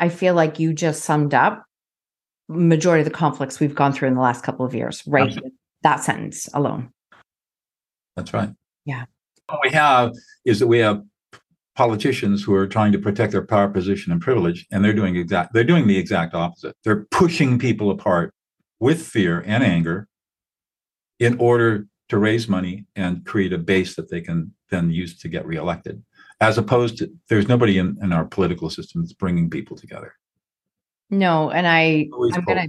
I 0.00 0.08
feel 0.08 0.34
like 0.34 0.58
you 0.58 0.72
just 0.72 1.04
summed 1.04 1.34
up 1.34 1.64
majority 2.48 3.00
of 3.00 3.06
the 3.06 3.16
conflicts 3.16 3.60
we've 3.60 3.74
gone 3.74 3.92
through 3.92 4.08
in 4.08 4.14
the 4.14 4.20
last 4.20 4.42
couple 4.42 4.64
of 4.64 4.74
years, 4.74 5.02
right? 5.06 5.26
Absolutely. 5.26 5.52
That 5.82 6.02
sentence 6.02 6.48
alone. 6.54 6.90
That's 8.16 8.32
right. 8.32 8.50
Yeah. 8.84 9.04
What 9.48 9.60
we 9.62 9.70
have 9.70 10.12
is 10.44 10.58
that 10.60 10.66
we 10.66 10.78
have 10.78 11.02
politicians 11.74 12.42
who 12.42 12.54
are 12.54 12.66
trying 12.66 12.92
to 12.92 12.98
protect 12.98 13.32
their 13.32 13.44
power 13.44 13.68
position 13.68 14.12
and 14.12 14.20
privilege 14.20 14.66
and 14.70 14.84
they're 14.84 14.92
doing 14.92 15.16
exact 15.16 15.54
they're 15.54 15.64
doing 15.64 15.86
the 15.86 15.96
exact 15.96 16.34
opposite 16.34 16.76
they're 16.84 17.06
pushing 17.10 17.58
people 17.58 17.90
apart 17.90 18.34
with 18.78 19.00
fear 19.06 19.42
and 19.46 19.64
anger 19.64 20.06
in 21.18 21.38
order 21.38 21.86
to 22.08 22.18
raise 22.18 22.46
money 22.46 22.84
and 22.94 23.24
create 23.24 23.54
a 23.54 23.58
base 23.58 23.96
that 23.96 24.10
they 24.10 24.20
can 24.20 24.52
then 24.70 24.90
use 24.90 25.18
to 25.18 25.28
get 25.28 25.46
reelected 25.46 26.02
as 26.42 26.58
opposed 26.58 26.98
to 26.98 27.10
there's 27.28 27.48
nobody 27.48 27.78
in, 27.78 27.96
in 28.02 28.12
our 28.12 28.26
political 28.26 28.68
system 28.68 29.00
that's 29.00 29.14
bringing 29.14 29.48
people 29.48 29.74
together 29.74 30.14
no 31.08 31.50
and 31.50 31.66
i 31.66 32.06
i'm 32.34 32.44
gonna 32.44 32.68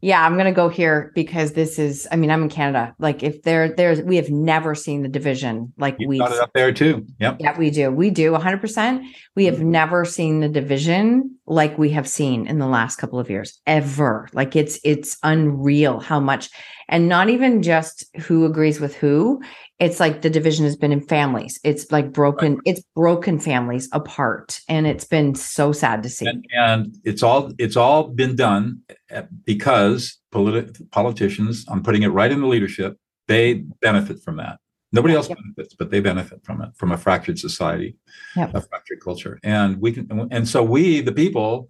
yeah, 0.00 0.24
I'm 0.24 0.36
gonna 0.36 0.52
go 0.52 0.68
here 0.68 1.10
because 1.14 1.52
this 1.52 1.78
is. 1.78 2.06
I 2.12 2.16
mean, 2.16 2.30
I'm 2.30 2.42
in 2.44 2.48
Canada. 2.48 2.94
Like, 2.98 3.22
if 3.22 3.42
there, 3.42 3.68
there's, 3.74 4.00
we 4.00 4.16
have 4.16 4.30
never 4.30 4.74
seen 4.74 5.02
the 5.02 5.08
division 5.08 5.72
like 5.76 5.96
we 5.98 6.18
got 6.18 6.32
it 6.32 6.38
up 6.38 6.52
there 6.54 6.72
too. 6.72 7.04
Yep. 7.18 7.38
Yeah, 7.40 7.58
we 7.58 7.70
do. 7.70 7.90
We 7.90 8.10
do 8.10 8.32
100. 8.32 8.60
percent 8.60 9.04
We 9.34 9.46
have 9.46 9.56
mm-hmm. 9.56 9.72
never 9.72 10.04
seen 10.04 10.40
the 10.40 10.48
division 10.48 11.36
like 11.46 11.76
we 11.78 11.90
have 11.90 12.08
seen 12.08 12.46
in 12.46 12.58
the 12.58 12.68
last 12.68 12.96
couple 12.96 13.18
of 13.18 13.28
years 13.28 13.60
ever. 13.66 14.28
Like, 14.32 14.54
it's 14.54 14.78
it's 14.84 15.18
unreal 15.24 15.98
how 15.98 16.20
much, 16.20 16.48
and 16.88 17.08
not 17.08 17.28
even 17.28 17.62
just 17.62 18.04
who 18.20 18.44
agrees 18.44 18.78
with 18.78 18.94
who 18.94 19.42
it's 19.80 20.00
like 20.00 20.22
the 20.22 20.30
division 20.30 20.64
has 20.64 20.76
been 20.76 20.92
in 20.92 21.00
families 21.00 21.58
it's 21.64 21.90
like 21.92 22.12
broken 22.12 22.54
right. 22.54 22.62
it's 22.64 22.82
broken 22.94 23.38
families 23.38 23.88
apart 23.92 24.60
and 24.68 24.86
it's 24.86 25.04
been 25.04 25.34
so 25.34 25.72
sad 25.72 26.02
to 26.02 26.08
see 26.08 26.26
and, 26.26 26.44
and 26.52 26.96
it's 27.04 27.22
all 27.22 27.52
it's 27.58 27.76
all 27.76 28.08
been 28.08 28.36
done 28.36 28.80
eh, 29.10 29.22
because 29.44 30.18
politi- 30.32 30.90
politicians 30.90 31.64
i'm 31.68 31.82
putting 31.82 32.02
it 32.02 32.08
right 32.08 32.32
in 32.32 32.40
the 32.40 32.46
leadership 32.46 32.96
they 33.26 33.54
benefit 33.80 34.22
from 34.22 34.36
that 34.36 34.58
nobody 34.92 35.14
else 35.14 35.28
yep. 35.28 35.38
benefits 35.38 35.74
but 35.74 35.90
they 35.90 36.00
benefit 36.00 36.44
from 36.44 36.60
it 36.62 36.70
from 36.74 36.92
a 36.92 36.96
fractured 36.96 37.38
society 37.38 37.96
yep. 38.36 38.54
a 38.54 38.60
fractured 38.60 39.00
culture 39.02 39.38
and 39.42 39.80
we 39.80 39.92
can 39.92 40.28
and 40.30 40.48
so 40.48 40.62
we 40.62 41.00
the 41.00 41.12
people 41.12 41.68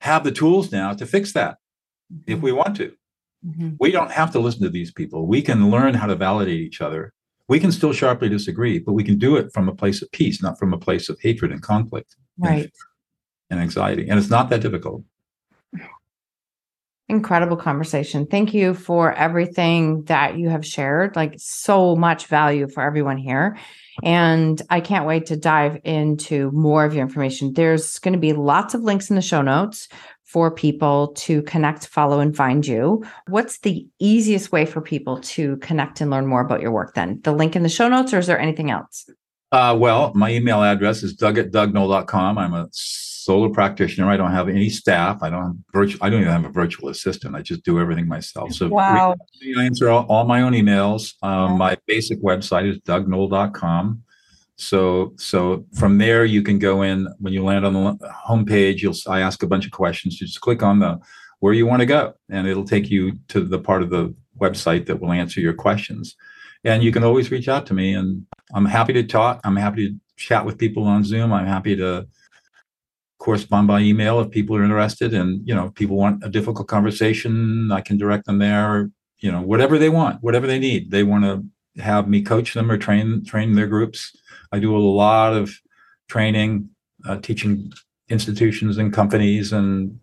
have 0.00 0.24
the 0.24 0.32
tools 0.32 0.72
now 0.72 0.92
to 0.92 1.06
fix 1.06 1.32
that 1.32 1.56
mm-hmm. 2.12 2.32
if 2.32 2.40
we 2.40 2.52
want 2.52 2.76
to 2.76 2.92
Mm-hmm. 3.46 3.70
We 3.78 3.92
don't 3.92 4.10
have 4.10 4.32
to 4.32 4.40
listen 4.40 4.62
to 4.62 4.70
these 4.70 4.92
people. 4.92 5.26
We 5.26 5.42
can 5.42 5.70
learn 5.70 5.94
how 5.94 6.06
to 6.06 6.16
validate 6.16 6.60
each 6.60 6.80
other 6.80 7.12
we 7.48 7.60
can 7.60 7.70
still 7.70 7.92
sharply 7.92 8.28
disagree, 8.28 8.78
but 8.78 8.92
we 8.92 9.04
can 9.04 9.18
do 9.18 9.36
it 9.36 9.52
from 9.52 9.68
a 9.68 9.74
place 9.74 10.02
of 10.02 10.10
peace, 10.12 10.42
not 10.42 10.58
from 10.58 10.72
a 10.72 10.78
place 10.78 11.08
of 11.08 11.18
hatred 11.20 11.52
and 11.52 11.62
conflict. 11.62 12.16
Right. 12.38 12.64
And, 12.64 12.72
and 13.50 13.60
anxiety. 13.60 14.08
And 14.08 14.18
it's 14.18 14.30
not 14.30 14.50
that 14.50 14.60
difficult. 14.60 15.04
Incredible 17.08 17.56
conversation. 17.56 18.26
Thank 18.26 18.52
you 18.52 18.74
for 18.74 19.12
everything 19.12 20.02
that 20.04 20.38
you 20.38 20.48
have 20.48 20.66
shared. 20.66 21.14
Like 21.14 21.34
so 21.38 21.94
much 21.94 22.26
value 22.26 22.66
for 22.66 22.82
everyone 22.82 23.16
here. 23.16 23.56
And 24.02 24.60
I 24.68 24.80
can't 24.80 25.06
wait 25.06 25.26
to 25.26 25.36
dive 25.36 25.78
into 25.84 26.50
more 26.50 26.84
of 26.84 26.94
your 26.94 27.02
information. 27.02 27.52
There's 27.52 28.00
going 28.00 28.12
to 28.12 28.18
be 28.18 28.32
lots 28.32 28.74
of 28.74 28.82
links 28.82 29.08
in 29.08 29.14
the 29.14 29.22
show 29.22 29.40
notes 29.40 29.88
for 30.26 30.50
people 30.50 31.12
to 31.14 31.40
connect, 31.42 31.86
follow, 31.86 32.20
and 32.20 32.36
find 32.36 32.66
you. 32.66 33.04
What's 33.28 33.60
the 33.60 33.86
easiest 34.00 34.52
way 34.52 34.66
for 34.66 34.80
people 34.80 35.20
to 35.20 35.56
connect 35.58 36.00
and 36.00 36.10
learn 36.10 36.26
more 36.26 36.40
about 36.40 36.60
your 36.60 36.72
work 36.72 36.94
then? 36.94 37.20
The 37.22 37.32
link 37.32 37.56
in 37.56 37.62
the 37.62 37.68
show 37.68 37.88
notes, 37.88 38.12
or 38.12 38.18
is 38.18 38.26
there 38.26 38.38
anything 38.38 38.70
else? 38.70 39.08
Uh, 39.52 39.76
well, 39.78 40.12
my 40.14 40.32
email 40.32 40.62
address 40.62 41.04
is 41.04 41.14
doug 41.14 41.38
at 41.38 41.52
dougnoll.com. 41.52 42.38
I'm 42.38 42.54
a 42.54 42.68
solo 42.72 43.48
practitioner. 43.48 44.10
I 44.10 44.16
don't 44.16 44.32
have 44.32 44.48
any 44.48 44.68
staff. 44.68 45.22
I 45.22 45.30
don't 45.30 45.44
have 45.44 45.54
virtual. 45.72 46.04
I 46.04 46.10
don't 46.10 46.22
even 46.22 46.32
have 46.32 46.44
a 46.44 46.50
virtual 46.50 46.88
assistant. 46.88 47.36
I 47.36 47.42
just 47.42 47.64
do 47.64 47.78
everything 47.78 48.08
myself. 48.08 48.52
So 48.52 48.68
wow. 48.68 49.14
I 49.56 49.64
answer 49.64 49.88
all, 49.88 50.06
all 50.06 50.24
my 50.24 50.42
own 50.42 50.52
emails. 50.52 51.14
Um, 51.22 51.56
My 51.58 51.76
basic 51.86 52.20
website 52.20 52.68
is 52.68 52.78
dougnoll.com. 52.80 54.02
So 54.56 55.12
so 55.16 55.66
from 55.74 55.98
there 55.98 56.24
you 56.24 56.42
can 56.42 56.58
go 56.58 56.82
in 56.82 57.06
when 57.18 57.32
you 57.32 57.44
land 57.44 57.66
on 57.66 57.74
the 57.74 58.12
homepage. 58.26 58.80
You'll 58.80 58.94
I 59.06 59.20
ask 59.20 59.42
a 59.42 59.46
bunch 59.46 59.66
of 59.66 59.72
questions. 59.72 60.20
You 60.20 60.26
just 60.26 60.40
click 60.40 60.62
on 60.62 60.80
the 60.80 60.98
where 61.40 61.52
you 61.52 61.66
want 61.66 61.80
to 61.80 61.86
go, 61.86 62.14
and 62.30 62.46
it'll 62.46 62.64
take 62.64 62.90
you 62.90 63.18
to 63.28 63.40
the 63.40 63.58
part 63.58 63.82
of 63.82 63.90
the 63.90 64.14
website 64.40 64.86
that 64.86 65.00
will 65.00 65.12
answer 65.12 65.40
your 65.40 65.52
questions. 65.52 66.16
And 66.64 66.82
you 66.82 66.90
can 66.90 67.04
always 67.04 67.30
reach 67.30 67.48
out 67.48 67.66
to 67.66 67.74
me, 67.74 67.94
and 67.94 68.26
I'm 68.54 68.64
happy 68.64 68.94
to 68.94 69.02
talk. 69.02 69.40
I'm 69.44 69.56
happy 69.56 69.88
to 69.88 69.94
chat 70.16 70.46
with 70.46 70.58
people 70.58 70.84
on 70.84 71.04
Zoom. 71.04 71.32
I'm 71.32 71.46
happy 71.46 71.76
to 71.76 72.08
correspond 73.18 73.66
by 73.66 73.80
email 73.80 74.20
if 74.20 74.30
people 74.30 74.56
are 74.56 74.62
interested 74.62 75.14
and 75.14 75.46
you 75.48 75.54
know 75.54 75.70
people 75.70 75.96
want 75.96 76.22
a 76.22 76.28
difficult 76.28 76.68
conversation 76.68 77.72
i 77.72 77.80
can 77.80 77.96
direct 77.96 78.26
them 78.26 78.38
there 78.38 78.90
you 79.20 79.32
know 79.32 79.40
whatever 79.40 79.78
they 79.78 79.88
want 79.88 80.22
whatever 80.22 80.46
they 80.46 80.58
need 80.58 80.90
they 80.90 81.02
want 81.02 81.24
to 81.24 81.82
have 81.82 82.08
me 82.08 82.22
coach 82.22 82.52
them 82.52 82.70
or 82.70 82.76
train 82.76 83.24
train 83.24 83.54
their 83.54 83.66
groups 83.66 84.14
i 84.52 84.58
do 84.58 84.76
a 84.76 84.78
lot 84.78 85.32
of 85.32 85.52
training 86.08 86.68
uh, 87.06 87.16
teaching 87.18 87.72
institutions 88.08 88.78
and 88.78 88.92
companies 88.92 89.52
and 89.52 89.98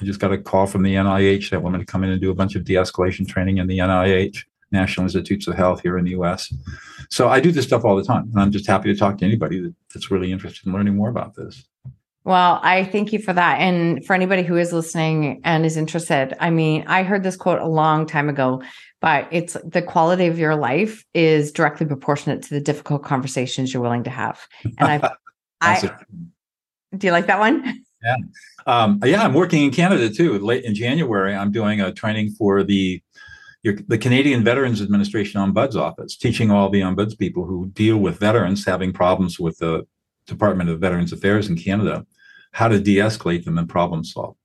i 0.00 0.04
just 0.04 0.20
got 0.20 0.32
a 0.32 0.38
call 0.38 0.66
from 0.66 0.82
the 0.82 0.94
nih 0.94 1.50
that 1.50 1.62
want 1.62 1.74
me 1.74 1.80
to 1.80 1.86
come 1.86 2.04
in 2.04 2.10
and 2.10 2.20
do 2.20 2.30
a 2.30 2.34
bunch 2.34 2.54
of 2.54 2.64
de-escalation 2.64 3.26
training 3.26 3.58
in 3.58 3.66
the 3.66 3.78
nih 3.78 4.44
national 4.72 5.04
institutes 5.04 5.46
of 5.46 5.54
health 5.54 5.80
here 5.80 5.96
in 5.98 6.04
the 6.04 6.12
us 6.12 6.52
so 7.08 7.28
i 7.28 7.38
do 7.40 7.52
this 7.52 7.64
stuff 7.64 7.84
all 7.84 7.96
the 7.96 8.04
time 8.04 8.28
and 8.32 8.40
i'm 8.40 8.50
just 8.50 8.66
happy 8.66 8.92
to 8.92 8.98
talk 8.98 9.16
to 9.18 9.24
anybody 9.24 9.72
that's 9.92 10.10
really 10.10 10.32
interested 10.32 10.66
in 10.66 10.72
learning 10.72 10.96
more 10.96 11.08
about 11.08 11.34
this 11.34 11.64
well, 12.26 12.58
I 12.64 12.82
thank 12.82 13.12
you 13.12 13.20
for 13.20 13.32
that. 13.32 13.60
And 13.60 14.04
for 14.04 14.12
anybody 14.12 14.42
who 14.42 14.56
is 14.56 14.72
listening 14.72 15.40
and 15.44 15.64
is 15.64 15.76
interested, 15.76 16.34
I 16.40 16.50
mean, 16.50 16.82
I 16.88 17.04
heard 17.04 17.22
this 17.22 17.36
quote 17.36 17.60
a 17.60 17.68
long 17.68 18.04
time 18.04 18.28
ago, 18.28 18.64
but 19.00 19.28
it's 19.30 19.56
the 19.64 19.82
quality 19.82 20.26
of 20.26 20.38
your 20.38 20.56
life 20.56 21.04
is 21.14 21.52
directly 21.52 21.86
proportionate 21.86 22.42
to 22.42 22.50
the 22.50 22.60
difficult 22.60 23.02
conversations 23.02 23.72
you're 23.72 23.82
willing 23.82 24.04
to 24.04 24.10
have. 24.10 24.46
And 24.78 24.88
I've, 24.88 25.10
I, 25.60 25.90
do 26.96 27.06
you 27.06 27.12
like 27.12 27.26
that 27.26 27.38
one? 27.38 27.84
Yeah. 28.02 28.16
Um, 28.66 29.00
yeah, 29.04 29.22
I'm 29.22 29.34
working 29.34 29.64
in 29.64 29.70
Canada 29.70 30.10
too. 30.10 30.38
Late 30.38 30.64
in 30.64 30.74
January, 30.74 31.34
I'm 31.34 31.52
doing 31.52 31.80
a 31.80 31.92
training 31.92 32.30
for 32.30 32.62
the 32.62 33.02
your, 33.62 33.74
the 33.88 33.98
Canadian 33.98 34.44
Veterans 34.44 34.80
Administration 34.80 35.40
Ombuds 35.40 35.74
Office, 35.74 36.16
teaching 36.16 36.50
all 36.50 36.68
the 36.68 36.82
ombuds 36.82 37.18
people 37.18 37.44
who 37.44 37.66
deal 37.70 37.96
with 37.96 38.18
veterans 38.18 38.64
having 38.64 38.92
problems 38.92 39.40
with 39.40 39.58
the 39.58 39.84
Department 40.26 40.70
of 40.70 40.78
Veterans 40.78 41.12
Affairs 41.12 41.48
in 41.48 41.56
Canada 41.56 42.06
how 42.52 42.68
to 42.68 42.80
de-escalate 42.80 43.44
them 43.44 43.58
and 43.58 43.68
problem 43.68 44.02
solve. 44.02 44.36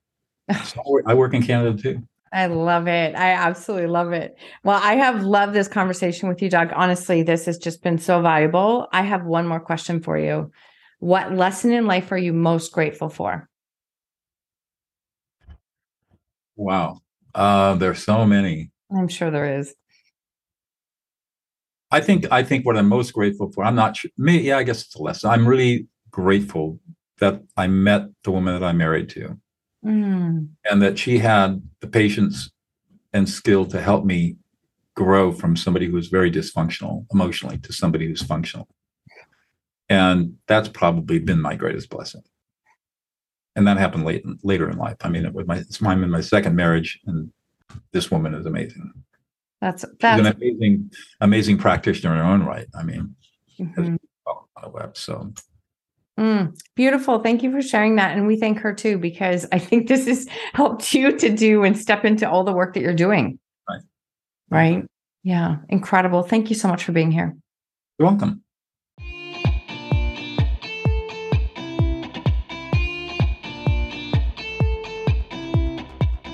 So 0.66 1.00
I 1.06 1.14
work 1.14 1.34
in 1.34 1.44
Canada 1.44 1.82
too. 1.82 2.04
I 2.34 2.46
love 2.46 2.88
it. 2.88 3.16
I 3.16 3.32
absolutely 3.32 3.88
love 3.88 4.14
it. 4.14 4.38
Well, 4.64 4.80
I 4.82 4.96
have 4.96 5.24
loved 5.24 5.54
this 5.54 5.68
conversation 5.68 6.30
with 6.30 6.42
you, 6.42 6.50
Doug. 6.50 6.72
Honestly, 6.74 7.24
this 7.24 7.46
has 7.46 7.58
just 7.58 7.84
been 7.84 7.98
so 7.98 8.22
valuable. 8.22 8.88
I 8.94 9.02
have 9.02 9.26
one 9.26 9.48
more 9.48 9.60
question 9.60 10.02
for 10.02 10.18
you. 10.18 10.52
What 11.00 11.34
lesson 11.34 11.74
in 11.74 11.88
life 11.88 12.12
are 12.12 12.18
you 12.18 12.32
most 12.32 12.72
grateful 12.72 13.10
for? 13.10 13.50
Wow. 16.56 17.00
Uh, 17.36 17.76
there's 17.76 18.04
so 18.04 18.26
many. 18.26 18.72
I'm 18.96 19.08
sure 19.08 19.32
there 19.32 19.60
is. 19.60 19.74
I 21.92 22.00
think 22.00 22.32
I 22.32 22.44
think 22.44 22.66
what 22.66 22.78
I'm 22.78 22.88
most 22.88 23.12
grateful 23.12 23.52
for. 23.52 23.66
I'm 23.66 23.76
not 23.76 23.98
sure. 23.98 24.12
Me, 24.18 24.40
yeah, 24.40 24.58
I 24.58 24.64
guess 24.64 24.84
it's 24.84 24.96
a 24.96 25.02
lesson. 25.02 25.30
I'm 25.30 25.46
really 25.46 25.88
grateful 26.10 26.80
that 27.20 27.42
I 27.58 27.68
met 27.68 28.04
the 28.24 28.32
woman 28.32 28.58
that 28.58 28.66
I'm 28.66 28.78
married 28.78 29.10
to, 29.10 29.38
mm. 29.86 30.48
and 30.70 30.82
that 30.82 30.98
she 30.98 31.20
had 31.20 31.62
the 31.80 31.88
patience 31.88 32.52
and 33.14 33.28
skill 33.28 33.66
to 33.66 33.82
help 33.82 34.06
me 34.06 34.38
grow 34.96 35.32
from 35.32 35.56
somebody 35.56 35.88
who 35.88 35.94
was 35.94 36.08
very 36.08 36.32
dysfunctional 36.32 37.06
emotionally 37.12 37.58
to 37.60 37.74
somebody 37.74 38.08
who's 38.08 38.22
functional. 38.22 38.68
And 39.90 40.38
that's 40.48 40.70
probably 40.70 41.20
been 41.20 41.42
my 41.42 41.56
greatest 41.56 41.90
blessing. 41.90 42.24
And 43.56 43.68
that 43.68 43.78
happened 43.78 44.06
late 44.06 44.24
later 44.44 44.70
in 44.70 44.78
life. 44.78 44.96
I 45.02 45.10
mean, 45.10 45.26
it 45.26 45.34
was 45.34 45.46
my 45.46 45.64
I'm 45.92 46.04
in 46.04 46.10
my 46.10 46.22
second 46.22 46.56
marriage, 46.56 47.00
and 47.06 47.34
this 47.92 48.10
woman 48.10 48.34
is 48.34 48.46
amazing. 48.46 48.94
That's 49.60 49.84
that's 50.00 50.20
She's 50.20 50.28
an 50.28 50.34
amazing, 50.34 50.92
amazing 51.20 51.58
practitioner 51.58 52.14
in 52.14 52.20
her 52.20 52.26
own 52.26 52.44
right. 52.44 52.68
I 52.74 52.84
mean, 52.84 53.14
mm-hmm. 53.60 53.96
on 54.26 54.38
the 54.64 54.70
web. 54.70 54.96
So 54.96 55.34
Mm, 56.22 56.56
beautiful. 56.76 57.18
Thank 57.18 57.42
you 57.42 57.52
for 57.52 57.64
sharing 57.64 57.96
that. 57.96 58.16
And 58.16 58.28
we 58.28 58.38
thank 58.38 58.60
her 58.60 58.74
too, 58.74 59.00
because 59.00 59.48
I 59.52 59.58
think 59.58 59.88
this 59.88 60.06
has 60.06 60.28
helped 60.54 60.94
you 60.94 61.18
to 61.18 61.30
do 61.36 61.64
and 61.64 61.76
step 61.76 62.06
into 62.06 62.30
all 62.30 62.44
the 62.44 62.54
work 62.54 62.76
that 62.76 62.82
you're 62.82 62.94
doing. 62.94 63.40
Right. 63.68 63.82
Right. 64.52 64.86
Yeah. 65.24 65.58
Incredible. 65.70 66.22
Thank 66.22 66.52
you 66.52 66.56
so 66.56 66.68
much 66.68 66.84
for 66.84 66.92
being 66.92 67.12
here. 67.12 67.36
You're 67.98 68.08
welcome. 68.08 68.44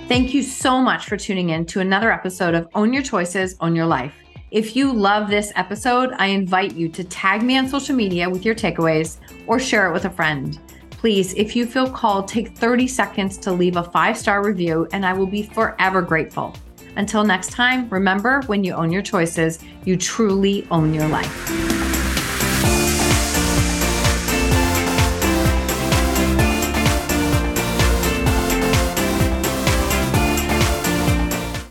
Thank 0.09 0.33
you 0.33 0.43
so 0.43 0.81
much 0.81 1.05
for 1.05 1.15
tuning 1.15 1.49
in 1.51 1.65
to 1.67 1.79
another 1.79 2.11
episode 2.11 2.55
of 2.55 2.67
Own 2.75 2.91
Your 2.91 3.03
Choices, 3.03 3.55
Own 3.61 3.73
Your 3.73 3.85
Life. 3.85 4.13
If 4.51 4.77
you 4.77 4.93
love 4.93 5.29
this 5.29 5.51
episode, 5.55 6.13
I 6.17 6.27
invite 6.27 6.73
you 6.73 6.88
to 6.89 7.03
tag 7.03 7.43
me 7.43 7.57
on 7.57 7.67
social 7.67 7.95
media 7.95 8.29
with 8.29 8.45
your 8.45 8.55
takeaways 8.55 9.17
or 9.48 9.60
share 9.60 9.89
it 9.89 9.93
with 9.93 10.06
a 10.06 10.10
friend. 10.10 10.60
Please, 10.91 11.34
if 11.34 11.56
you 11.56 11.66
feel 11.66 11.89
called, 11.89 12.28
take 12.28 12.58
30 12.58 12.88
seconds 12.88 13.38
to 13.38 13.52
leave 13.52 13.78
a 13.78 13.84
five 13.84 14.18
star 14.18 14.43
review, 14.43 14.88
and 14.91 15.06
I 15.06 15.14
will 15.14 15.28
be 15.28 15.43
forever 15.43 16.02
grateful. 16.02 16.56
Until 16.95 17.24
next 17.24 17.52
time, 17.52 17.88
remember 17.89 18.41
when 18.48 18.64
you 18.64 18.74
own 18.74 18.91
your 18.91 19.04
choices, 19.04 19.60
you 19.86 19.95
truly 19.98 20.68
own 20.72 20.93
your 20.93 21.08
life. 21.08 21.76